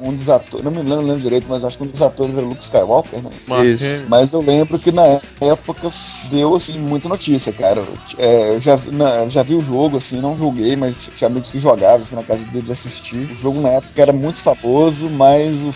um 0.02 0.14
dos 0.14 0.30
atores, 0.30 0.64
não 0.64 0.72
me 0.72 0.78
lembro, 0.78 0.96
não 0.96 1.04
lembro 1.04 1.20
direito, 1.22 1.48
mas 1.50 1.66
acho 1.66 1.78
que 1.78 1.84
um 1.84 1.88
dos 1.88 2.02
atores 2.02 2.38
era 2.38 2.46
o 2.46 2.50
Luke 2.50 2.64
Skywalker, 2.64 3.22
né? 3.22 3.30
Isso. 3.66 4.06
Mas 4.08 4.32
eu 4.32 4.42
lembro 4.42 4.80
que 4.80 4.90
na 4.90 5.20
época 5.42 5.92
deu 6.32 6.56
assim 6.56 6.80
muita 6.80 7.10
notícia, 7.10 7.52
cara. 7.52 7.86
É, 8.18 8.52
eu 8.56 8.62
já, 8.62 8.78
vi- 8.78 8.92
na- 8.92 9.28
já 9.28 9.44
vi 9.44 9.54
o 9.56 9.62
jogo, 9.62 9.98
assim, 9.98 10.22
não 10.22 10.38
joguei, 10.38 10.78
mas 10.78 10.96
tinha 10.98 11.28
amigos 11.28 11.52
que 11.52 11.60
jogavam, 11.60 12.06
fui 12.06 12.16
na 12.16 12.24
casa 12.24 12.44
deles 12.46 12.72
assistir. 12.72 13.30
O 13.30 13.36
jogo 13.36 13.60
na 13.60 13.70
época 13.72 14.02
era 14.02 14.14
muito 14.14 14.40
famoso, 14.42 15.10
mas 15.10 15.58
o, 15.58 15.74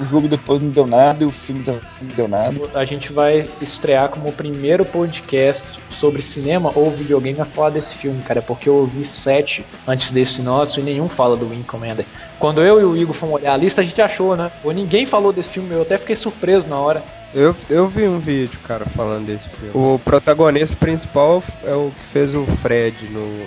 o 0.00 0.04
jogo 0.04 0.28
depois 0.28 0.60
não 0.60 0.70
deu 0.70 0.86
nada 0.86 1.24
e 1.24 1.26
o 1.26 1.30
filme 1.30 1.62
também 1.62 1.80
não 2.02 2.14
deu 2.14 2.28
nada. 2.28 2.54
A 2.74 2.84
gente 2.84 3.12
vai 3.12 3.48
estrear 3.60 4.08
como 4.08 4.28
o 4.28 4.32
primeiro 4.32 4.84
podcast 4.84 5.62
sobre 5.98 6.22
cinema 6.22 6.70
ou 6.74 6.90
videogame 6.90 7.40
a 7.40 7.44
falar 7.44 7.70
desse 7.70 7.94
filme, 7.96 8.22
cara, 8.22 8.42
porque 8.42 8.68
eu 8.68 8.74
ouvi 8.74 9.06
sete 9.06 9.64
antes 9.86 10.10
desse 10.12 10.42
nosso 10.42 10.78
e 10.80 10.82
nenhum 10.82 11.08
fala 11.08 11.36
do 11.36 11.48
Wing 11.48 11.62
Commander. 11.62 12.04
Quando 12.38 12.62
eu 12.62 12.80
e 12.80 12.84
o 12.84 12.96
Igor 12.96 13.14
fomos 13.14 13.36
olhar 13.36 13.54
a 13.54 13.56
lista, 13.56 13.80
a 13.80 13.84
gente 13.84 14.00
achou, 14.00 14.36
né? 14.36 14.50
Ou 14.62 14.72
ninguém 14.72 15.06
falou 15.06 15.32
desse 15.32 15.50
filme, 15.50 15.72
eu 15.72 15.82
até 15.82 15.96
fiquei 15.96 16.16
surpreso 16.16 16.68
na 16.68 16.78
hora. 16.78 17.02
eu, 17.34 17.54
eu 17.70 17.88
vi 17.88 18.06
um 18.06 18.18
vídeo, 18.18 18.58
cara, 18.66 18.84
falando 18.84 19.26
desse 19.26 19.48
filme. 19.48 19.70
O 19.74 19.98
protagonista 20.04 20.76
principal 20.76 21.42
é 21.64 21.72
o 21.72 21.90
que 21.90 22.04
fez 22.12 22.34
o 22.34 22.44
Fred 22.44 22.96
no 23.10 23.46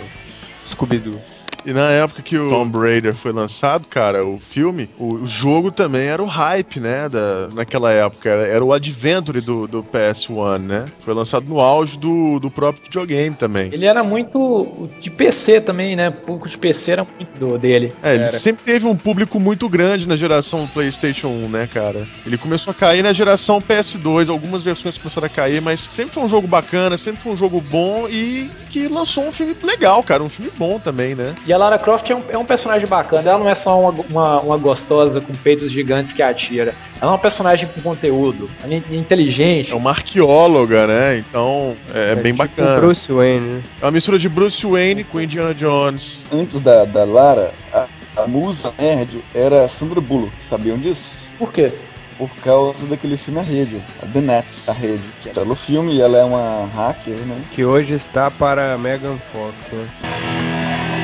Scooby-Doo. 0.68 1.29
E 1.66 1.74
na 1.74 1.90
época 1.92 2.22
que 2.22 2.38
o 2.38 2.50
Tomb 2.50 2.78
Raider 2.78 3.16
foi 3.16 3.32
lançado, 3.32 3.86
cara, 3.88 4.26
o 4.26 4.40
filme, 4.40 4.90
o, 4.98 5.16
o 5.16 5.28
jogo 5.28 5.72
também 5.72 6.08
era 6.08 6.22
o 6.22 6.26
hype, 6.26 6.80
né? 6.80 7.10
Da, 7.10 7.50
naquela 7.54 7.92
época. 7.92 8.30
Era, 8.30 8.48
era 8.48 8.64
o 8.64 8.74
Adventure 8.74 9.42
do, 9.42 9.68
do 9.68 9.84
PS1, 9.84 10.60
né? 10.60 10.86
Foi 11.04 11.14
lançado 11.14 11.48
no 11.48 11.60
auge 11.60 11.98
do, 11.98 12.40
do 12.40 12.50
próprio 12.50 12.84
videogame 12.84 13.36
também. 13.36 13.70
Ele 13.74 13.86
era 13.86 14.04
muito 14.04 14.90
de 15.00 15.10
PC 15.10 15.62
também, 15.62 15.96
né? 15.96 16.10
O 16.10 16.14
público 16.14 16.50
de 16.50 16.58
PC 16.58 16.92
era 16.92 17.04
muito 17.04 17.38
do, 17.40 17.58
dele. 17.58 17.94
É, 18.02 18.16
ele 18.16 18.24
Era. 18.24 18.40
sempre 18.40 18.64
teve 18.64 18.86
um 18.86 18.96
público 18.96 19.40
muito 19.40 19.68
grande 19.68 20.08
na 20.08 20.16
geração 20.16 20.68
PlayStation 20.68 21.28
1, 21.28 21.50
né, 21.50 21.68
cara? 21.68 22.08
Ele 22.26 22.38
começou 22.38 22.72
a 22.72 22.74
cair 22.74 23.04
na 23.04 23.14
geração 23.14 23.62
PS2, 23.62 24.30
algumas 24.30 24.64
versões 24.64 24.98
começaram 24.98 25.28
a 25.28 25.30
cair, 25.30 25.62
mas 25.62 25.82
sempre 25.82 26.14
foi 26.14 26.24
um 26.24 26.30
jogo 26.30 26.48
bacana, 26.48 26.98
sempre 26.98 27.22
foi 27.22 27.34
um 27.34 27.38
jogo 27.38 27.62
bom 27.62 28.08
e 28.10 28.50
que 28.70 28.88
lançou 28.88 29.28
um 29.28 29.32
filme 29.32 29.56
legal, 29.64 30.02
cara, 30.04 30.24
um 30.24 30.30
filme 30.30 30.52
bom 30.58 30.80
também, 30.80 31.16
né? 31.16 31.36
E 31.50 31.54
a 31.54 31.58
Lara 31.58 31.80
Croft 31.80 32.08
é 32.08 32.16
um, 32.16 32.22
é 32.30 32.38
um 32.38 32.46
personagem 32.46 32.88
bacana. 32.88 33.28
Ela 33.28 33.40
não 33.40 33.50
é 33.50 33.56
só 33.56 33.80
uma, 33.80 34.06
uma, 34.08 34.40
uma 34.42 34.58
gostosa 34.58 35.20
com 35.20 35.34
peitos 35.34 35.72
gigantes 35.72 36.14
que 36.14 36.22
atira. 36.22 36.76
Ela 37.02 37.12
é 37.12 37.14
uma 37.14 37.18
personagem 37.18 37.68
com 37.68 37.82
conteúdo, 37.82 38.48
ela 38.64 38.76
é 38.76 38.78
inteligente. 38.96 39.72
É 39.72 39.76
uma 39.76 39.90
arqueóloga, 39.90 40.86
né? 40.86 41.18
Então 41.18 41.76
é, 41.92 42.14
bem 42.14 42.34
tipo 42.34 42.48
bacana. 42.48 42.80
Bruce 42.80 43.12
Wayne, 43.12 43.40
né? 43.40 43.62
É 43.82 43.86
uma 43.86 43.92
mistura 43.92 44.20
de 44.20 44.30
Bruce 44.30 44.64
Wayne 44.64 45.04
com 45.04 45.20
Indiana 45.20 45.56
Jones. 45.56 46.20
Antes 46.32 46.60
da, 46.60 46.86
da 46.86 47.04
Lara, 47.04 47.50
a, 47.74 47.88
a 48.18 48.28
musa 48.28 48.72
nerd 48.78 49.20
era 49.34 49.68
Sandra 49.68 50.00
Bullock, 50.00 50.32
sabiam 50.48 50.78
disso? 50.78 51.18
Por 51.40 51.52
quê? 51.52 51.72
Por 52.16 52.30
causa 52.44 52.86
daquele 52.86 53.18
filme 53.18 53.40
A 53.40 53.44
Rede, 53.44 53.82
a 54.04 54.06
The 54.06 54.22
Net, 54.22 54.48
a 54.68 54.72
Rede. 54.72 55.02
Estrela 55.20 55.52
o 55.52 55.56
filme 55.56 55.96
e 55.96 56.02
ela 56.02 56.16
é 56.16 56.24
uma 56.24 56.70
hacker, 56.76 57.16
né? 57.16 57.42
Que 57.50 57.66
hoje 57.66 57.96
está 57.96 58.30
para 58.30 58.78
Megan 58.78 59.18
Fox, 59.34 59.56
né? 59.74 60.99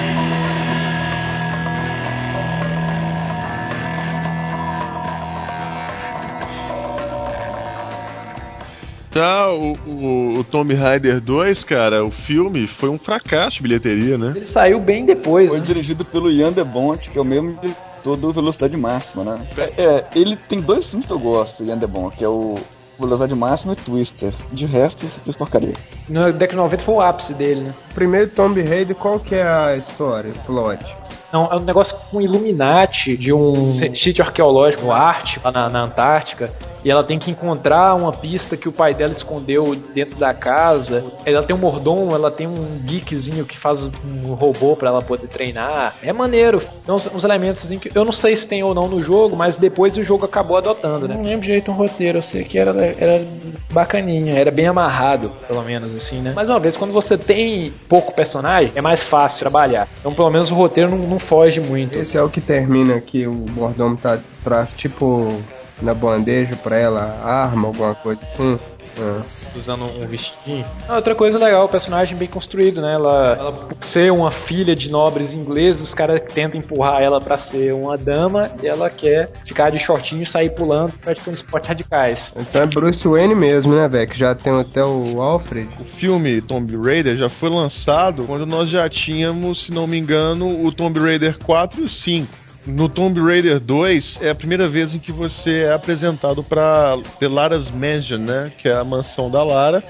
Tá, 9.16 9.49
o, 9.49 9.72
o, 9.88 10.39
o 10.39 10.43
Tomb 10.43 10.74
Raider 10.74 11.22
2, 11.22 11.63
cara, 11.63 12.03
o 12.03 12.11
filme 12.11 12.68
foi 12.68 12.89
um 12.89 12.99
fracasso 12.99 13.55
de 13.55 13.63
bilheteria, 13.63 14.18
né? 14.18 14.34
Ele 14.36 14.49
saiu 14.49 14.78
bem 14.78 15.05
depois. 15.05 15.47
Foi 15.47 15.57
né? 15.57 15.63
dirigido 15.63 16.03
pelo 16.03 16.30
Ian 16.30 16.51
de 16.51 16.61
Bont, 16.66 17.09
que 17.09 17.18
é 17.18 17.22
o 17.22 17.24
mesmo 17.24 17.57
diretor 17.61 18.18
do 18.18 18.34
Velocidade 18.34 18.76
Máxima, 18.76 19.24
né? 19.24 19.47
É, 19.57 19.84
é, 19.84 20.07
ele 20.18 20.36
tem 20.36 20.59
dois 20.59 20.89
filmes 20.89 21.07
que 21.07 21.13
eu 21.13 21.20
gosto, 21.20 21.63
o 21.63 21.66
Ian 21.66 21.78
de 21.78 21.88
Bont, 21.88 22.13
que 22.18 22.26
é 22.26 22.28
o 22.28 22.55
Velocidade 22.99 23.34
Máxima 23.34 23.72
e 23.72 23.78
Twister. 23.78 24.34
De 24.51 24.66
resto, 24.66 25.05
isso 25.05 25.22
fez 25.22 25.34
porcaria. 25.38 25.72
Na 26.09 26.26
década 26.26 26.47
de 26.47 26.55
90 26.57 26.84
foi 26.84 26.95
o 26.95 27.01
ápice 27.01 27.34
dele, 27.34 27.61
né? 27.61 27.74
Primeiro 27.93 28.28
Tomb 28.32 28.61
Raider, 28.61 28.97
qual 28.97 29.18
que 29.18 29.36
é 29.36 29.47
a 29.47 29.78
história, 29.78 30.30
o 30.30 30.45
plot? 30.45 30.93
Não, 31.32 31.45
é 31.53 31.55
um 31.55 31.63
negócio 31.63 31.97
com 32.11 32.20
Illuminati 32.20 33.16
de 33.16 33.32
um 33.32 33.80
sítio 34.03 34.26
arqueológico 34.26 34.91
ártico 34.91 35.45
lá 35.45 35.51
na, 35.53 35.70
na 35.70 35.84
Antártica. 35.84 36.51
E 36.86 36.92
ela 36.92 37.04
tem 37.04 37.18
que 37.18 37.32
encontrar 37.32 37.96
uma 37.96 38.14
pista 38.14 38.56
que 38.56 38.70
o 38.70 38.72
pai 38.72 38.94
dela 38.94 39.12
escondeu 39.12 39.76
dentro 39.92 40.18
da 40.18 40.36
casa. 40.36 41.04
Ela 41.26 41.42
tem 41.42 41.56
um 41.56 41.60
mordomo, 41.60 42.14
ela 42.14 42.30
tem 42.30 42.46
um 42.46 42.80
geekzinho 42.86 43.44
que 43.44 43.58
faz 43.58 43.80
um 44.06 44.36
robô 44.36 44.76
pra 44.76 44.90
ela 44.90 45.02
poder 45.02 45.28
treinar. 45.28 45.96
É 46.04 46.14
maneiro. 46.14 46.62
Então, 46.84 46.98
uns, 46.98 47.24
elementos 47.24 47.68
que 47.80 47.90
eu 47.96 48.06
não 48.06 48.14
sei 48.14 48.38
se 48.38 48.48
tem 48.48 48.62
ou 48.62 48.76
não 48.76 48.88
no 48.88 49.04
jogo, 49.04 49.36
mas 49.36 49.56
depois 49.56 49.98
o 49.98 50.04
jogo 50.04 50.26
acabou 50.26 50.58
adotando, 50.58 51.08
né? 51.08 51.16
Não 51.16 51.24
lembro 51.24 51.48
direito 51.48 51.72
um 51.72 51.74
roteiro, 51.74 52.20
eu 52.20 52.24
sei 52.26 52.44
que 52.44 52.60
era, 52.60 52.70
era 53.00 53.26
bacaninha, 53.72 54.38
era 54.38 54.52
bem 54.52 54.68
amarrado, 54.68 55.32
pelo 55.48 55.64
menos 55.64 55.92
assim, 56.00 56.22
né? 56.22 56.34
Mais 56.34 56.48
uma 56.48 56.60
vez, 56.60 56.78
quando 56.78 56.94
você 56.94 57.18
tem 57.18 57.74
pouco 57.90 58.14
personagem, 58.14 58.72
é 58.76 58.82
mais 58.82 59.04
fácil 59.10 59.40
trabalhar. 59.40 59.88
Então, 60.00 60.14
pelo 60.14 60.30
menos 60.30 60.52
o 60.52 60.54
roteiro 60.54 60.92
não, 60.92 61.00
não 61.00 61.20
foge 61.20 61.60
muito. 61.60 61.96
Esse 61.96 62.16
é 62.16 62.22
o 62.22 62.30
que 62.30 62.40
termina 62.40 62.94
aqui, 62.94 63.26
o 63.26 63.34
mordomo 63.34 63.98
tá 63.98 64.20
traz 64.44 64.76
tipo 64.76 65.42
na 65.82 65.94
bandeja 65.94 66.56
pra 66.56 66.78
ela 66.78 67.22
arma, 67.24 67.68
alguma 67.68 67.96
coisa 67.96 68.24
assim. 68.24 68.60
Ah. 68.98 69.22
usando 69.56 69.86
um 69.86 70.08
vestidinho. 70.08 70.66
Ah, 70.88 70.96
outra 70.96 71.14
coisa 71.14 71.38
legal, 71.38 71.66
o 71.66 71.70
personagem 71.70 72.16
bem 72.16 72.28
construído, 72.28 72.82
né? 72.82 72.94
Ela, 72.94 73.36
ela 73.38 73.52
por 73.52 73.84
ser 73.86 74.12
uma 74.12 74.32
filha 74.48 74.76
de 74.76 74.90
nobres 74.90 75.34
ingleses, 75.34 75.82
os 75.82 75.94
caras 75.94 76.22
tentam 76.34 76.60
empurrar 76.60 77.02
ela 77.02 77.20
pra 77.20 77.38
ser 77.38 77.74
uma 77.74 77.98
dama 77.98 78.50
e 78.64 78.68
ela 78.68 78.90
quer 78.90 79.32
ficar 79.46 79.70
de 79.70 79.80
shortinho 79.80 80.24
e 80.24 80.30
sair 80.30 80.50
pulando, 80.52 80.94
praticando 80.94 81.38
esportes 81.38 81.68
radicais. 81.68 82.34
Então 82.38 82.62
é 82.62 82.66
Bruce 82.66 83.06
Wayne 83.08 83.36
mesmo, 83.36 83.76
né, 83.76 83.88
velho? 83.88 84.10
Que 84.10 84.18
já 84.18 84.34
tem 84.34 84.58
até 84.58 84.84
o 84.84 85.22
Alfred. 85.22 85.68
O 85.80 85.84
filme 85.84 86.42
Tomb 86.42 86.78
Raider 86.78 87.18
já 87.18 87.28
foi 87.28 87.50
lançado 87.50 88.24
quando 88.24 88.46
nós 88.46 88.70
já 88.70 88.88
tínhamos, 88.90 89.66
se 89.66 89.72
não 89.72 89.88
me 89.88 89.98
engano, 89.98 90.66
o 90.66 90.72
Tomb 90.72 91.00
Raider 91.00 91.38
4 91.40 91.82
e 91.82 91.84
o 91.84 91.90
5. 91.90 92.45
No 92.66 92.89
Tomb 92.89 93.22
Raider 93.22 93.59
2 93.59 94.20
é 94.22 94.30
a 94.30 94.36
primeira 94.36 94.68
vez 94.68 94.93
em 94.93 94.99
que 94.99 95.11
você 95.11 95.61
é 95.61 95.74
apresentado 95.74 96.43
para 96.43 96.97
The 97.20 97.28
Lara's 97.28 97.70
Mansion, 97.70 98.18
né? 98.18 98.51
Que 98.57 98.68
é 98.68 98.76
a 98.76 98.84
mansão 98.84 99.30
da 99.30 99.43
Lara. 99.43 99.84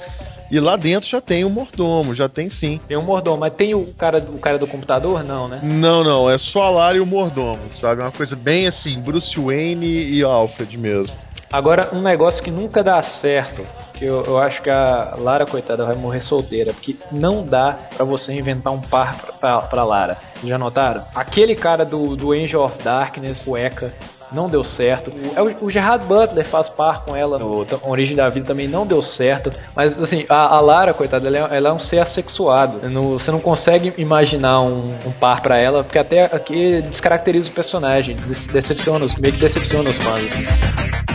E 0.52 0.60
lá 0.60 0.76
dentro 0.76 1.10
já 1.10 1.20
tem 1.20 1.44
o 1.44 1.50
mordomo, 1.50 2.14
já 2.14 2.30
tem 2.30 2.50
sim. 2.50 2.80
Tem 2.88 2.98
um 2.98 3.02
mordomo, 3.02 3.38
mas 3.38 3.54
tem 3.54 3.74
o 3.74 3.86
cara, 3.94 4.20
o 4.20 4.38
cara 4.38 4.60
do 4.60 4.68
computador? 4.68 5.24
Não, 5.24 5.48
né? 5.48 5.60
Não, 5.64 6.04
não, 6.04 6.30
é 6.30 6.38
só 6.38 6.64
a 6.64 6.70
Lara 6.70 6.98
e 6.98 7.00
o 7.00 7.06
mordomo, 7.06 7.60
sabe? 7.80 8.02
É 8.02 8.04
uma 8.04 8.12
coisa 8.12 8.36
bem 8.36 8.68
assim, 8.68 9.00
Bruce 9.00 9.40
Wayne 9.40 9.88
e 9.88 10.24
Alfred 10.24 10.78
mesmo. 10.78 11.16
Agora, 11.56 11.88
um 11.94 12.02
negócio 12.02 12.44
que 12.44 12.52
nunca 12.52 12.84
dá 12.84 13.02
certo, 13.02 13.66
que 13.94 14.04
eu, 14.04 14.26
eu 14.26 14.38
acho 14.38 14.62
que 14.62 14.70
a 14.70 15.14
Lara, 15.18 15.46
coitada, 15.46 15.86
vai 15.86 15.96
morrer 15.96 16.22
solteira, 16.22 16.74
porque 16.74 16.94
não 17.14 17.46
dá 17.46 17.78
pra 17.96 18.04
você 18.04 18.34
inventar 18.34 18.74
um 18.74 18.82
par 18.82 19.16
pra, 19.16 19.32
pra, 19.32 19.62
pra 19.62 19.84
Lara. 19.86 20.18
Já 20.44 20.58
notaram? 20.58 21.06
Aquele 21.16 21.56
cara 21.56 21.86
do, 21.86 22.14
do 22.14 22.34
Angel 22.34 22.62
of 22.62 22.84
Darkness, 22.84 23.46
cueca, 23.46 23.94
não 24.34 24.50
deu 24.50 24.66
certo. 24.66 25.10
O, 25.62 25.68
o 25.68 25.70
Gerard 25.70 26.04
Butler 26.06 26.44
faz 26.44 26.68
par 26.68 27.06
com 27.06 27.16
ela 27.16 27.40
no 27.40 27.66
Origem 27.84 28.18
da 28.18 28.28
Vida 28.28 28.48
também 28.48 28.68
não 28.68 28.86
deu 28.86 29.02
certo. 29.02 29.50
Mas 29.74 29.98
assim, 30.04 30.26
a, 30.28 30.58
a 30.58 30.60
Lara, 30.60 30.94
coitada, 30.94 31.26
ela 31.26 31.38
é, 31.38 31.58
ela 31.58 31.70
é, 31.70 31.72
um 31.72 31.80
ser 31.80 32.02
assexuado. 32.02 32.90
No, 32.90 33.18
você 33.18 33.32
não 33.32 33.40
consegue 33.40 33.94
imaginar 33.98 34.60
um, 34.60 34.94
um 35.06 35.12
par 35.22 35.42
para 35.42 35.56
ela, 35.56 35.86
porque 35.86 36.00
até 36.00 36.26
aqui 36.26 36.82
descaracteriza 36.82 37.50
o 37.50 37.54
personagem, 37.54 38.18
decepciona, 38.52 39.08
meio 39.20 39.34
que 39.34 39.40
decepciona 39.40 39.90
os 39.90 39.96
fãs. 40.04 41.06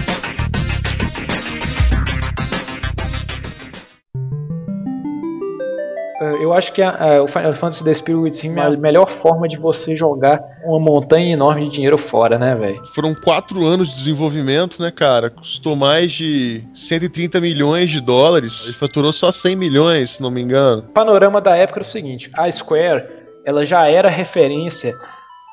Eu 6.21 6.53
acho 6.53 6.73
que 6.73 6.83
a, 6.83 6.91
a, 6.91 7.23
o 7.23 7.29
Final 7.29 7.55
Fantasy 7.55 7.83
The 7.83 7.95
Spirit 7.95 8.37
Sim 8.37 8.59
é 8.59 8.62
a 8.62 8.71
melhor 8.71 9.21
forma 9.23 9.49
de 9.49 9.57
você 9.57 9.97
jogar 9.97 10.41
uma 10.64 10.79
montanha 10.79 11.33
enorme 11.33 11.64
de 11.66 11.73
dinheiro 11.73 11.97
fora, 12.11 12.39
né, 12.39 12.55
velho? 12.55 12.81
Foram 12.95 13.14
quatro 13.14 13.64
anos 13.64 13.89
de 13.89 13.97
desenvolvimento, 13.97 14.83
né, 14.83 14.91
cara? 14.91 15.31
Custou 15.31 15.75
mais 15.75 16.12
de 16.12 16.62
130 16.75 17.41
milhões 17.41 17.91
de 17.91 18.01
dólares. 18.01 18.66
Ele 18.66 18.75
faturou 18.75 19.12
só 19.12 19.33
100 19.33 19.57
milhões, 19.57 20.11
se 20.11 20.23
não 20.23 20.31
me 20.31 20.43
engano. 20.43 20.83
O 20.83 20.93
panorama 20.93 21.41
da 21.41 21.57
época 21.57 21.81
era 21.81 21.89
o 21.89 21.93
seguinte: 21.93 22.31
a 22.37 22.51
Square 22.53 23.03
ela 23.45 23.64
já 23.64 23.89
era 23.89 24.11
referência 24.11 24.93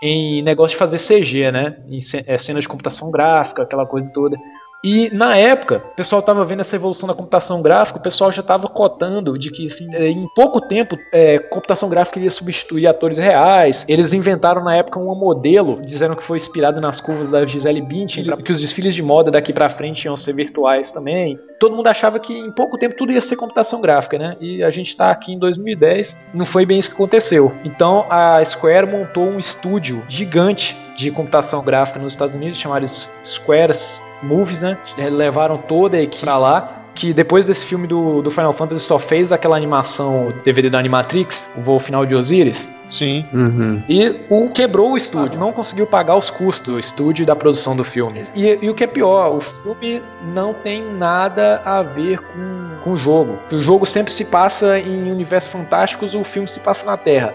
em 0.02 0.44
negócio 0.44 0.78
de 0.78 0.80
fazer 0.80 1.00
CG, 1.00 1.52
né? 1.52 1.78
Em 1.88 2.00
é, 2.28 2.38
cenas 2.40 2.64
de 2.64 2.68
computação 2.68 3.10
gráfica, 3.10 3.64
aquela 3.64 3.86
coisa 3.86 4.12
toda. 4.14 4.36
E 4.84 5.10
na 5.14 5.36
época, 5.36 5.84
o 5.92 5.96
pessoal 5.96 6.20
estava 6.20 6.46
vendo 6.46 6.62
essa 6.62 6.76
evolução 6.76 7.08
da 7.08 7.16
computação 7.16 7.62
gráfica, 7.62 8.00
o 8.00 8.02
pessoal 8.02 8.32
já 8.32 8.42
estava 8.42 8.68
cotando 8.68 9.38
de 9.38 9.50
que 9.50 9.68
assim, 9.68 9.94
é, 9.96 10.10
em 10.10 10.28
pouco 10.36 10.62
tempo 10.62 10.96
é, 11.12 11.40
computação 11.40 11.90
gráfica 11.90 12.20
iria 12.20 12.30
substituir 12.30 12.88
atores 12.88 13.18
reais. 13.18 13.84
Eles 13.88 14.14
inventaram 14.14 14.64
na 14.64 14.76
época 14.76 15.00
um 15.00 15.16
modelo, 15.16 15.82
dizendo 15.82 16.16
que 16.16 16.26
foi 16.28 16.38
inspirado 16.38 16.80
nas 16.80 17.02
curvas 17.02 17.30
da 17.30 17.46
Gisele 17.46 17.82
Bündchen, 17.82 18.24
que 18.44 18.52
os 18.52 18.62
desfiles 18.62 18.94
de 18.94 19.02
moda 19.02 19.32
daqui 19.32 19.52
para 19.52 19.72
frente 19.72 20.06
iam 20.06 20.16
ser 20.16 20.34
virtuais 20.34 20.92
também. 20.92 21.40
Todo 21.60 21.76
mundo 21.76 21.88
achava 21.88 22.20
que 22.20 22.34
em 22.34 22.52
pouco 22.52 22.78
tempo 22.78 22.96
tudo 22.96 23.12
ia 23.12 23.22
ser 23.22 23.36
computação 23.36 23.82
gráfica, 23.82 24.18
né? 24.20 24.38
E 24.40 24.64
a 24.64 24.70
gente 24.70 24.92
está 24.92 25.10
aqui 25.10 25.34
em 25.34 25.40
2010, 25.40 26.16
não 26.34 26.46
foi 26.46 26.66
bem 26.66 26.78
isso 26.78 26.90
que 26.90 26.96
aconteceu. 26.96 27.52
Então 27.66 28.06
a 28.10 28.44
Square 28.46 28.86
montou 28.86 29.24
um 29.24 29.40
estúdio 29.40 30.04
gigante 30.08 30.76
de 30.98 31.10
computação 31.12 31.64
gráfica 31.64 32.00
nos 32.00 32.14
Estados 32.14 32.36
Unidos 32.36 32.60
chamado 32.60 32.88
Squares 33.24 34.07
Movies, 34.22 34.60
né? 34.62 34.78
Levaram 34.98 35.58
toda 35.58 35.98
a 35.98 36.02
equipe 36.02 36.22
pra 36.22 36.38
lá. 36.38 36.74
Que 36.96 37.14
depois 37.14 37.46
desse 37.46 37.64
filme 37.68 37.86
do, 37.86 38.24
do 38.24 38.32
Final 38.32 38.54
Fantasy 38.54 38.88
só 38.88 38.98
fez 38.98 39.32
aquela 39.32 39.56
animação 39.56 40.34
DVD 40.44 40.68
da 40.68 40.80
Animatrix, 40.80 41.36
o 41.56 41.62
voo 41.62 41.80
final 41.80 42.04
de 42.08 42.16
Osiris. 42.16 42.58
Sim. 42.90 43.24
Uhum. 43.32 43.84
E 43.88 44.16
o 44.30 44.50
quebrou 44.50 44.94
o 44.94 44.98
estúdio, 44.98 45.40
não 45.40 45.52
conseguiu 45.52 45.86
pagar 45.86 46.16
os 46.18 46.30
custos 46.32 46.66
do 46.66 46.80
estúdio 46.80 47.22
e 47.22 47.26
da 47.26 47.36
produção 47.36 47.76
do 47.76 47.84
filme. 47.84 48.26
E, 48.34 48.60
e, 48.62 48.70
o 48.70 48.74
que 48.74 48.84
é 48.84 48.88
pior, 48.88 49.36
o 49.36 49.42
filme 49.42 50.02
não 50.34 50.56
tem 50.56 50.84
nada 50.94 51.62
a 51.64 51.84
ver 51.84 52.20
com, 52.20 52.84
com 52.84 52.94
o 52.94 52.98
jogo. 52.98 53.38
O 53.52 53.60
jogo 53.60 53.86
sempre 53.86 54.12
se 54.14 54.26
passa 54.26 54.80
em 54.80 55.12
universos 55.12 55.52
fantásticos, 55.52 56.16
o 56.16 56.24
filme 56.24 56.50
se 56.50 56.60
passa 56.62 56.84
na 56.84 56.98
Terra 56.98 57.34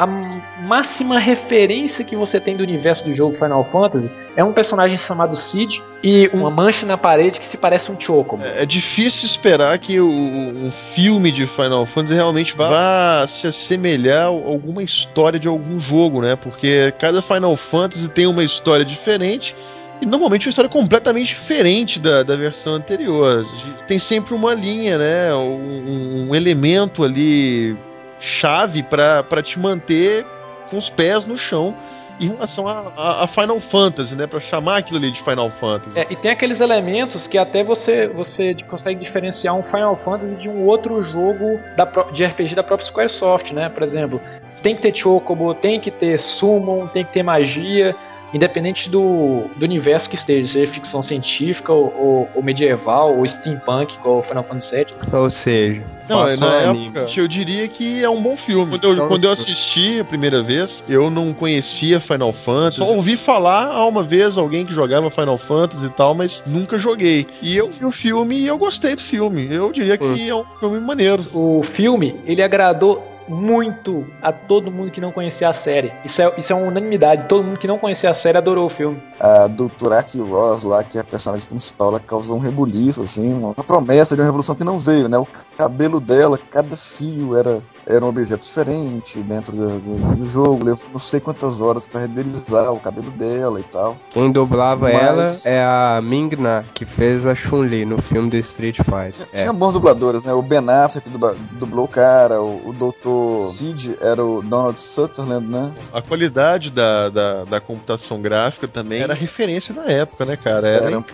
a 0.00 0.06
máxima 0.06 1.18
referência 1.18 2.02
que 2.02 2.16
você 2.16 2.40
tem 2.40 2.56
do 2.56 2.62
universo 2.62 3.04
do 3.04 3.14
jogo 3.14 3.36
Final 3.36 3.62
Fantasy 3.64 4.10
é 4.34 4.42
um 4.42 4.50
personagem 4.50 4.96
chamado 4.96 5.36
Cid 5.36 5.82
e 6.02 6.26
uma 6.32 6.50
mancha 6.50 6.86
na 6.86 6.96
parede 6.96 7.38
que 7.38 7.50
se 7.50 7.58
parece 7.58 7.92
um 7.92 8.00
Chocobo. 8.00 8.42
É, 8.42 8.62
é 8.62 8.66
difícil 8.66 9.26
esperar 9.26 9.78
que 9.78 10.00
o, 10.00 10.08
o, 10.08 10.72
filme 10.94 11.30
de 11.30 11.46
Final 11.46 11.84
Fantasy 11.84 12.14
realmente 12.14 12.56
vá, 12.56 12.70
vá, 12.70 13.26
se 13.26 13.46
assemelhar 13.46 14.22
a 14.22 14.28
alguma 14.28 14.82
história 14.82 15.38
de 15.38 15.46
algum 15.46 15.78
jogo, 15.78 16.22
né? 16.22 16.34
Porque 16.34 16.94
cada 16.98 17.20
Final 17.20 17.54
Fantasy 17.54 18.08
tem 18.08 18.26
uma 18.26 18.42
história 18.42 18.86
diferente 18.86 19.54
e 20.00 20.06
normalmente 20.06 20.46
uma 20.46 20.50
história 20.50 20.70
completamente 20.70 21.34
diferente 21.34 22.00
da, 22.00 22.22
da 22.22 22.36
versão 22.36 22.72
anterior. 22.72 23.44
Tem 23.86 23.98
sempre 23.98 24.32
uma 24.32 24.54
linha, 24.54 24.96
né? 24.96 25.34
Um, 25.34 26.28
um 26.30 26.34
elemento 26.34 27.04
ali 27.04 27.76
chave 28.20 28.82
para 28.82 29.42
te 29.42 29.58
manter 29.58 30.24
com 30.70 30.76
os 30.76 30.88
pés 30.88 31.24
no 31.24 31.36
chão 31.36 31.74
em 32.20 32.28
relação 32.28 32.68
a, 32.68 32.92
a, 32.96 33.24
a, 33.24 33.26
Final 33.26 33.58
Fantasy, 33.60 34.14
né? 34.14 34.26
Pra 34.26 34.40
chamar 34.40 34.76
aquilo 34.76 34.98
ali 34.98 35.10
de 35.10 35.22
Final 35.22 35.50
Fantasy. 35.52 35.98
É, 35.98 36.06
e 36.10 36.16
tem 36.16 36.30
aqueles 36.30 36.60
elementos 36.60 37.26
que 37.26 37.38
até 37.38 37.64
você, 37.64 38.08
você 38.08 38.54
consegue 38.68 39.00
diferenciar 39.00 39.56
um 39.56 39.62
Final 39.62 39.96
Fantasy 40.04 40.34
de 40.34 40.48
um 40.48 40.66
outro 40.66 41.02
jogo 41.02 41.58
da, 41.76 41.86
de 42.12 42.24
RPG 42.24 42.54
da 42.54 42.62
própria 42.62 42.86
Squaresoft, 42.86 43.52
né? 43.52 43.70
Por 43.70 43.82
exemplo, 43.82 44.20
tem 44.62 44.76
que 44.76 44.82
ter 44.82 44.94
Chocobo, 44.94 45.54
tem 45.54 45.80
que 45.80 45.90
ter 45.90 46.18
Summon, 46.18 46.88
tem 46.88 47.04
que 47.04 47.12
ter 47.12 47.22
magia 47.22 47.96
independente 48.32 48.88
do, 48.88 49.44
do 49.56 49.64
universo 49.64 50.08
que 50.08 50.16
esteja, 50.16 50.52
seja 50.52 50.72
ficção 50.72 51.02
científica 51.02 51.72
ou, 51.72 51.94
ou, 51.96 52.30
ou 52.34 52.42
medieval 52.42 53.16
ou 53.16 53.26
steampunk, 53.26 53.96
como 53.98 54.22
Final 54.22 54.44
Fantasy 54.44 54.76
VII. 54.76 54.86
Ou 55.12 55.30
seja, 55.30 55.82
não, 56.10 56.26
na 56.36 56.54
época, 56.54 57.06
eu 57.16 57.28
diria 57.28 57.68
que 57.68 58.02
é 58.02 58.08
um 58.08 58.20
bom 58.20 58.36
filme. 58.36 58.70
Quando 58.72 58.84
eu, 58.84 58.94
então, 58.94 59.08
quando 59.08 59.24
eu 59.24 59.30
assisti 59.30 60.00
a 60.00 60.04
primeira 60.04 60.42
vez, 60.42 60.82
eu 60.88 61.10
não 61.10 61.32
conhecia 61.32 62.00
Final 62.00 62.32
Fantasy. 62.32 62.78
Só 62.78 62.92
ouvi 62.92 63.16
falar 63.16 63.86
uma 63.86 64.02
vez 64.02 64.36
alguém 64.36 64.66
que 64.66 64.74
jogava 64.74 65.10
Final 65.10 65.38
Fantasy 65.38 65.86
e 65.86 65.90
tal, 65.90 66.14
mas 66.14 66.42
nunca 66.46 66.78
joguei. 66.78 67.26
E 67.40 67.56
eu 67.56 67.68
vi 67.70 67.84
o 67.84 67.92
filme 67.92 68.36
e 68.36 68.46
eu 68.46 68.58
gostei 68.58 68.96
do 68.96 69.02
filme. 69.02 69.46
Eu 69.50 69.72
diria 69.72 69.96
que 69.96 70.28
é 70.28 70.34
um 70.34 70.44
filme 70.58 70.80
maneiro. 70.80 71.24
O 71.32 71.64
filme, 71.74 72.16
ele 72.26 72.42
agradou 72.42 73.19
muito 73.30 74.04
a 74.20 74.32
todo 74.32 74.70
mundo 74.70 74.90
que 74.90 75.00
não 75.00 75.12
conhecia 75.12 75.48
a 75.48 75.54
série. 75.54 75.92
Isso 76.04 76.20
é, 76.20 76.40
isso 76.40 76.52
é 76.52 76.56
uma 76.56 76.66
unanimidade. 76.66 77.28
Todo 77.28 77.44
mundo 77.44 77.58
que 77.58 77.66
não 77.66 77.78
conhecia 77.78 78.10
a 78.10 78.14
série 78.14 78.36
adorou 78.36 78.66
o 78.66 78.70
filme. 78.70 79.00
A 79.18 79.46
doutora 79.46 80.04
Ross 80.28 80.64
lá, 80.64 80.82
que 80.82 80.98
é 80.98 81.00
a 81.00 81.04
personagem 81.04 81.48
principal, 81.48 81.88
ela 81.88 82.00
causou 82.00 82.36
um 82.36 82.40
rebuliço, 82.40 83.02
assim, 83.02 83.32
uma 83.32 83.54
promessa 83.54 84.14
de 84.14 84.20
uma 84.20 84.26
revolução 84.26 84.54
que 84.54 84.64
não 84.64 84.78
veio, 84.78 85.08
né? 85.08 85.16
O 85.16 85.28
cabelo 85.56 86.00
dela, 86.00 86.38
cada 86.50 86.76
fio 86.76 87.36
era 87.36 87.60
era 87.90 88.04
um 88.04 88.08
objeto 88.08 88.42
diferente 88.42 89.18
dentro 89.20 89.52
do, 89.52 89.78
do, 89.78 90.16
do 90.16 90.28
jogo. 90.28 90.64
Levou 90.64 90.84
não 90.92 91.00
sei 91.00 91.20
quantas 91.20 91.60
horas 91.60 91.84
para 91.84 92.00
renderizar 92.00 92.72
o 92.72 92.80
cabelo 92.80 93.10
dela 93.12 93.60
e 93.60 93.64
tal. 93.64 93.96
Quem 94.10 94.30
dublava 94.30 94.90
Mas... 94.90 95.02
ela 95.02 95.36
é 95.44 95.62
a 95.62 96.00
Ming-Na, 96.02 96.64
que 96.74 96.84
fez 96.84 97.26
a 97.26 97.34
Chun-Li 97.34 97.84
no 97.84 98.00
filme 98.00 98.30
do 98.30 98.36
Street 98.36 98.76
Fighter. 98.76 99.26
Tinha 99.30 99.50
é. 99.50 99.52
bons 99.52 99.72
dubladores, 99.72 100.24
né? 100.24 100.32
O 100.32 100.42
Ben 100.42 100.68
Affleck 100.68 101.08
dublou 101.52 101.84
o 101.84 101.88
cara, 101.88 102.40
o, 102.40 102.68
o 102.68 102.72
Dr. 102.72 103.52
Sid 103.54 103.96
era 104.00 104.24
o 104.24 104.42
Donald 104.42 104.80
Sutherland, 104.80 105.46
né? 105.46 105.72
A 105.92 106.02
qualidade 106.02 106.70
da, 106.70 107.08
da, 107.08 107.44
da 107.44 107.60
computação 107.60 108.20
gráfica 108.20 108.68
também 108.68 109.00
era 109.02 109.14
referência 109.14 109.74
na 109.74 109.84
época, 109.84 110.24
né, 110.24 110.36
cara? 110.36 110.68
Era, 110.68 110.86
era. 110.86 110.98
Um 110.98 111.04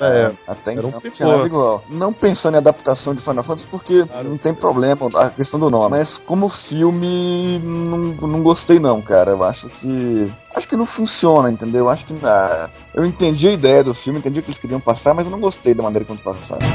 é, 0.00 0.32
Até 0.46 0.72
então 0.72 0.88
um 0.88 0.92
não 0.92 1.00
tinha 1.00 1.28
nada 1.28 1.46
igual. 1.46 1.84
Não 1.88 2.12
pensando 2.12 2.54
em 2.54 2.58
adaptação 2.58 3.14
de 3.14 3.22
Final 3.22 3.44
Fantasy, 3.44 3.68
porque 3.68 4.04
claro. 4.04 4.28
não 4.28 4.38
tem 4.38 4.54
problema 4.54 5.10
a 5.14 5.30
questão 5.30 5.58
do 5.58 5.70
nome. 5.70 5.90
Mas 5.90 6.13
como 6.18 6.48
filme, 6.48 7.58
não, 7.58 8.28
não 8.28 8.42
gostei 8.42 8.78
não, 8.78 9.00
cara. 9.00 9.32
Eu 9.32 9.42
acho 9.42 9.68
que. 9.68 10.32
Acho 10.54 10.68
que 10.68 10.76
não 10.76 10.86
funciona, 10.86 11.50
entendeu? 11.50 11.88
Acho 11.88 12.06
que. 12.06 12.14
Ah, 12.22 12.70
eu 12.94 13.04
entendi 13.04 13.48
a 13.48 13.52
ideia 13.52 13.82
do 13.82 13.94
filme, 13.94 14.18
entendi 14.18 14.40
o 14.40 14.42
que 14.42 14.50
eles 14.50 14.58
queriam 14.58 14.80
passar, 14.80 15.14
mas 15.14 15.24
eu 15.24 15.30
não 15.30 15.40
gostei 15.40 15.74
da 15.74 15.82
maneira 15.82 16.04
como 16.04 16.18
passaram. 16.18 16.66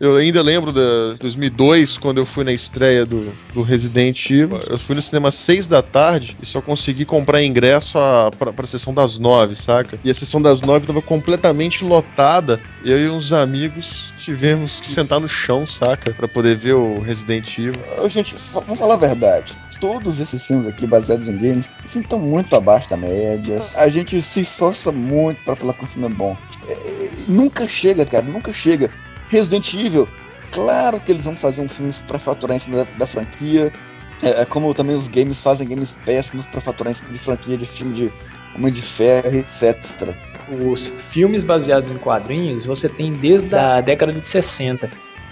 Eu 0.00 0.16
ainda 0.16 0.40
lembro 0.40 0.72
de 0.72 1.18
2002, 1.18 1.98
quando 1.98 2.16
eu 2.16 2.24
fui 2.24 2.42
na 2.42 2.54
estreia 2.54 3.04
do, 3.04 3.30
do 3.52 3.60
Resident 3.60 4.30
Evil. 4.30 4.58
Eu 4.66 4.78
fui 4.78 4.94
no 4.94 5.02
cinema 5.02 5.28
às 5.28 5.34
6 5.34 5.66
da 5.66 5.82
tarde 5.82 6.34
e 6.42 6.46
só 6.46 6.62
consegui 6.62 7.04
comprar 7.04 7.44
ingresso 7.44 7.98
a, 7.98 8.30
pra, 8.30 8.50
pra 8.50 8.66
sessão 8.66 8.94
das 8.94 9.18
9, 9.18 9.56
saca? 9.56 9.98
E 10.02 10.10
a 10.10 10.14
sessão 10.14 10.40
das 10.40 10.62
9 10.62 10.86
tava 10.86 11.02
completamente 11.02 11.84
lotada. 11.84 12.58
Eu 12.82 12.98
e 12.98 13.10
uns 13.10 13.30
amigos 13.30 14.10
tivemos 14.24 14.80
que 14.80 14.90
sentar 14.90 15.20
no 15.20 15.28
chão, 15.28 15.66
saca? 15.66 16.14
Pra 16.14 16.26
poder 16.26 16.56
ver 16.56 16.72
o 16.72 16.98
Resident 17.00 17.58
Evil. 17.58 17.74
Gente, 18.08 18.34
vamos 18.54 18.78
falar 18.78 18.94
a 18.94 18.98
verdade 18.98 19.54
todos 19.80 20.20
esses 20.20 20.46
filmes 20.46 20.66
aqui 20.66 20.86
baseados 20.86 21.26
em 21.26 21.38
games 21.38 21.72
estão 21.86 22.18
muito 22.18 22.54
abaixo 22.54 22.90
da 22.90 22.98
média. 22.98 23.58
A 23.76 23.88
gente 23.88 24.20
se 24.20 24.42
esforça 24.42 24.92
muito 24.92 25.42
para 25.42 25.56
falar 25.56 25.72
que 25.72 25.84
o 25.84 25.86
filme 25.86 26.06
é 26.06 26.10
bom. 26.10 26.36
É, 26.68 27.10
nunca 27.26 27.66
chega, 27.66 28.04
cara, 28.04 28.26
nunca 28.26 28.52
chega. 28.52 28.90
Resident 29.30 29.72
Evil, 29.72 30.08
claro 30.50 31.00
que 31.00 31.12
eles 31.12 31.24
vão 31.24 31.36
fazer 31.36 31.62
um 31.62 31.68
filme 31.68 31.92
para 32.06 32.18
faturar 32.18 32.56
em 32.56 32.60
cima 32.60 32.78
da, 32.78 32.86
da 32.98 33.06
franquia. 33.06 33.72
É, 34.22 34.42
é, 34.42 34.44
como 34.44 34.74
também 34.74 34.94
os 34.94 35.08
games 35.08 35.40
fazem 35.40 35.66
games 35.66 35.92
péssimos 36.04 36.44
para 36.46 36.60
faturar 36.60 36.90
em 36.90 36.94
cima 36.94 37.10
de 37.10 37.18
franquia 37.18 37.56
de 37.56 37.64
filme 37.64 37.94
de 37.94 38.12
Homem 38.54 38.72
de 38.72 38.82
Ferro, 38.82 39.36
etc. 39.36 39.78
Os 40.48 40.88
filmes 41.12 41.44
baseados 41.44 41.90
em 41.90 41.96
quadrinhos 41.96 42.66
você 42.66 42.88
tem 42.88 43.12
desde 43.12 43.54
a 43.54 43.80
década 43.80 44.12
de 44.12 44.20
60. 44.30 44.90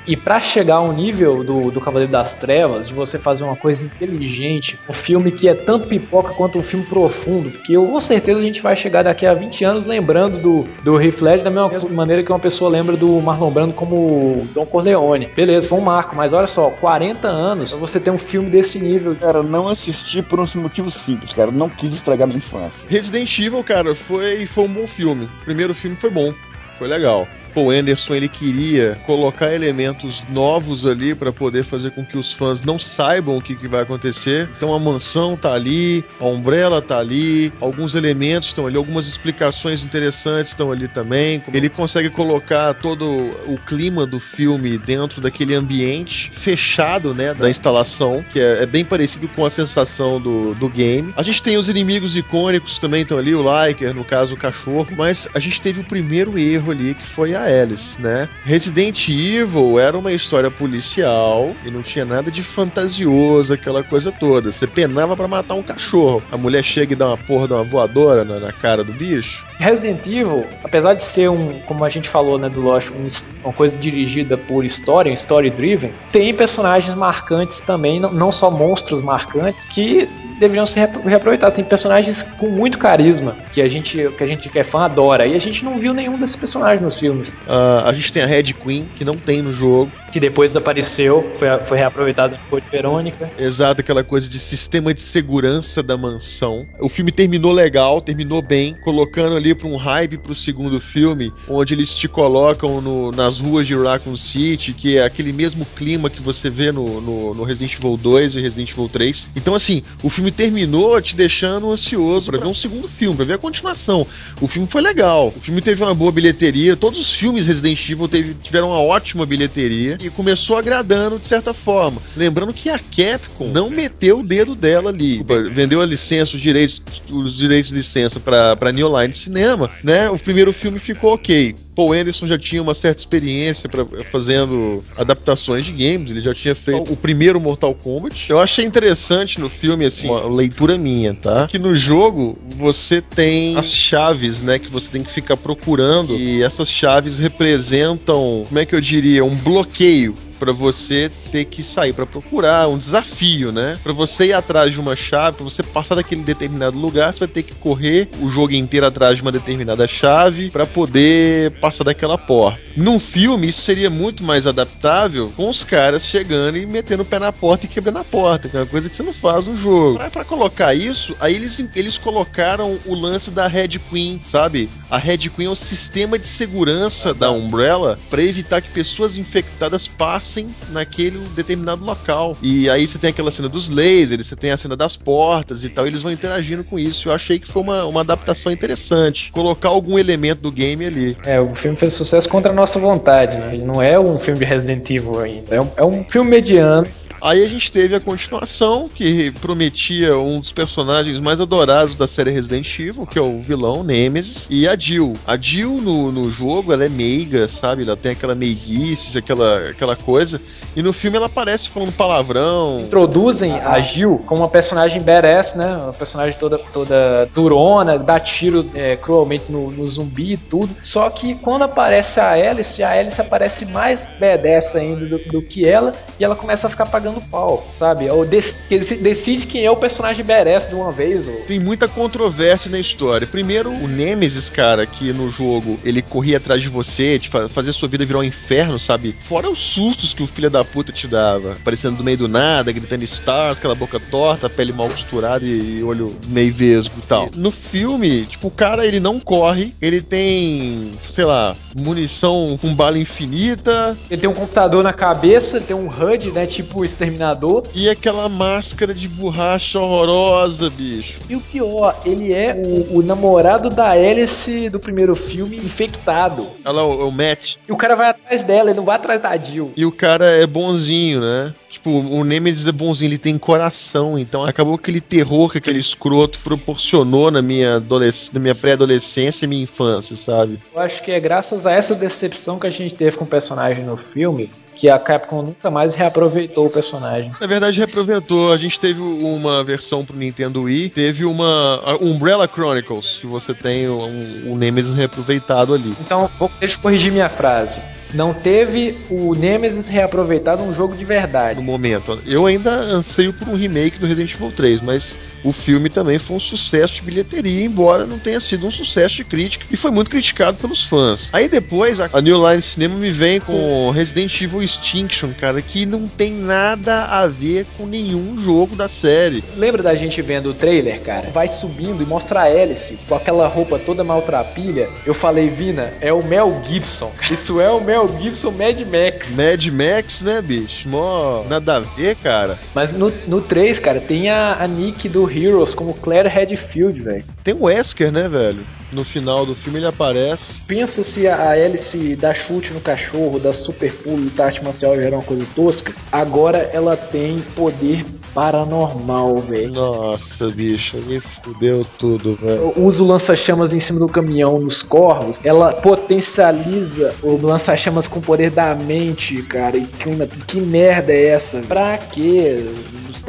E 0.08 0.16
pra 0.16 0.40
chegar 0.40 0.76
ao 0.76 0.90
nível 0.90 1.44
do, 1.44 1.70
do 1.70 1.82
Cavaleiro 1.82 2.10
das 2.10 2.32
Trevas, 2.38 2.88
de 2.88 2.94
você 2.94 3.18
fazer 3.18 3.44
uma 3.44 3.54
coisa 3.54 3.84
inteligente, 3.84 4.78
um 4.88 4.94
filme 4.94 5.30
que 5.30 5.46
é 5.46 5.54
tanto 5.54 5.86
pipoca 5.86 6.32
quanto 6.32 6.58
um 6.58 6.62
filme 6.62 6.86
profundo, 6.86 7.50
porque 7.50 7.76
eu, 7.76 7.86
com 7.86 8.00
certeza 8.00 8.40
a 8.40 8.42
gente 8.42 8.62
vai 8.62 8.74
chegar 8.74 9.04
daqui 9.04 9.26
a 9.26 9.34
20 9.34 9.62
anos 9.64 9.84
lembrando 9.84 10.40
do, 10.40 10.66
do 10.82 10.98
Heath 10.98 11.20
Ledger 11.20 11.44
da 11.44 11.50
mesma 11.50 11.90
maneira 11.90 12.22
que 12.22 12.32
uma 12.32 12.38
pessoa 12.38 12.70
lembra 12.70 12.96
do 12.96 13.20
Marlon 13.20 13.50
Brando 13.50 13.74
como 13.74 14.46
Don 14.54 14.64
Corleone. 14.64 15.28
Beleza, 15.36 15.68
foi 15.68 15.76
um 15.76 15.82
marco, 15.82 16.16
mas 16.16 16.32
olha 16.32 16.48
só, 16.48 16.70
40 16.70 17.28
anos 17.28 17.68
pra 17.68 17.78
você 17.78 18.00
ter 18.00 18.10
um 18.10 18.18
filme 18.18 18.48
desse 18.48 18.78
nível. 18.78 19.14
Cara, 19.14 19.42
não 19.42 19.68
assisti 19.68 20.22
por 20.22 20.40
um 20.40 20.46
motivo 20.56 20.90
simples, 20.90 21.34
cara. 21.34 21.50
Não 21.50 21.68
quis 21.68 21.92
estragar 21.92 22.26
minha 22.26 22.38
infância. 22.38 22.88
Resident 22.88 23.38
Evil, 23.38 23.62
cara, 23.62 23.94
foi, 23.94 24.46
foi 24.46 24.64
um 24.64 24.72
bom 24.72 24.86
filme. 24.86 25.26
O 25.42 25.44
primeiro 25.44 25.74
filme 25.74 25.96
foi 25.96 26.08
bom, 26.08 26.32
foi 26.78 26.88
legal. 26.88 27.28
Paul 27.58 27.72
Anderson 27.72 28.14
ele 28.14 28.28
queria 28.28 28.96
colocar 29.04 29.52
elementos 29.52 30.22
novos 30.30 30.86
ali 30.86 31.12
para 31.12 31.32
poder 31.32 31.64
fazer 31.64 31.90
com 31.90 32.04
que 32.04 32.16
os 32.16 32.32
fãs 32.32 32.60
não 32.60 32.78
saibam 32.78 33.36
o 33.36 33.42
que, 33.42 33.56
que, 33.56 33.66
vai 33.66 33.82
acontecer. 33.82 34.48
Então 34.56 34.72
a 34.72 34.78
mansão 34.78 35.36
tá 35.36 35.54
ali, 35.54 36.04
a 36.20 36.24
Umbrella 36.24 36.80
tá 36.80 36.98
ali, 36.98 37.52
alguns 37.60 37.96
elementos 37.96 38.50
estão 38.50 38.68
ali, 38.68 38.76
algumas 38.76 39.08
explicações 39.08 39.82
interessantes 39.82 40.52
estão 40.52 40.70
ali 40.70 40.86
também. 40.86 41.42
Ele 41.52 41.68
consegue 41.68 42.10
colocar 42.10 42.74
todo 42.74 43.04
o 43.48 43.58
clima 43.66 44.06
do 44.06 44.20
filme 44.20 44.78
dentro 44.78 45.20
daquele 45.20 45.54
ambiente 45.54 46.30
fechado, 46.36 47.12
né, 47.12 47.34
da 47.34 47.50
instalação, 47.50 48.24
que 48.32 48.38
é, 48.38 48.62
é 48.62 48.66
bem 48.66 48.84
parecido 48.84 49.26
com 49.26 49.44
a 49.44 49.50
sensação 49.50 50.20
do, 50.20 50.54
do 50.54 50.68
game. 50.68 51.12
A 51.16 51.24
gente 51.24 51.42
tem 51.42 51.58
os 51.58 51.68
inimigos 51.68 52.16
icônicos 52.16 52.78
também 52.78 53.02
estão 53.02 53.18
ali, 53.18 53.34
o 53.34 53.42
Liker, 53.42 53.92
no 53.92 54.04
caso 54.04 54.34
o 54.34 54.36
cachorro, 54.36 54.86
mas 54.96 55.26
a 55.34 55.40
gente 55.40 55.60
teve 55.60 55.80
o 55.80 55.84
primeiro 55.84 56.38
erro 56.38 56.70
ali 56.70 56.94
que 56.94 57.06
foi 57.08 57.34
a 57.34 57.47
Alice, 57.48 58.00
né? 58.00 58.28
Resident 58.44 59.08
Evil 59.08 59.78
era 59.78 59.96
uma 59.96 60.12
história 60.12 60.50
policial 60.50 61.50
e 61.64 61.70
não 61.70 61.82
tinha 61.82 62.04
nada 62.04 62.30
de 62.30 62.42
fantasioso, 62.42 63.52
aquela 63.52 63.82
coisa 63.82 64.12
toda. 64.12 64.52
Você 64.52 64.66
penava 64.66 65.16
para 65.16 65.26
matar 65.26 65.54
um 65.54 65.62
cachorro. 65.62 66.22
A 66.30 66.36
mulher 66.36 66.62
chega 66.62 66.92
e 66.92 66.96
dá 66.96 67.08
uma 67.08 67.16
porra 67.16 67.46
de 67.46 67.52
uma 67.54 67.64
voadora 67.64 68.24
na, 68.24 68.38
na 68.38 68.52
cara 68.52 68.84
do 68.84 68.92
bicho. 68.92 69.44
Resident 69.58 70.06
Evil, 70.06 70.46
apesar 70.62 70.94
de 70.94 71.04
ser 71.12 71.28
um, 71.28 71.58
como 71.66 71.84
a 71.84 71.90
gente 71.90 72.08
falou, 72.08 72.38
né, 72.38 72.48
do 72.48 72.60
Lost, 72.60 72.88
um, 72.90 73.08
uma 73.42 73.52
coisa 73.52 73.76
dirigida 73.76 74.36
por 74.36 74.64
história, 74.64 75.10
um 75.10 75.14
story 75.14 75.50
driven, 75.50 75.92
tem 76.12 76.32
personagens 76.32 76.94
marcantes 76.94 77.58
também, 77.66 77.98
não, 77.98 78.12
não 78.12 78.30
só 78.30 78.50
monstros 78.50 79.02
marcantes, 79.02 79.60
que 79.64 80.08
deveriam 80.38 80.66
ser 80.66 80.88
reaproveitados. 81.04 81.56
Tem 81.56 81.64
personagens 81.64 82.22
com 82.38 82.48
muito 82.48 82.78
carisma, 82.78 83.36
que 83.52 83.60
a 83.60 83.68
gente 83.68 83.96
que 84.16 84.22
a 84.22 84.26
gente 84.26 84.48
que 84.48 84.58
é 84.58 84.64
fã 84.64 84.84
adora, 84.84 85.26
e 85.26 85.34
a 85.34 85.40
gente 85.40 85.64
não 85.64 85.76
viu 85.76 85.92
nenhum 85.92 86.16
desses 86.18 86.36
personagens 86.36 86.80
nos 86.80 86.98
filmes. 86.98 87.27
Uh, 87.28 87.86
a 87.86 87.92
gente 87.92 88.12
tem 88.12 88.22
a 88.22 88.26
Red 88.26 88.52
Queen, 88.54 88.88
que 88.96 89.04
não 89.04 89.16
tem 89.16 89.42
no 89.42 89.52
jogo. 89.52 89.90
Que 90.12 90.20
depois 90.20 90.50
desapareceu, 90.50 91.32
foi, 91.38 91.48
foi 91.68 91.78
reaproveitado 91.78 92.36
depois 92.36 92.64
de 92.64 92.70
Verônica. 92.70 93.30
Exato, 93.38 93.80
aquela 93.80 94.02
coisa 94.02 94.28
de 94.28 94.38
sistema 94.38 94.94
de 94.94 95.02
segurança 95.02 95.82
da 95.82 95.96
mansão. 95.96 96.66
O 96.80 96.88
filme 96.88 97.12
terminou 97.12 97.52
legal, 97.52 98.00
terminou 98.00 98.40
bem, 98.40 98.74
colocando 98.82 99.36
ali 99.36 99.54
para 99.54 99.68
um 99.68 99.76
hype 99.76 100.18
pro 100.18 100.34
segundo 100.34 100.80
filme, 100.80 101.32
onde 101.48 101.74
eles 101.74 101.94
te 101.94 102.08
colocam 102.08 102.80
no, 102.80 103.10
nas 103.10 103.38
ruas 103.38 103.66
de 103.66 103.74
Raccoon 103.74 104.16
City, 104.16 104.72
que 104.72 104.96
é 104.96 105.04
aquele 105.04 105.32
mesmo 105.32 105.66
clima 105.76 106.08
que 106.08 106.22
você 106.22 106.48
vê 106.48 106.72
no, 106.72 107.00
no, 107.00 107.34
no 107.34 107.44
Resident 107.44 107.74
Evil 107.74 107.96
2 107.96 108.34
e 108.34 108.40
Resident 108.40 108.70
Evil 108.70 108.88
3. 108.88 109.30
Então, 109.36 109.54
assim, 109.54 109.82
o 110.02 110.08
filme 110.08 110.30
terminou 110.30 111.00
te 111.00 111.14
deixando 111.14 111.70
ansioso 111.70 112.30
para 112.30 112.38
ver 112.38 112.46
um 112.46 112.54
segundo 112.54 112.88
filme, 112.88 113.16
pra 113.16 113.24
ver 113.24 113.34
a 113.34 113.38
continuação. 113.38 114.06
O 114.40 114.48
filme 114.48 114.68
foi 114.68 114.80
legal, 114.80 115.28
o 115.28 115.40
filme 115.40 115.60
teve 115.60 115.82
uma 115.82 115.94
boa 115.94 116.12
bilheteria, 116.12 116.76
todos 116.76 116.98
os 116.98 117.14
filmes 117.18 117.46
Resident 117.46 117.90
Evil 117.90 118.08
teve, 118.08 118.34
tiveram 118.34 118.68
uma 118.68 118.80
ótima 118.80 119.26
bilheteria 119.26 119.98
e 120.00 120.08
começou 120.08 120.56
agradando 120.56 121.18
de 121.18 121.26
certa 121.26 121.52
forma. 121.52 122.00
Lembrando 122.16 122.54
que 122.54 122.70
a 122.70 122.78
Capcom 122.78 123.48
não 123.48 123.68
meteu 123.68 124.20
o 124.20 124.22
dedo 124.22 124.54
dela 124.54 124.90
ali, 124.90 125.24
vendeu 125.52 125.80
a 125.80 125.86
licença, 125.86 126.36
os 126.36 126.40
direitos, 126.40 126.80
os 127.10 127.36
direitos 127.36 127.70
de 127.70 127.76
licença 127.76 128.20
para 128.20 128.72
New 128.72 128.88
Line 129.00 129.14
Cinema, 129.14 129.68
né? 129.82 130.08
O 130.08 130.18
primeiro 130.18 130.52
filme 130.52 130.78
ficou 130.78 131.14
ok. 131.14 131.56
Paul 131.78 131.92
Anderson 131.92 132.26
já 132.26 132.36
tinha 132.36 132.60
uma 132.60 132.74
certa 132.74 133.00
experiência 133.00 133.68
pra, 133.68 133.86
fazendo 134.10 134.82
adaptações 134.96 135.64
de 135.64 135.70
games, 135.70 136.10
ele 136.10 136.20
já 136.20 136.34
tinha 136.34 136.52
feito 136.52 136.92
o 136.92 136.96
primeiro 136.96 137.38
Mortal 137.38 137.72
Kombat. 137.72 138.28
Eu 138.28 138.40
achei 138.40 138.64
interessante 138.64 139.40
no 139.40 139.48
filme, 139.48 139.84
assim, 139.84 140.08
uma 140.08 140.26
leitura 140.26 140.76
minha, 140.76 141.14
tá? 141.14 141.46
Que 141.46 141.56
no 141.56 141.78
jogo 141.78 142.36
você 142.56 143.00
tem 143.00 143.56
as 143.56 143.66
chaves, 143.66 144.42
né, 144.42 144.58
que 144.58 144.68
você 144.68 144.88
tem 144.88 145.04
que 145.04 145.12
ficar 145.12 145.36
procurando, 145.36 146.18
e 146.18 146.42
essas 146.42 146.68
chaves 146.68 147.20
representam, 147.20 148.42
como 148.48 148.58
é 148.58 148.66
que 148.66 148.74
eu 148.74 148.80
diria, 148.80 149.24
um 149.24 149.36
bloqueio 149.36 150.16
para 150.38 150.52
você 150.52 151.10
ter 151.30 151.44
que 151.44 151.62
sair 151.62 151.92
para 151.92 152.06
procurar, 152.06 152.68
um 152.68 152.78
desafio, 152.78 153.52
né? 153.52 153.78
Para 153.82 153.92
você 153.92 154.26
ir 154.26 154.32
atrás 154.32 154.72
de 154.72 154.80
uma 154.80 154.96
chave, 154.96 155.38
para 155.38 155.44
você 155.44 155.62
passar 155.62 155.94
daquele 155.94 156.22
determinado 156.22 156.78
lugar, 156.78 157.12
você 157.12 157.20
vai 157.20 157.28
ter 157.28 157.42
que 157.42 157.54
correr 157.54 158.08
o 158.20 158.30
jogo 158.30 158.54
inteiro 158.54 158.86
atrás 158.86 159.16
de 159.16 159.22
uma 159.22 159.32
determinada 159.32 159.86
chave 159.86 160.50
para 160.50 160.66
poder 160.66 161.52
passar 161.60 161.84
daquela 161.84 162.16
porta. 162.16 162.60
Num 162.76 163.00
filme, 163.00 163.48
isso 163.48 163.62
seria 163.62 163.90
muito 163.90 164.22
mais 164.22 164.46
adaptável 164.46 165.32
com 165.36 165.50
os 165.50 165.64
caras 165.64 166.06
chegando 166.06 166.56
e 166.56 166.66
metendo 166.66 167.02
o 167.02 167.06
pé 167.06 167.18
na 167.18 167.32
porta 167.32 167.66
e 167.66 167.68
quebrando 167.68 167.98
a 167.98 168.04
porta, 168.04 168.48
que 168.48 168.56
é 168.56 168.60
uma 168.60 168.66
coisa 168.66 168.88
que 168.88 168.96
você 168.96 169.02
não 169.02 169.12
faz 169.12 169.46
no 169.46 169.56
jogo. 169.56 169.98
Para 170.10 170.24
colocar 170.24 170.74
isso, 170.74 171.16
aí 171.20 171.34
eles, 171.34 171.58
eles 171.74 171.98
colocaram 171.98 172.78
o 172.86 172.94
lance 172.94 173.30
da 173.30 173.46
Red 173.46 173.78
Queen, 173.90 174.20
sabe? 174.24 174.68
A 174.90 174.98
Red 174.98 175.28
Queen 175.30 175.48
é 175.48 175.50
o 175.50 175.56
sistema 175.56 176.18
de 176.18 176.28
segurança 176.28 177.12
da 177.12 177.30
Umbrella 177.30 177.98
para 178.08 178.22
evitar 178.22 178.60
que 178.60 178.70
pessoas 178.70 179.16
infectadas 179.16 179.86
passem 179.86 180.27
naquele 180.70 181.18
determinado 181.34 181.84
local. 181.84 182.36
E 182.42 182.68
aí 182.68 182.86
você 182.86 182.98
tem 182.98 183.10
aquela 183.10 183.30
cena 183.30 183.48
dos 183.48 183.68
lasers, 183.68 184.26
você 184.26 184.36
tem 184.36 184.50
a 184.50 184.56
cena 184.56 184.76
das 184.76 184.96
portas 184.96 185.64
e 185.64 185.68
tal, 185.68 185.86
e 185.86 185.90
eles 185.90 186.02
vão 186.02 186.12
interagindo 186.12 186.64
com 186.64 186.78
isso. 186.78 187.08
Eu 187.08 187.12
achei 187.12 187.38
que 187.38 187.46
foi 187.46 187.62
uma, 187.62 187.84
uma 187.84 188.00
adaptação 188.00 188.52
interessante. 188.52 189.30
Colocar 189.32 189.68
algum 189.68 189.98
elemento 189.98 190.42
do 190.42 190.52
game 190.52 190.84
ali. 190.84 191.16
É, 191.24 191.40
o 191.40 191.54
filme 191.54 191.76
fez 191.76 191.92
sucesso 191.94 192.28
contra 192.28 192.52
a 192.52 192.54
nossa 192.54 192.78
vontade, 192.78 193.36
né? 193.36 193.54
Ele 193.54 193.64
não 193.64 193.82
é 193.82 193.98
um 193.98 194.18
filme 194.18 194.38
de 194.38 194.44
Resident 194.44 194.88
Evil 194.90 195.20
ainda. 195.20 195.54
É 195.54 195.60
um, 195.60 195.70
é 195.76 195.84
um 195.84 196.04
filme 196.04 196.30
mediano 196.30 196.86
Aí 197.20 197.44
a 197.44 197.48
gente 197.48 197.70
teve 197.70 197.94
a 197.94 198.00
continuação, 198.00 198.88
que 198.88 199.30
prometia 199.40 200.16
um 200.16 200.40
dos 200.40 200.52
personagens 200.52 201.18
mais 201.18 201.40
adorados 201.40 201.94
da 201.94 202.06
série 202.06 202.30
Resident 202.30 202.78
Evil, 202.78 203.06
que 203.06 203.18
é 203.18 203.22
o 203.22 203.40
vilão 203.42 203.82
Nemesis, 203.82 204.46
e 204.48 204.68
a 204.68 204.76
Jill. 204.76 205.14
A 205.26 205.36
Jill 205.36 205.80
no, 205.80 206.12
no 206.12 206.30
jogo, 206.30 206.72
ela 206.72 206.84
é 206.84 206.88
meiga, 206.88 207.48
sabe? 207.48 207.82
Ela 207.82 207.96
tem 207.96 208.12
aquela 208.12 208.34
meiguice, 208.34 209.18
aquela, 209.18 209.68
aquela 209.70 209.96
coisa. 209.96 210.40
E 210.76 210.82
no 210.82 210.92
filme 210.92 211.16
ela 211.16 211.26
aparece 211.26 211.68
falando 211.68 211.92
palavrão. 211.92 212.78
Introduzem 212.80 213.58
a 213.58 213.80
Jill 213.80 214.22
como 214.26 214.42
uma 214.42 214.48
personagem 214.48 215.00
badass, 215.00 215.54
né? 215.54 215.66
Uma 215.66 215.92
personagem 215.92 216.36
toda, 216.38 216.58
toda 216.58 217.28
durona, 217.34 217.98
dá 217.98 218.20
tiro 218.20 218.68
é, 218.74 218.94
cruelmente 218.96 219.44
no, 219.48 219.70
no, 219.70 219.88
zumbi 219.90 220.34
e 220.34 220.36
tudo. 220.36 220.70
Só 220.84 221.10
que 221.10 221.34
quando 221.34 221.62
aparece 221.62 222.20
a 222.20 222.30
Alice, 222.30 222.80
a 222.82 222.92
Alice 222.92 223.20
aparece 223.20 223.64
mais 223.66 223.98
badass 224.20 224.76
ainda 224.76 225.06
do, 225.06 225.18
do 225.24 225.42
que 225.42 225.66
ela, 225.66 225.92
e 226.18 226.24
ela 226.24 226.36
começa 226.36 226.66
a 226.66 226.70
ficar 226.70 226.86
pagando 226.86 227.07
pagando 227.08 227.20
pau, 227.22 227.66
sabe? 227.78 228.08
Ou 228.10 228.24
decide 228.24 229.46
quem 229.46 229.64
é 229.64 229.70
o 229.70 229.76
personagem 229.76 230.24
badass 230.24 230.68
de 230.68 230.74
uma 230.74 230.92
vez. 230.92 231.26
Ou... 231.26 231.34
Tem 231.46 231.58
muita 231.58 231.88
controvérsia 231.88 232.70
na 232.70 232.78
história. 232.78 233.26
Primeiro, 233.26 233.70
o 233.70 233.88
Nemesis, 233.88 234.48
cara, 234.48 234.86
que 234.86 235.12
no 235.12 235.30
jogo 235.30 235.78
ele 235.84 236.02
corria 236.02 236.36
atrás 236.36 236.62
de 236.62 236.68
você, 236.68 237.18
te 237.18 237.30
fazia 237.48 237.72
sua 237.72 237.88
vida 237.88 238.04
virar 238.04 238.18
um 238.18 238.24
inferno, 238.24 238.78
sabe? 238.78 239.14
Fora 239.28 239.48
os 239.50 239.58
sustos 239.58 240.12
que 240.12 240.22
o 240.22 240.26
filho 240.26 240.50
da 240.50 240.64
puta 240.64 240.92
te 240.92 241.06
dava. 241.06 241.52
Aparecendo 241.52 241.96
do 241.96 242.04
meio 242.04 242.18
do 242.18 242.28
nada, 242.28 242.72
gritando 242.72 243.04
stars, 243.04 243.58
aquela 243.58 243.74
boca 243.74 243.98
torta, 243.98 244.48
pele 244.48 244.72
mal 244.72 244.88
costurada 244.88 245.44
e 245.44 245.82
olho 245.82 246.16
meio 246.26 246.52
vesgo 246.52 246.94
e 246.98 247.06
tal. 247.06 247.28
No 247.34 247.50
filme, 247.50 248.26
tipo, 248.26 248.48
o 248.48 248.50
cara 248.50 248.86
ele 248.86 249.00
não 249.00 249.18
corre, 249.18 249.72
ele 249.80 250.00
tem, 250.00 250.92
sei 251.12 251.24
lá, 251.24 251.56
munição 251.76 252.58
com 252.60 252.74
bala 252.74 252.98
infinita. 252.98 253.96
Ele 254.10 254.20
tem 254.20 254.30
um 254.30 254.34
computador 254.34 254.82
na 254.82 254.92
cabeça, 254.92 255.60
tem 255.60 255.74
um 255.74 255.88
HUD, 255.88 256.30
né? 256.30 256.46
Tipo 256.46 256.84
Exterminador. 256.98 257.62
E 257.72 257.88
aquela 257.88 258.28
máscara 258.28 258.92
de 258.92 259.06
borracha 259.06 259.78
horrorosa, 259.78 260.68
bicho. 260.68 261.14
E 261.30 261.36
o 261.36 261.40
pior, 261.40 261.96
ele 262.04 262.32
é 262.32 262.54
o, 262.54 262.98
o 262.98 263.02
namorado 263.02 263.70
da 263.70 263.90
Alice 263.90 264.68
do 264.68 264.80
primeiro 264.80 265.14
filme 265.14 265.56
infectado. 265.56 266.44
Olha 266.64 266.74
lá, 266.74 266.84
o, 266.84 267.08
o 267.08 267.12
Matt. 267.12 267.56
E 267.68 267.72
o 267.72 267.76
cara 267.76 267.94
vai 267.94 268.10
atrás 268.10 268.44
dela, 268.44 268.70
ele 268.70 268.78
não 268.78 268.84
vai 268.84 268.96
atrás 268.96 269.22
da 269.22 269.36
Jill. 269.36 269.72
E 269.76 269.86
o 269.86 269.92
cara 269.92 270.26
é 270.26 270.44
bonzinho, 270.44 271.20
né? 271.20 271.54
Tipo, 271.70 271.90
o 271.90 272.24
Nemesis 272.24 272.66
é 272.66 272.72
bonzinho, 272.72 273.10
ele 273.10 273.18
tem 273.18 273.38
coração. 273.38 274.18
Então 274.18 274.44
acabou 274.44 274.74
aquele 274.74 275.00
terror 275.00 275.52
que 275.52 275.58
aquele 275.58 275.78
escroto 275.78 276.40
proporcionou 276.40 277.30
na 277.30 277.40
minha, 277.40 277.76
adolesc 277.76 278.34
na 278.34 278.40
minha 278.40 278.54
pré-adolescência 278.56 279.44
e 279.44 279.48
minha 279.48 279.62
infância, 279.62 280.16
sabe? 280.16 280.58
Eu 280.74 280.80
acho 280.80 281.00
que 281.04 281.12
é 281.12 281.20
graças 281.20 281.64
a 281.64 281.70
essa 281.70 281.94
decepção 281.94 282.58
que 282.58 282.66
a 282.66 282.70
gente 282.70 282.96
teve 282.96 283.16
com 283.16 283.24
o 283.24 283.28
personagem 283.28 283.84
no 283.84 283.96
filme 283.96 284.50
que 284.78 284.88
a 284.88 284.98
Capcom 284.98 285.42
nunca 285.42 285.70
mais 285.70 285.94
reaproveitou 285.94 286.66
o 286.66 286.70
personagem. 286.70 287.32
Na 287.40 287.46
verdade, 287.46 287.78
reaproveitou. 287.78 288.52
A 288.52 288.56
gente 288.56 288.78
teve 288.78 289.00
uma 289.00 289.64
versão 289.64 290.04
pro 290.04 290.16
Nintendo 290.16 290.62
Wii, 290.62 290.90
teve 290.90 291.24
uma 291.24 291.98
Umbrella 292.00 292.48
Chronicles, 292.48 293.18
que 293.20 293.26
você 293.26 293.52
tem 293.52 293.88
um, 293.88 294.52
um 294.52 294.56
Nemesis 294.56 294.94
reaproveitado 294.94 295.74
ali. 295.74 295.92
Então, 296.00 296.30
vou, 296.38 296.50
deixa 296.60 296.76
eu 296.76 296.80
corrigir 296.80 297.10
minha 297.10 297.28
frase. 297.28 297.80
Não 298.14 298.32
teve 298.32 298.96
o 299.10 299.34
Nemesis 299.34 299.86
reaproveitado 299.86 300.64
num 300.64 300.74
jogo 300.74 300.96
de 300.96 301.04
verdade. 301.04 301.58
No 301.58 301.64
momento. 301.64 302.18
Eu 302.26 302.46
ainda 302.46 302.70
anseio 302.70 303.32
por 303.32 303.48
um 303.48 303.56
remake 303.56 303.98
do 303.98 304.06
Resident 304.06 304.34
Evil 304.34 304.52
3, 304.52 304.80
mas 304.80 305.14
o 305.44 305.52
filme 305.52 305.88
também 305.88 306.18
foi 306.18 306.36
um 306.36 306.40
sucesso 306.40 306.94
de 306.94 307.02
bilheteria, 307.02 307.64
embora 307.64 308.06
não 308.06 308.18
tenha 308.18 308.40
sido 308.40 308.66
um 308.66 308.70
sucesso 308.70 309.16
de 309.16 309.24
crítica 309.24 309.66
e 309.70 309.76
foi 309.76 309.90
muito 309.90 310.10
criticado 310.10 310.58
pelos 310.58 310.84
fãs. 310.84 311.28
Aí 311.32 311.48
depois 311.48 312.00
a, 312.00 312.08
New 312.20 312.48
Line 312.48 312.62
Cinema 312.62 312.96
me 312.96 313.10
vem 313.10 313.40
com 313.40 313.90
Resident 313.90 314.40
Evil 314.40 314.62
Extinction, 314.62 315.30
cara, 315.38 315.60
que 315.62 315.86
não 315.86 316.08
tem 316.08 316.32
nada 316.32 317.04
a 317.04 317.26
ver 317.26 317.66
com 317.76 317.86
nenhum 317.86 318.40
jogo 318.40 318.76
da 318.76 318.88
série. 318.88 319.42
Lembra 319.56 319.82
da 319.82 319.94
gente 319.94 320.20
vendo 320.22 320.50
o 320.50 320.54
trailer, 320.54 321.00
cara? 321.00 321.30
Vai 321.30 321.48
subindo 321.54 322.02
e 322.02 322.06
mostra 322.06 322.40
a 322.40 322.44
Alice 322.44 322.98
com 323.08 323.14
aquela 323.14 323.46
roupa 323.46 323.78
toda 323.78 324.04
maltrapilha. 324.04 324.88
Eu 325.06 325.14
falei, 325.14 325.48
Vina, 325.48 325.90
é 326.00 326.12
o 326.12 326.24
Mel 326.24 326.62
Gibson. 326.66 327.12
Isso 327.30 327.60
é 327.60 327.70
o 327.70 327.80
Mel 327.80 328.08
Gibson 328.20 328.50
Mad 328.50 328.78
Max. 328.80 329.36
Mad 329.36 329.66
Max, 329.66 330.20
né, 330.20 330.42
bicho? 330.42 330.88
Mó 330.88 331.44
nada 331.48 331.76
a 331.76 331.80
ver, 331.80 332.16
cara. 332.16 332.58
Mas 332.74 332.92
no, 332.92 333.12
no 333.26 333.40
3, 333.40 333.78
cara, 333.78 334.00
tem 334.00 334.28
a, 334.28 334.56
a 334.60 334.66
Nick 334.66 335.08
do 335.08 335.24
Heroes 335.30 335.74
como 335.74 335.94
Claire 335.94 336.28
Redfield, 336.28 337.00
velho. 337.00 337.24
Tem 337.44 337.54
o 337.54 337.64
Wesker, 337.64 338.10
né, 338.12 338.28
velho? 338.28 338.60
No 338.92 339.04
final 339.04 339.44
do 339.44 339.54
filme 339.54 339.78
ele 339.78 339.86
aparece. 339.86 340.60
Pensa 340.66 341.02
se 341.02 341.28
a 341.28 341.50
Alice 341.50 342.16
dá 342.16 342.32
chute 342.32 342.72
no 342.72 342.80
cachorro, 342.80 343.38
dá 343.38 343.52
super 343.52 343.92
pulo 343.92 344.30
e 344.34 344.40
arte 344.40 344.64
marcial 344.64 344.96
gera 344.96 345.16
uma 345.16 345.22
coisa 345.22 345.44
tosca. 345.54 345.92
Agora 346.10 346.70
ela 346.72 346.96
tem 346.96 347.38
poder 347.54 348.04
paranormal, 348.34 349.36
velho. 349.38 349.72
Nossa, 349.72 350.48
bicho, 350.48 350.96
me 351.06 351.20
fudeu 351.20 351.84
tudo, 351.98 352.34
velho. 352.36 352.72
Usa 352.76 353.02
o 353.02 353.06
lança-chamas 353.06 353.72
em 353.72 353.80
cima 353.80 353.98
do 353.98 354.06
caminhão 354.06 354.58
nos 354.58 354.80
corvos. 354.82 355.36
Ela 355.44 355.72
potencializa 355.74 357.14
o 357.22 357.36
lança-chamas 357.44 358.06
com 358.06 358.20
o 358.20 358.22
poder 358.22 358.50
da 358.50 358.74
mente, 358.74 359.42
cara. 359.42 359.76
E 359.76 359.84
que, 359.84 360.26
que 360.46 360.60
merda 360.60 361.12
é 361.12 361.26
essa? 361.26 361.58
Pra 361.60 361.98
quê? 361.98 362.64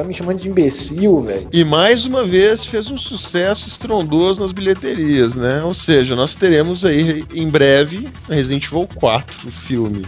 Tá 0.01 0.07
me 0.07 0.15
chamando 0.15 0.39
de 0.39 0.47
imbecil, 0.47 1.21
velho. 1.21 1.49
E 1.51 1.63
mais 1.63 2.05
uma 2.05 2.23
vez 2.23 2.65
fez 2.65 2.89
um 2.89 2.97
sucesso 2.97 3.67
estrondoso 3.67 4.39
nas 4.39 4.53
bilheterias, 4.53 5.35
né? 5.35 5.61
Ou 5.63 5.73
seja, 5.73 6.15
nós 6.15 6.35
teremos 6.35 6.85
aí 6.85 7.25
em 7.33 7.49
breve 7.49 8.07
Resident 8.29 8.65
Evil 8.65 8.87
4, 8.95 9.47
o 9.47 9.51
filme. 9.51 10.05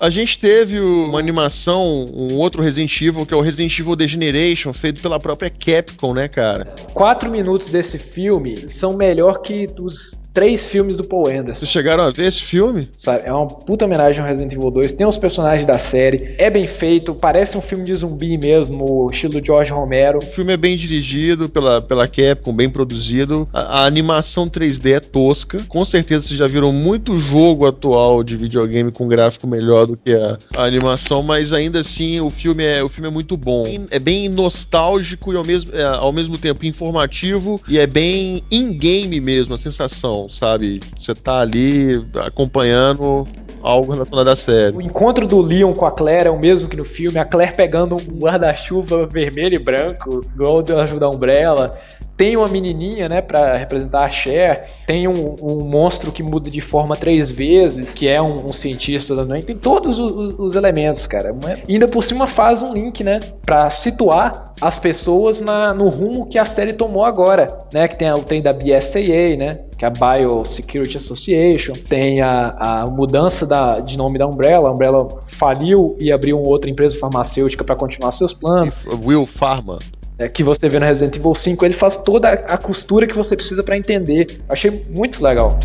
A 0.00 0.10
gente 0.10 0.38
teve 0.38 0.78
uma 0.78 1.18
animação, 1.18 2.04
um 2.12 2.34
outro 2.36 2.62
Resident 2.62 3.00
Evil, 3.00 3.24
que 3.24 3.32
é 3.32 3.36
o 3.36 3.40
Resident 3.40 3.78
Evil 3.78 3.96
Degeneration, 3.96 4.72
feito 4.72 5.00
pela 5.00 5.18
própria 5.18 5.48
Capcom, 5.48 6.12
né, 6.12 6.28
cara? 6.28 6.66
Quatro 6.92 7.30
minutos 7.30 7.70
desse 7.70 7.98
filme 7.98 8.68
são 8.78 8.96
melhor 8.96 9.40
que 9.40 9.66
os 9.78 9.94
três 10.36 10.66
filmes 10.66 10.98
do 10.98 11.02
Paul 11.02 11.28
Anderson. 11.30 11.60
Vocês 11.60 11.70
chegaram 11.70 12.04
a 12.04 12.10
ver 12.10 12.26
esse 12.26 12.42
filme? 12.42 12.86
Sabe, 12.98 13.22
é 13.24 13.32
uma 13.32 13.46
puta 13.46 13.86
homenagem 13.86 14.20
ao 14.20 14.28
Resident 14.28 14.52
Evil 14.52 14.70
2. 14.70 14.92
Tem 14.92 15.08
os 15.08 15.16
personagens 15.16 15.66
da 15.66 15.90
série, 15.90 16.34
é 16.36 16.50
bem 16.50 16.64
feito, 16.78 17.14
parece 17.14 17.56
um 17.56 17.62
filme 17.62 17.84
de 17.84 17.96
zumbi 17.96 18.36
mesmo, 18.36 19.08
estilo 19.10 19.42
George 19.42 19.72
Romero. 19.72 20.18
O 20.18 20.26
filme 20.34 20.52
é 20.52 20.56
bem 20.58 20.76
dirigido 20.76 21.48
pela, 21.48 21.80
pela 21.80 22.06
Capcom, 22.06 22.52
bem 22.52 22.68
produzido. 22.68 23.48
A, 23.50 23.80
a 23.80 23.86
animação 23.86 24.44
3D 24.46 24.96
é 24.96 25.00
tosca. 25.00 25.56
Com 25.68 25.86
certeza 25.86 26.26
vocês 26.26 26.38
já 26.38 26.46
viram 26.46 26.70
muito 26.70 27.16
jogo 27.16 27.66
atual 27.66 28.22
de 28.22 28.36
videogame 28.36 28.92
com 28.92 29.08
gráfico 29.08 29.46
melhor 29.46 29.86
do 29.86 29.96
que 29.96 30.12
a, 30.12 30.36
a 30.54 30.64
animação, 30.64 31.22
mas 31.22 31.50
ainda 31.54 31.80
assim 31.80 32.20
o 32.20 32.28
filme 32.28 32.62
é, 32.62 32.84
o 32.84 32.90
filme 32.90 33.08
é 33.08 33.10
muito 33.10 33.38
bom. 33.38 33.62
É 33.90 33.98
bem 33.98 34.28
nostálgico 34.28 35.32
e 35.32 35.36
ao 35.36 35.46
mesmo, 35.46 35.74
é, 35.74 35.82
ao 35.82 36.12
mesmo 36.12 36.36
tempo 36.36 36.66
informativo 36.66 37.58
e 37.66 37.78
é 37.78 37.86
bem 37.86 38.42
in-game 38.50 39.18
mesmo 39.18 39.54
a 39.54 39.56
sensação 39.56 40.25
sabe? 40.28 40.80
Você 40.98 41.14
tá 41.14 41.40
ali 41.40 42.04
acompanhando 42.24 43.26
algo 43.62 43.92
relacionado 43.92 44.28
à 44.28 44.36
série. 44.36 44.76
O 44.76 44.82
encontro 44.82 45.26
do 45.26 45.40
Leon 45.40 45.72
com 45.72 45.86
a 45.86 45.90
Claire 45.90 46.28
é 46.28 46.30
o 46.30 46.38
mesmo 46.38 46.68
que 46.68 46.76
no 46.76 46.84
filme, 46.84 47.18
a 47.18 47.24
Claire 47.24 47.56
pegando 47.56 47.96
um 47.96 48.18
guarda-chuva 48.18 49.06
vermelho 49.06 49.56
e 49.56 49.58
branco, 49.58 50.20
igual 50.34 50.62
do 50.62 50.78
Ajuda 50.78 51.08
Umbrella. 51.08 51.76
Tem 52.16 52.36
uma 52.36 52.48
menininha, 52.48 53.08
né, 53.08 53.20
para 53.20 53.56
representar 53.56 54.06
a 54.06 54.10
Cher. 54.10 54.68
Tem 54.86 55.06
um, 55.06 55.36
um, 55.42 55.64
monstro 55.64 56.10
que 56.10 56.22
muda 56.22 56.50
de 56.50 56.60
forma 56.62 56.96
três 56.96 57.30
vezes, 57.30 57.90
que 57.92 58.08
é 58.08 58.20
um, 58.20 58.48
um 58.48 58.52
cientista 58.52 59.14
também. 59.14 59.42
Tem 59.42 59.56
todos 59.56 59.98
os, 59.98 60.38
os, 60.38 60.56
elementos, 60.56 61.06
cara. 61.06 61.34
E 61.68 61.74
ainda 61.74 61.86
por 61.86 62.02
cima 62.04 62.28
faz 62.32 62.62
um 62.62 62.72
link, 62.72 63.04
né, 63.04 63.18
para 63.44 63.70
situar 63.82 64.54
as 64.60 64.78
pessoas 64.78 65.40
na, 65.40 65.74
no 65.74 65.88
rumo 65.88 66.26
que 66.28 66.38
a 66.38 66.54
série 66.54 66.72
tomou 66.72 67.04
agora, 67.04 67.46
né? 67.72 67.86
Que 67.88 67.98
tem 67.98 68.06
tem 68.26 68.42
da 68.42 68.52
BSAA, 68.52 69.36
né? 69.36 69.58
Que 69.78 69.84
é 69.84 69.88
a 69.88 69.90
Biosecurity 69.90 70.96
Association. 70.96 71.72
Tem 71.88 72.22
a, 72.22 72.56
a 72.58 72.86
mudança 72.86 73.44
da, 73.44 73.74
de 73.74 73.96
nome 73.96 74.18
da 74.18 74.26
Umbrella. 74.26 74.68
A 74.68 74.72
Umbrella 74.72 75.06
faliu 75.38 75.96
e 76.00 76.10
abriu 76.10 76.38
uma 76.38 76.48
outra 76.48 76.70
empresa 76.70 76.98
farmacêutica 76.98 77.62
para 77.62 77.76
continuar 77.76 78.12
seus 78.12 78.32
planos. 78.32 78.74
Will 79.04 79.26
Pharma 79.26 79.78
é, 80.18 80.28
que 80.28 80.42
você 80.42 80.68
vê 80.68 80.78
no 80.78 80.86
Resident 80.86 81.16
Evil 81.16 81.34
5, 81.34 81.64
ele 81.64 81.78
faz 81.78 81.96
toda 81.98 82.28
a 82.28 82.56
costura 82.56 83.06
que 83.06 83.16
você 83.16 83.36
precisa 83.36 83.62
para 83.62 83.76
entender. 83.76 84.40
Achei 84.48 84.70
muito 84.88 85.22
legal. 85.22 85.58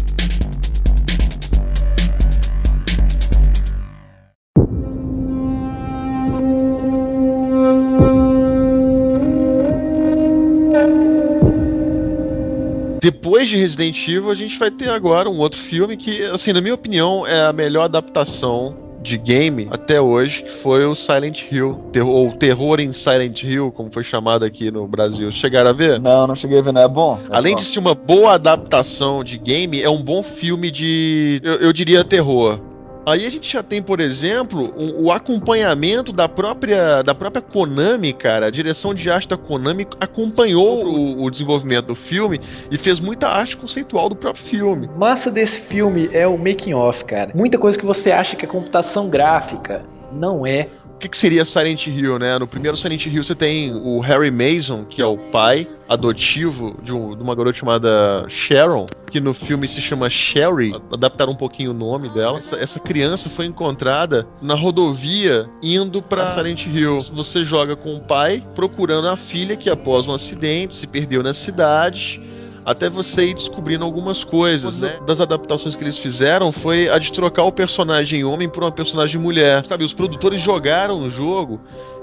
Depois 13.02 13.48
de 13.48 13.56
Resident 13.56 13.98
Evil, 14.08 14.30
a 14.30 14.36
gente 14.36 14.60
vai 14.60 14.70
ter 14.70 14.90
agora 14.90 15.28
um 15.28 15.40
outro 15.40 15.60
filme 15.60 15.98
que, 15.98 16.24
assim, 16.26 16.54
na 16.54 16.62
minha 16.62 16.76
opinião, 16.76 17.26
é 17.26 17.48
a 17.48 17.54
melhor 17.54 17.86
adaptação 17.86 18.81
de 19.02 19.18
game 19.18 19.68
até 19.72 20.00
hoje, 20.00 20.44
que 20.44 20.52
foi 20.62 20.86
o 20.86 20.96
Silent 20.96 21.44
Hill, 21.52 21.80
ou 22.06 22.32
Terror 22.34 22.80
em 22.80 22.94
Silent 22.94 23.44
Hill, 23.44 23.72
como 23.72 23.92
foi 23.92 24.04
chamado 24.04 24.46
aqui 24.46 24.70
no 24.72 24.88
Brasil. 24.88 25.32
Chegaram 25.32 25.72
a 25.72 25.74
ver? 25.74 26.00
Não, 26.00 26.28
não 26.28 26.36
cheguei 26.36 26.60
a 26.60 26.62
ver, 26.62 26.72
não 26.72 26.82
é 26.82 26.88
bom? 26.88 27.20
É 27.30 27.36
Além 27.36 27.56
bom. 27.56 27.62
de 27.62 27.66
ser 27.66 27.80
uma 27.80 27.96
boa 27.96 28.34
adaptação 28.34 29.24
de 29.24 29.38
game, 29.38 29.82
é 29.82 29.90
um 29.90 30.02
bom 30.02 30.24
filme 30.24 30.70
de, 30.72 31.42
eu, 31.44 31.54
eu 31.56 31.74
diria, 31.74 32.04
terror. 32.04 32.60
Aí 33.06 33.26
a 33.26 33.30
gente 33.32 33.52
já 33.52 33.64
tem, 33.64 33.82
por 33.82 34.00
exemplo, 34.00 34.72
o, 34.76 35.06
o, 35.06 35.12
acompanhamento 35.12 36.14
da 36.14 36.30
própria, 36.30 37.02
da 37.02 37.16
própria 37.16 37.42
Konami, 37.42 38.14
cara. 38.14 38.46
A 38.46 38.52
direção 38.52 38.94
de 38.94 39.10
arte 39.10 39.28
da 39.28 39.38
Konami 39.38 39.88
acompanhou 40.00 40.86
o, 40.86 41.24
o, 41.24 41.32
desenvolvimento 41.32 41.88
do 41.88 41.96
filme 41.96 42.40
e 42.70 42.78
fez 42.78 43.00
muita 43.00 43.28
arte 43.28 43.58
conceitual 43.58 44.08
do 44.08 44.16
próprio 44.16 44.44
filme. 44.46 44.88
Massa 44.96 45.32
desse 45.32 45.62
filme 45.62 46.10
é 46.14 46.28
o 46.28 46.38
making 46.38 46.74
off, 46.74 47.04
cara. 47.06 47.32
Muita 47.34 47.58
coisa 47.58 47.78
que 47.78 47.86
você 47.86 48.12
acha 48.12 48.36
que 48.36 48.46
é 48.46 48.48
computação 48.48 49.10
gráfica, 49.10 49.84
não 50.12 50.46
é 50.46 50.68
que, 51.02 51.10
que 51.10 51.18
seria 51.18 51.44
Silent 51.44 51.88
Hill, 51.88 52.20
né? 52.20 52.38
No 52.38 52.48
primeiro 52.48 52.78
Silent 52.78 53.06
Hill 53.06 53.24
você 53.24 53.36
tem 53.36 53.74
o 53.74 54.00
Harry 54.00 54.32
Mason, 54.32 54.86
que 54.86 55.02
é 55.02 55.06
o 55.06 55.18
pai 55.18 55.68
adotivo 55.90 56.80
de, 56.82 56.94
um, 56.94 57.16
de 57.16 57.22
uma 57.22 57.36
garota 57.36 57.58
chamada 57.58 58.26
Sharon, 58.30 58.86
que 59.12 59.20
no 59.20 59.34
filme 59.34 59.68
se 59.68 59.82
chama 59.82 60.10
Sherry, 60.10 60.74
adaptaram 60.92 61.34
um 61.34 61.36
pouquinho 61.36 61.72
o 61.72 61.74
nome 61.74 62.08
dela. 62.10 62.38
Essa, 62.38 62.56
essa 62.58 62.80
criança 62.80 63.30
foi 63.30 63.46
encontrada 63.46 64.26
na 64.42 64.54
rodovia 64.54 65.50
indo 65.62 66.02
para 66.02 66.28
Silent 66.28 66.66
Hill. 66.68 67.00
Você 67.14 67.44
joga 67.44 67.76
com 67.76 67.96
o 67.96 68.02
pai 68.02 68.44
procurando 68.56 69.10
a 69.10 69.18
filha 69.18 69.58
que 69.58 69.70
após 69.70 70.08
um 70.08 70.14
acidente 70.14 70.76
se 70.76 70.88
perdeu 70.88 71.24
na 71.24 71.34
cidade 71.34 72.22
até 72.66 72.90
você 72.90 73.28
ir 73.28 73.34
descobrindo 73.34 73.84
algumas 73.84 74.24
coisas, 74.24 74.82
né? 74.82 75.00
Das 75.06 75.20
adaptações 75.20 75.76
que 75.76 75.84
eles 75.84 75.98
fizeram 75.98 76.52
foi 76.52 76.90
a 76.90 76.98
de 77.00 77.12
trocar 77.12 77.44
o 77.44 77.52
personagem 77.52 78.24
homem 78.24 78.50
por 78.50 78.64
uma 78.64 78.72
personagem 78.72 79.20
mulher. 79.20 79.66
Sabe, 79.66 79.84
os 79.84 79.94
produtores 79.94 80.40
jogaram 80.40 81.02
o 81.02 81.10
jogo 81.10 81.60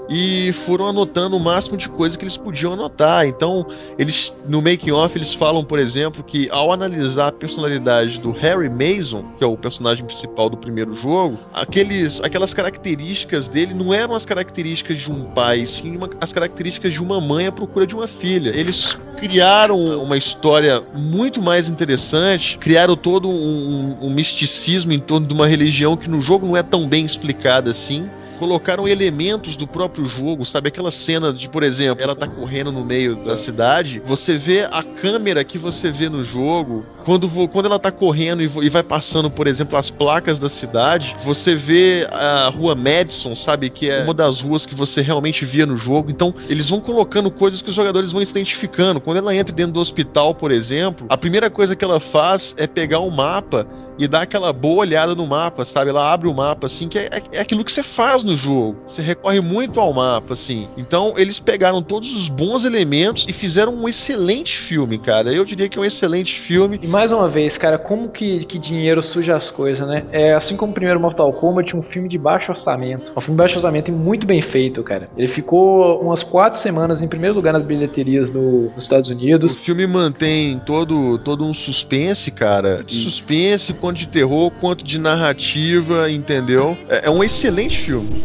e 0.09 0.51
foram 0.65 0.87
anotando 0.87 1.37
o 1.37 1.39
máximo 1.39 1.77
de 1.77 1.87
coisa 1.87 2.17
que 2.17 2.23
eles 2.23 2.35
podiam 2.35 2.73
anotar. 2.73 3.27
Então, 3.27 3.65
eles 3.97 4.43
no 4.47 4.61
making 4.61 4.91
off 4.91 5.15
eles 5.15 5.33
falam, 5.33 5.63
por 5.63 5.77
exemplo, 5.77 6.23
que 6.23 6.49
ao 6.49 6.73
analisar 6.73 7.27
a 7.27 7.31
personalidade 7.31 8.17
do 8.19 8.31
Harry 8.31 8.69
Mason, 8.69 9.23
que 9.37 9.43
é 9.43 9.47
o 9.47 9.55
personagem 9.55 10.03
principal 10.05 10.49
do 10.49 10.57
primeiro 10.57 10.95
jogo, 10.95 11.37
aqueles, 11.53 12.19
aquelas 12.21 12.53
características 12.53 13.47
dele 13.47 13.73
não 13.73 13.93
eram 13.93 14.15
as 14.15 14.25
características 14.25 14.97
de 14.97 15.11
um 15.11 15.25
pai, 15.25 15.65
sim 15.65 15.95
uma, 15.95 16.09
as 16.19 16.33
características 16.33 16.93
de 16.93 17.01
uma 17.01 17.21
mãe 17.21 17.45
à 17.45 17.51
procura 17.51 17.85
de 17.85 17.93
uma 17.93 18.07
filha. 18.07 18.49
Eles 18.49 18.93
criaram 19.19 19.77
uma 20.01 20.17
história 20.17 20.81
muito 20.93 21.41
mais 21.41 21.69
interessante, 21.69 22.57
criaram 22.57 22.95
todo 22.95 23.29
um, 23.29 23.97
um 24.01 24.09
misticismo 24.09 24.91
em 24.91 24.99
torno 24.99 25.27
de 25.27 25.33
uma 25.33 25.45
religião 25.45 25.95
que 25.95 26.09
no 26.09 26.21
jogo 26.21 26.47
não 26.47 26.57
é 26.57 26.63
tão 26.63 26.87
bem 26.87 27.05
explicada 27.05 27.69
assim 27.69 28.09
colocaram 28.39 28.87
elementos 28.87 29.57
do 29.57 29.67
próprio 29.67 30.05
jogo, 30.05 30.45
sabe? 30.45 30.69
Aquela 30.69 30.89
cena 30.89 31.33
de, 31.33 31.49
por 31.49 31.61
exemplo, 31.61 32.01
ela 32.01 32.15
tá 32.15 32.25
correndo 32.27 32.71
no 32.71 32.83
meio 32.85 33.17
da 33.17 33.35
cidade, 33.35 34.01
você 34.05 34.37
vê 34.37 34.67
a 34.71 34.81
câmera 34.81 35.43
que 35.43 35.57
você 35.57 35.91
vê 35.91 36.07
no 36.07 36.23
jogo, 36.23 36.85
quando, 37.03 37.29
quando 37.49 37.65
ela 37.65 37.77
tá 37.77 37.91
correndo 37.91 38.41
e 38.41 38.69
vai 38.69 38.83
passando, 38.83 39.29
por 39.29 39.45
exemplo, 39.45 39.77
as 39.77 39.89
placas 39.89 40.39
da 40.39 40.47
cidade, 40.47 41.13
você 41.23 41.53
vê 41.53 42.07
a 42.11 42.49
rua 42.49 42.73
Madison, 42.75 43.35
sabe? 43.35 43.69
Que 43.69 43.89
é 43.89 44.03
uma 44.03 44.13
das 44.13 44.39
ruas 44.41 44.65
que 44.65 44.73
você 44.73 45.01
realmente 45.01 45.43
via 45.43 45.65
no 45.65 45.75
jogo. 45.75 46.09
Então, 46.09 46.33
eles 46.47 46.69
vão 46.69 46.79
colocando 46.79 47.29
coisas 47.29 47.61
que 47.61 47.69
os 47.69 47.75
jogadores 47.75 48.11
vão 48.11 48.23
se 48.23 48.31
identificando. 48.31 49.01
Quando 49.01 49.17
ela 49.17 49.35
entra 49.35 49.53
dentro 49.53 49.73
do 49.73 49.79
hospital, 49.79 50.33
por 50.33 50.51
exemplo, 50.51 51.05
a 51.09 51.17
primeira 51.17 51.49
coisa 51.49 51.75
que 51.75 51.83
ela 51.83 51.99
faz 51.99 52.55
é 52.57 52.65
pegar 52.65 52.99
um 52.99 53.09
mapa 53.09 53.67
e 53.99 54.07
dá 54.07 54.21
aquela 54.21 54.53
boa 54.53 54.79
olhada 54.79 55.13
no 55.13 55.27
mapa, 55.27 55.65
sabe? 55.65 55.89
Ela 55.89 56.11
abre 56.11 56.27
o 56.27 56.33
mapa, 56.33 56.67
assim, 56.67 56.87
que 56.87 56.97
é, 56.97 57.09
é, 57.33 57.41
aquilo 57.41 57.65
que 57.65 57.71
você 57.71 57.83
faz 57.83 58.23
no 58.23 58.35
jogo. 58.35 58.77
Você 58.87 59.01
recorre 59.01 59.41
muito 59.45 59.79
ao 59.79 59.93
mapa, 59.93 60.33
assim. 60.33 60.69
Então, 60.77 61.13
eles 61.17 61.37
pegaram 61.37 61.81
todos 61.81 62.15
os 62.15 62.29
bons 62.29 62.63
elementos 62.63 63.25
e 63.27 63.33
fizeram 63.33 63.75
um 63.75 63.89
excelente 63.89 64.57
filme, 64.57 64.97
cara. 64.97 65.33
Eu 65.33 65.43
diria 65.43 65.67
que 65.67 65.77
é 65.77 65.81
um 65.81 65.85
excelente 65.85 66.39
filme. 66.39 66.79
E 66.81 66.87
mais 66.87 67.11
uma 67.11 67.27
vez, 67.27 67.57
cara, 67.57 67.77
como 67.77 68.09
que, 68.09 68.45
que 68.45 68.57
dinheiro 68.57 69.03
suja 69.03 69.35
as 69.35 69.51
coisas, 69.51 69.85
né? 69.85 70.05
É, 70.11 70.33
assim 70.33 70.55
como 70.55 70.71
o 70.71 70.75
primeiro 70.75 70.99
Mortal 70.99 71.33
Kombat, 71.33 71.75
um 71.75 71.81
filme 71.81 72.07
de 72.07 72.17
baixo 72.17 72.51
orçamento. 72.51 73.03
Um 73.17 73.21
filme 73.21 73.35
de 73.35 73.37
baixo 73.37 73.55
orçamento 73.55 73.91
e 73.91 73.93
muito 73.93 74.25
bem 74.25 74.41
feito, 74.41 74.81
cara. 74.81 75.09
Ele 75.17 75.33
ficou 75.33 76.01
umas 76.01 76.23
quatro 76.23 76.61
semanas 76.61 77.01
em 77.01 77.07
primeiro 77.07 77.35
lugar 77.35 77.51
nas 77.51 77.65
bilheterias 77.65 78.31
no, 78.31 78.69
nos 78.69 78.83
Estados 78.83 79.09
Unidos. 79.09 79.51
O 79.53 79.57
filme 79.57 79.85
mantém 79.85 80.57
todo, 80.59 81.17
todo 81.19 81.43
um 81.43 81.53
suspense, 81.53 82.31
cara. 82.31 82.85
Suspense 82.87 83.73
com 83.73 83.88
de 83.93 84.07
terror 84.07 84.51
quanto 84.59 84.83
de 84.83 84.99
narrativa, 84.99 86.09
entendeu? 86.11 86.77
É, 86.89 87.07
é 87.07 87.09
um 87.09 87.23
excelente 87.23 87.77
filme. 87.79 88.23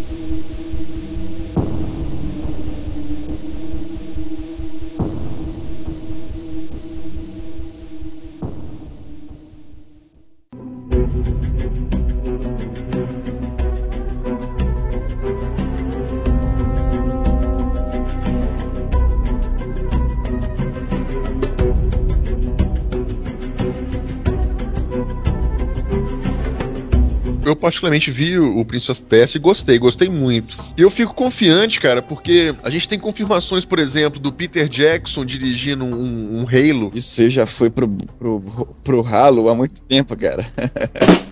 Particularmente 27.64 28.10
vi 28.10 28.38
o 28.38 28.62
Prince 28.62 28.92
of 28.92 29.00
Persia 29.04 29.38
e 29.38 29.40
gostei, 29.40 29.78
gostei 29.78 30.10
muito. 30.10 30.62
E 30.76 30.82
eu 30.82 30.90
fico 30.90 31.14
confiante, 31.14 31.80
cara, 31.80 32.02
porque 32.02 32.54
a 32.62 32.68
gente 32.68 32.86
tem 32.86 32.98
confirmações, 32.98 33.64
por 33.64 33.78
exemplo, 33.78 34.20
do 34.20 34.30
Peter 34.30 34.68
Jackson 34.68 35.24
dirigindo 35.24 35.82
um, 35.82 36.42
um 36.42 36.46
Halo. 36.46 36.90
Isso 36.94 37.26
já 37.30 37.46
foi 37.46 37.70
pro, 37.70 37.88
pro, 37.88 38.42
pro 38.84 39.06
Halo 39.06 39.48
há 39.48 39.54
muito 39.54 39.80
tempo, 39.80 40.14
cara. 40.14 40.44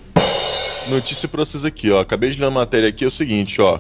Notícia 0.89 1.29
pra 1.29 1.45
vocês 1.45 1.67
aqui, 1.67 1.91
ó. 1.91 2.01
Acabei 2.01 2.31
de 2.31 2.41
ler 2.41 2.47
a 2.47 2.51
matéria 2.51 2.89
aqui, 2.89 3.05
é 3.05 3.09
o 3.09 3.11
seguinte, 3.11 3.61
ó. 3.61 3.79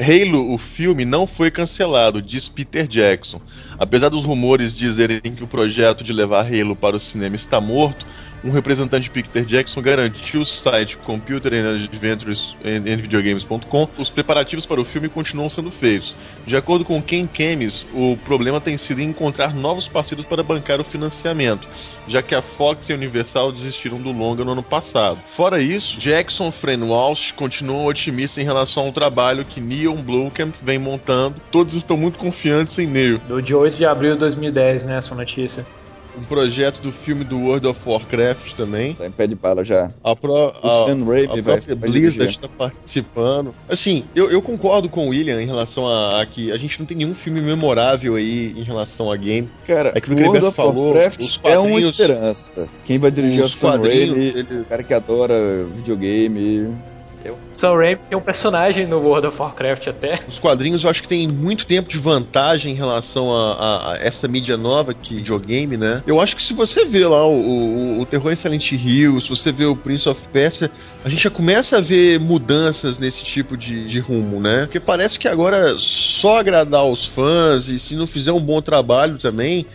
Halo, 0.00 0.54
o 0.54 0.56
filme, 0.56 1.04
não 1.04 1.26
foi 1.26 1.50
cancelado, 1.50 2.22
diz 2.22 2.48
Peter 2.48 2.88
Jackson. 2.88 3.38
Apesar 3.78 4.08
dos 4.08 4.24
rumores 4.24 4.74
dizerem 4.74 5.20
que 5.20 5.44
o 5.44 5.46
projeto 5.46 6.02
de 6.02 6.10
levar 6.14 6.46
Halo 6.46 6.74
para 6.74 6.96
o 6.96 7.00
cinema 7.00 7.36
está 7.36 7.60
morto, 7.60 8.06
um 8.44 8.50
representante 8.50 9.04
de 9.04 9.10
Peter 9.10 9.44
Jackson 9.44 9.80
garantiu 9.80 10.40
ao 10.40 10.46
site 10.46 10.96
Computer 10.96 11.52
and 11.54 11.84
Adventures 11.84 12.56
and 12.64 12.96
Videogames.com 12.96 13.88
os 13.98 14.10
preparativos 14.10 14.66
para 14.66 14.80
o 14.80 14.84
filme 14.84 15.08
continuam 15.08 15.48
sendo 15.48 15.70
feitos. 15.70 16.14
De 16.46 16.56
acordo 16.56 16.84
com 16.84 17.02
Ken 17.02 17.26
Kemis, 17.26 17.86
o 17.94 18.16
problema 18.24 18.60
tem 18.60 18.76
sido 18.76 19.00
encontrar 19.00 19.54
novos 19.54 19.88
parceiros 19.88 20.26
para 20.26 20.42
bancar 20.42 20.80
o 20.80 20.84
financiamento, 20.84 21.66
já 22.08 22.22
que 22.22 22.34
a 22.34 22.42
Fox 22.42 22.88
e 22.88 22.92
a 22.92 22.96
Universal 22.96 23.52
desistiram 23.52 24.00
do 24.00 24.12
longa 24.12 24.44
no 24.44 24.52
ano 24.52 24.62
passado. 24.62 25.18
Fora 25.36 25.60
isso, 25.60 25.98
Jackson 25.98 26.50
Fran 26.50 26.84
Walsh 26.84 27.32
otimista 27.86 28.40
em 28.40 28.44
relação 28.44 28.84
ao 28.84 28.92
trabalho 28.92 29.44
que 29.44 29.60
Neil 29.60 29.94
Blomkamp 29.94 30.54
vem 30.62 30.78
montando. 30.78 31.36
Todos 31.50 31.74
estão 31.74 31.96
muito 31.96 32.18
confiantes 32.18 32.78
em 32.78 32.86
Neil. 32.86 33.20
Do 33.28 33.40
de 33.40 33.54
8 33.54 33.76
de 33.76 33.84
abril 33.84 34.14
de 34.14 34.20
2010, 34.20 34.84
né, 34.84 34.98
essa 34.98 35.14
notícia 35.14 35.64
um 36.16 36.22
projeto 36.22 36.80
do 36.80 36.92
filme 36.92 37.24
do 37.24 37.38
World 37.38 37.66
of 37.66 37.80
Warcraft 37.84 38.54
também. 38.54 38.94
Tá 38.94 39.06
em 39.06 39.10
pé 39.10 39.26
de 39.26 39.34
bala 39.34 39.64
já. 39.64 39.90
A, 40.02 40.14
pro, 40.14 40.34
a, 40.34 40.66
o 40.66 40.70
Sam 40.84 41.04
Raimi 41.04 41.40
a 41.40 41.42
vai, 41.42 41.60
Blizzard 41.76 42.30
está 42.30 42.48
participando. 42.48 43.54
Assim, 43.68 44.04
eu, 44.14 44.30
eu 44.30 44.42
concordo 44.42 44.88
com 44.88 45.06
o 45.06 45.10
William 45.10 45.40
em 45.40 45.46
relação 45.46 45.86
a, 45.88 46.20
a, 46.20 46.26
que 46.26 46.52
a 46.52 46.56
gente 46.56 46.78
não 46.78 46.86
tem 46.86 46.96
nenhum 46.96 47.14
filme 47.14 47.40
memorável 47.40 48.16
aí 48.16 48.54
em 48.56 48.62
relação 48.62 49.10
a 49.10 49.16
game. 49.16 49.48
Cara, 49.66 49.92
é 49.94 50.00
que 50.00 50.12
o 50.12 50.16
World 50.16 50.44
of 50.44 50.56
falou, 50.56 50.92
Warcraft 50.92 51.38
é 51.44 51.58
uma 51.58 51.80
esperança. 51.80 52.68
Quem 52.84 52.98
vai 52.98 53.10
dirigir 53.10 53.40
é 53.40 53.44
o 53.44 53.48
Sam 53.48 53.80
Raimi, 53.80 54.26
ele... 54.26 54.60
o 54.60 54.64
cara 54.64 54.82
que 54.82 54.94
adora 54.94 55.64
videogame 55.72 56.72
Sam 57.56 57.76
Raimi 57.76 58.00
tem 58.08 58.18
um 58.18 58.22
personagem 58.22 58.86
no 58.86 58.98
World 58.98 59.28
of 59.28 59.38
Warcraft 59.40 59.86
até. 59.86 60.24
Os 60.26 60.38
quadrinhos 60.38 60.82
eu 60.82 60.90
acho 60.90 61.02
que 61.02 61.08
tem 61.08 61.28
muito 61.28 61.66
tempo 61.66 61.88
de 61.88 61.98
vantagem 61.98 62.72
em 62.72 62.76
relação 62.76 63.32
a, 63.32 63.52
a, 63.52 63.92
a 63.92 63.98
essa 63.98 64.26
mídia 64.26 64.56
nova 64.56 64.92
que 64.92 65.14
videogame, 65.14 65.76
né? 65.76 66.02
Eu 66.06 66.20
acho 66.20 66.34
que 66.34 66.42
se 66.42 66.52
você 66.52 66.84
vê 66.84 67.06
lá 67.06 67.24
o, 67.24 67.34
o, 67.34 68.00
o 68.00 68.06
Terror 68.06 68.32
em 68.32 68.36
Silent 68.36 68.72
Hill, 68.72 69.20
se 69.20 69.28
você 69.28 69.52
vê 69.52 69.64
o 69.64 69.76
Prince 69.76 70.08
of 70.08 70.20
Persia, 70.32 70.70
a 71.04 71.08
gente 71.08 71.22
já 71.22 71.30
começa 71.30 71.78
a 71.78 71.80
ver 71.80 72.18
mudanças 72.18 72.98
nesse 72.98 73.22
tipo 73.22 73.56
de, 73.56 73.86
de 73.86 74.00
rumo, 74.00 74.40
né? 74.40 74.62
Porque 74.62 74.80
parece 74.80 75.18
que 75.18 75.28
agora 75.28 75.76
só 75.78 76.40
agradar 76.40 76.84
os 76.84 77.06
fãs 77.06 77.68
e 77.68 77.78
se 77.78 77.94
não 77.94 78.06
fizer 78.06 78.32
um 78.32 78.40
bom 78.40 78.60
trabalho 78.60 79.18
também, 79.18 79.66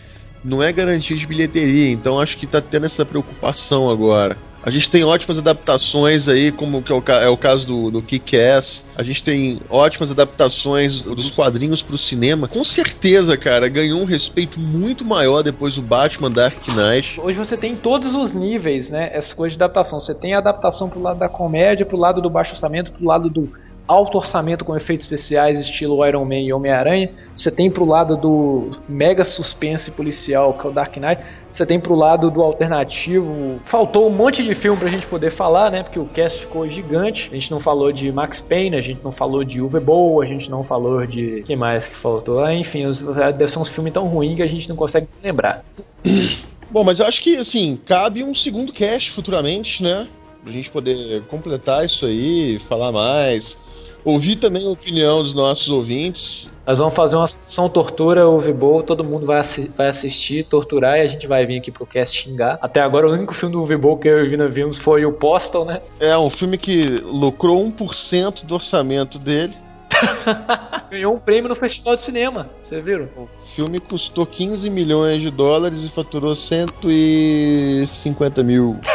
não 0.44 0.62
é 0.62 0.70
garantia 0.72 1.16
de 1.16 1.26
bilheteria. 1.26 1.90
Então 1.90 2.20
acho 2.20 2.36
que 2.36 2.46
tá 2.46 2.60
tendo 2.60 2.86
essa 2.86 3.04
preocupação 3.04 3.90
agora. 3.90 4.36
A 4.68 4.70
gente 4.70 4.90
tem 4.90 5.02
ótimas 5.02 5.38
adaptações 5.38 6.28
aí, 6.28 6.52
como 6.52 6.82
que 6.82 6.92
é 6.92 6.94
o, 6.94 7.02
é 7.10 7.28
o 7.30 7.38
caso 7.38 7.66
do, 7.66 7.90
do 7.90 8.02
Kick-Ass. 8.02 8.84
A 8.94 9.02
gente 9.02 9.24
tem 9.24 9.62
ótimas 9.70 10.10
adaptações 10.10 11.00
dos 11.00 11.30
quadrinhos 11.30 11.80
pro 11.80 11.96
cinema. 11.96 12.46
Com 12.46 12.62
certeza, 12.62 13.34
cara, 13.34 13.66
ganhou 13.66 13.98
um 13.98 14.04
respeito 14.04 14.60
muito 14.60 15.06
maior 15.06 15.42
depois 15.42 15.74
do 15.74 15.80
Batman 15.80 16.30
Dark 16.30 16.68
Knight. 16.68 17.18
Hoje 17.18 17.38
você 17.38 17.56
tem 17.56 17.76
todos 17.76 18.14
os 18.14 18.34
níveis, 18.34 18.90
né? 18.90 19.08
Essa 19.10 19.34
coisa 19.34 19.56
de 19.56 19.62
adaptação. 19.62 20.02
Você 20.02 20.14
tem 20.14 20.34
a 20.34 20.38
adaptação 20.38 20.90
pro 20.90 21.00
lado 21.00 21.18
da 21.18 21.30
comédia, 21.30 21.86
pro 21.86 21.96
lado 21.96 22.20
do 22.20 22.28
baixo 22.28 22.52
orçamento, 22.52 22.92
pro 22.92 23.06
lado 23.06 23.30
do 23.30 23.50
alto 23.88 24.18
orçamento 24.18 24.64
com 24.64 24.76
efeitos 24.76 25.06
especiais, 25.06 25.58
estilo 25.60 26.06
Iron 26.06 26.26
Man 26.26 26.40
e 26.40 26.52
Homem-Aranha. 26.52 27.10
Você 27.34 27.50
tem 27.50 27.70
pro 27.70 27.86
lado 27.86 28.16
do 28.16 28.70
mega 28.86 29.24
suspense 29.24 29.90
policial, 29.90 30.52
que 30.52 30.66
é 30.66 30.70
o 30.70 30.72
Dark 30.72 30.94
Knight. 30.98 31.22
Você 31.50 31.64
tem 31.64 31.80
pro 31.80 31.94
lado 31.94 32.30
do 32.30 32.42
alternativo. 32.42 33.58
Faltou 33.70 34.06
um 34.06 34.10
monte 34.10 34.44
de 34.44 34.54
filme 34.56 34.78
pra 34.78 34.90
gente 34.90 35.06
poder 35.06 35.34
falar, 35.34 35.70
né? 35.70 35.82
Porque 35.82 35.98
o 35.98 36.04
cast 36.04 36.38
ficou 36.40 36.68
gigante. 36.68 37.28
A 37.32 37.34
gente 37.34 37.50
não 37.50 37.60
falou 37.60 37.90
de 37.90 38.12
Max 38.12 38.40
Payne, 38.42 38.76
a 38.76 38.82
gente 38.82 39.02
não 39.02 39.10
falou 39.10 39.42
de 39.42 39.60
Uwe 39.60 39.80
Boll, 39.80 40.20
a 40.20 40.26
gente 40.26 40.50
não 40.50 40.62
falou 40.62 41.04
de. 41.06 41.42
que 41.42 41.56
mais 41.56 41.88
que 41.88 41.96
faltou? 42.00 42.44
Ah, 42.44 42.54
enfim, 42.54 42.84
os, 42.84 43.00
deve 43.00 43.48
ser 43.48 43.58
uns 43.58 43.70
filmes 43.70 43.92
tão 43.92 44.04
ruins 44.04 44.36
que 44.36 44.42
a 44.42 44.46
gente 44.46 44.68
não 44.68 44.76
consegue 44.76 45.08
lembrar. 45.22 45.64
Bom, 46.70 46.84
mas 46.84 47.00
eu 47.00 47.06
acho 47.06 47.22
que, 47.22 47.36
assim, 47.36 47.80
cabe 47.86 48.22
um 48.22 48.34
segundo 48.34 48.74
cast 48.74 49.10
futuramente, 49.12 49.82
né? 49.82 50.06
Pra 50.44 50.52
gente 50.52 50.70
poder 50.70 51.22
completar 51.22 51.86
isso 51.86 52.04
aí, 52.04 52.60
falar 52.68 52.92
mais 52.92 53.58
ouvir 54.04 54.36
também 54.36 54.66
a 54.66 54.70
opinião 54.70 55.22
dos 55.22 55.34
nossos 55.34 55.68
ouvintes. 55.68 56.48
Nós 56.66 56.78
vamos 56.78 56.94
fazer 56.94 57.16
uma 57.16 57.28
sessão 57.28 57.68
tortura, 57.68 58.28
o 58.28 58.40
Vibol, 58.40 58.82
todo 58.82 59.02
mundo 59.02 59.26
vai, 59.26 59.40
assi 59.40 59.70
vai 59.76 59.88
assistir, 59.88 60.44
torturar 60.44 60.98
e 60.98 61.02
a 61.02 61.06
gente 61.06 61.26
vai 61.26 61.44
vir 61.46 61.58
aqui 61.58 61.70
pro 61.70 61.86
cast 61.86 62.22
xingar. 62.22 62.58
Até 62.60 62.80
agora 62.80 63.08
o 63.08 63.12
único 63.12 63.34
filme 63.34 63.54
do 63.54 63.64
Vibol 63.64 63.96
que 63.96 64.08
eu 64.08 64.24
e 64.24 64.28
Vina 64.28 64.48
vimos 64.48 64.76
foi 64.78 65.06
o 65.06 65.12
Postal, 65.12 65.64
né? 65.64 65.80
É, 65.98 66.16
um 66.18 66.28
filme 66.28 66.58
que 66.58 67.00
lucrou 67.04 67.64
1% 67.64 68.44
do 68.44 68.54
orçamento 68.54 69.18
dele. 69.18 69.54
Ganhou 70.90 71.14
um 71.14 71.18
prêmio 71.18 71.48
no 71.48 71.56
Festival 71.56 71.96
de 71.96 72.04
Cinema, 72.04 72.50
vocês 72.62 72.84
viram? 72.84 73.08
O 73.16 73.26
filme 73.54 73.80
custou 73.80 74.26
15 74.26 74.68
milhões 74.68 75.22
de 75.22 75.30
dólares 75.30 75.82
e 75.84 75.88
faturou 75.88 76.34
150 76.34 78.42
mil. 78.42 78.76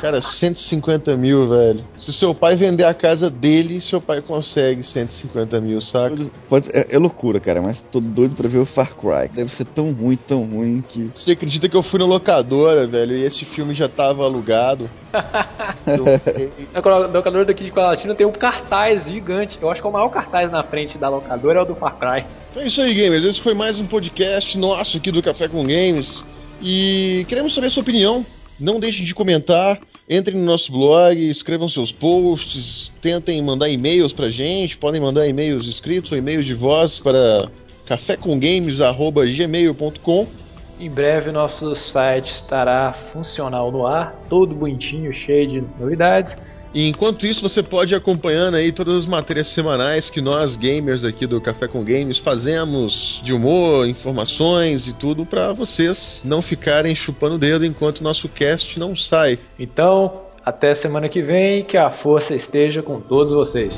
Cara, 0.00 0.20
150 0.20 1.16
mil, 1.16 1.48
velho. 1.48 1.84
Se 2.00 2.12
seu 2.12 2.34
pai 2.34 2.54
vender 2.56 2.84
a 2.84 2.94
casa 2.94 3.28
dele, 3.28 3.80
seu 3.80 4.00
pai 4.00 4.20
consegue 4.20 4.82
150 4.82 5.60
mil, 5.60 5.80
saca? 5.80 6.30
Pode, 6.48 6.70
é, 6.72 6.94
é, 6.94 6.98
loucura, 6.98 7.40
cara, 7.40 7.60
mas 7.60 7.80
tô 7.80 8.00
doido 8.00 8.36
pra 8.36 8.48
ver 8.48 8.58
o 8.58 8.66
Far 8.66 8.94
Cry. 8.94 9.28
Deve 9.32 9.50
ser 9.50 9.64
tão 9.64 9.92
ruim, 9.92 10.16
tão 10.16 10.44
ruim 10.44 10.82
que. 10.86 11.10
Você 11.14 11.32
acredita 11.32 11.68
que 11.68 11.76
eu 11.76 11.82
fui 11.82 11.98
na 11.98 12.06
locadora, 12.06 12.86
velho, 12.86 13.16
e 13.16 13.24
esse 13.24 13.44
filme 13.44 13.74
já 13.74 13.88
tava 13.88 14.24
alugado? 14.24 14.88
Na 16.72 16.80
locadora 17.08 17.44
daqui 17.44 17.64
de 17.64 17.70
Colatina 17.70 18.14
tem 18.14 18.26
um 18.26 18.32
cartaz 18.32 19.04
gigante. 19.04 19.58
Eu 19.60 19.70
acho 19.70 19.80
que 19.80 19.86
é 19.86 19.90
o 19.90 19.92
maior 19.92 20.10
cartaz 20.10 20.50
na 20.52 20.62
frente 20.62 20.98
da 20.98 21.08
locadora 21.08 21.60
é 21.60 21.62
o 21.62 21.64
do 21.64 21.74
Far 21.74 21.96
Cry. 21.96 22.24
Então 22.50 22.62
é 22.62 22.66
isso 22.66 22.80
aí, 22.80 22.94
gamers. 22.94 23.24
Esse 23.24 23.40
foi 23.40 23.54
mais 23.54 23.78
um 23.78 23.86
podcast 23.86 24.56
nosso 24.58 24.98
aqui 24.98 25.10
do 25.10 25.22
Café 25.22 25.48
com 25.48 25.62
Games. 25.62 26.22
E 26.60 27.24
queremos 27.28 27.54
saber 27.54 27.68
a 27.68 27.70
sua 27.70 27.82
opinião 27.82 28.24
não 28.58 28.80
deixe 28.80 29.04
de 29.04 29.14
comentar, 29.14 29.78
Entrem 30.10 30.38
no 30.38 30.44
nosso 30.46 30.72
blog, 30.72 31.28
escrevam 31.28 31.68
seus 31.68 31.92
posts, 31.92 32.90
tentem 33.02 33.42
mandar 33.42 33.68
e-mails 33.68 34.10
pra 34.10 34.30
gente, 34.30 34.78
podem 34.78 35.02
mandar 35.02 35.28
e-mails 35.28 35.66
escritos 35.66 36.10
ou 36.10 36.16
e-mails 36.16 36.46
de 36.46 36.54
voz 36.54 36.98
para 36.98 37.50
cafécomgames.gmail.com 37.84 40.26
Em 40.80 40.88
breve 40.88 41.30
nosso 41.30 41.76
site 41.92 42.30
estará 42.30 42.94
funcional 43.12 43.70
no 43.70 43.86
ar, 43.86 44.14
todo 44.30 44.54
bonitinho, 44.54 45.12
cheio 45.12 45.46
de 45.46 45.62
novidades. 45.78 46.34
E 46.74 46.86
enquanto 46.88 47.26
isso, 47.26 47.46
você 47.46 47.62
pode 47.62 47.94
ir 47.94 47.96
acompanhando 47.96 48.56
aí 48.56 48.70
todas 48.72 48.96
as 48.96 49.06
matérias 49.06 49.48
semanais 49.48 50.10
que 50.10 50.20
nós, 50.20 50.56
gamers 50.56 51.04
aqui 51.04 51.26
do 51.26 51.40
Café 51.40 51.66
com 51.66 51.82
Games, 51.82 52.18
fazemos 52.18 53.20
de 53.24 53.32
humor, 53.32 53.88
informações 53.88 54.86
e 54.86 54.92
tudo 54.92 55.24
para 55.24 55.52
vocês 55.52 56.20
não 56.24 56.42
ficarem 56.42 56.94
chupando 56.94 57.36
o 57.36 57.38
dedo 57.38 57.64
enquanto 57.64 58.02
nosso 58.02 58.28
cast 58.28 58.78
não 58.78 58.94
sai. 58.94 59.38
Então, 59.58 60.22
até 60.44 60.74
semana 60.74 61.08
que 61.08 61.22
vem, 61.22 61.64
que 61.64 61.76
a 61.76 61.90
força 61.98 62.34
esteja 62.34 62.82
com 62.82 63.00
todos 63.00 63.32
vocês. 63.32 63.74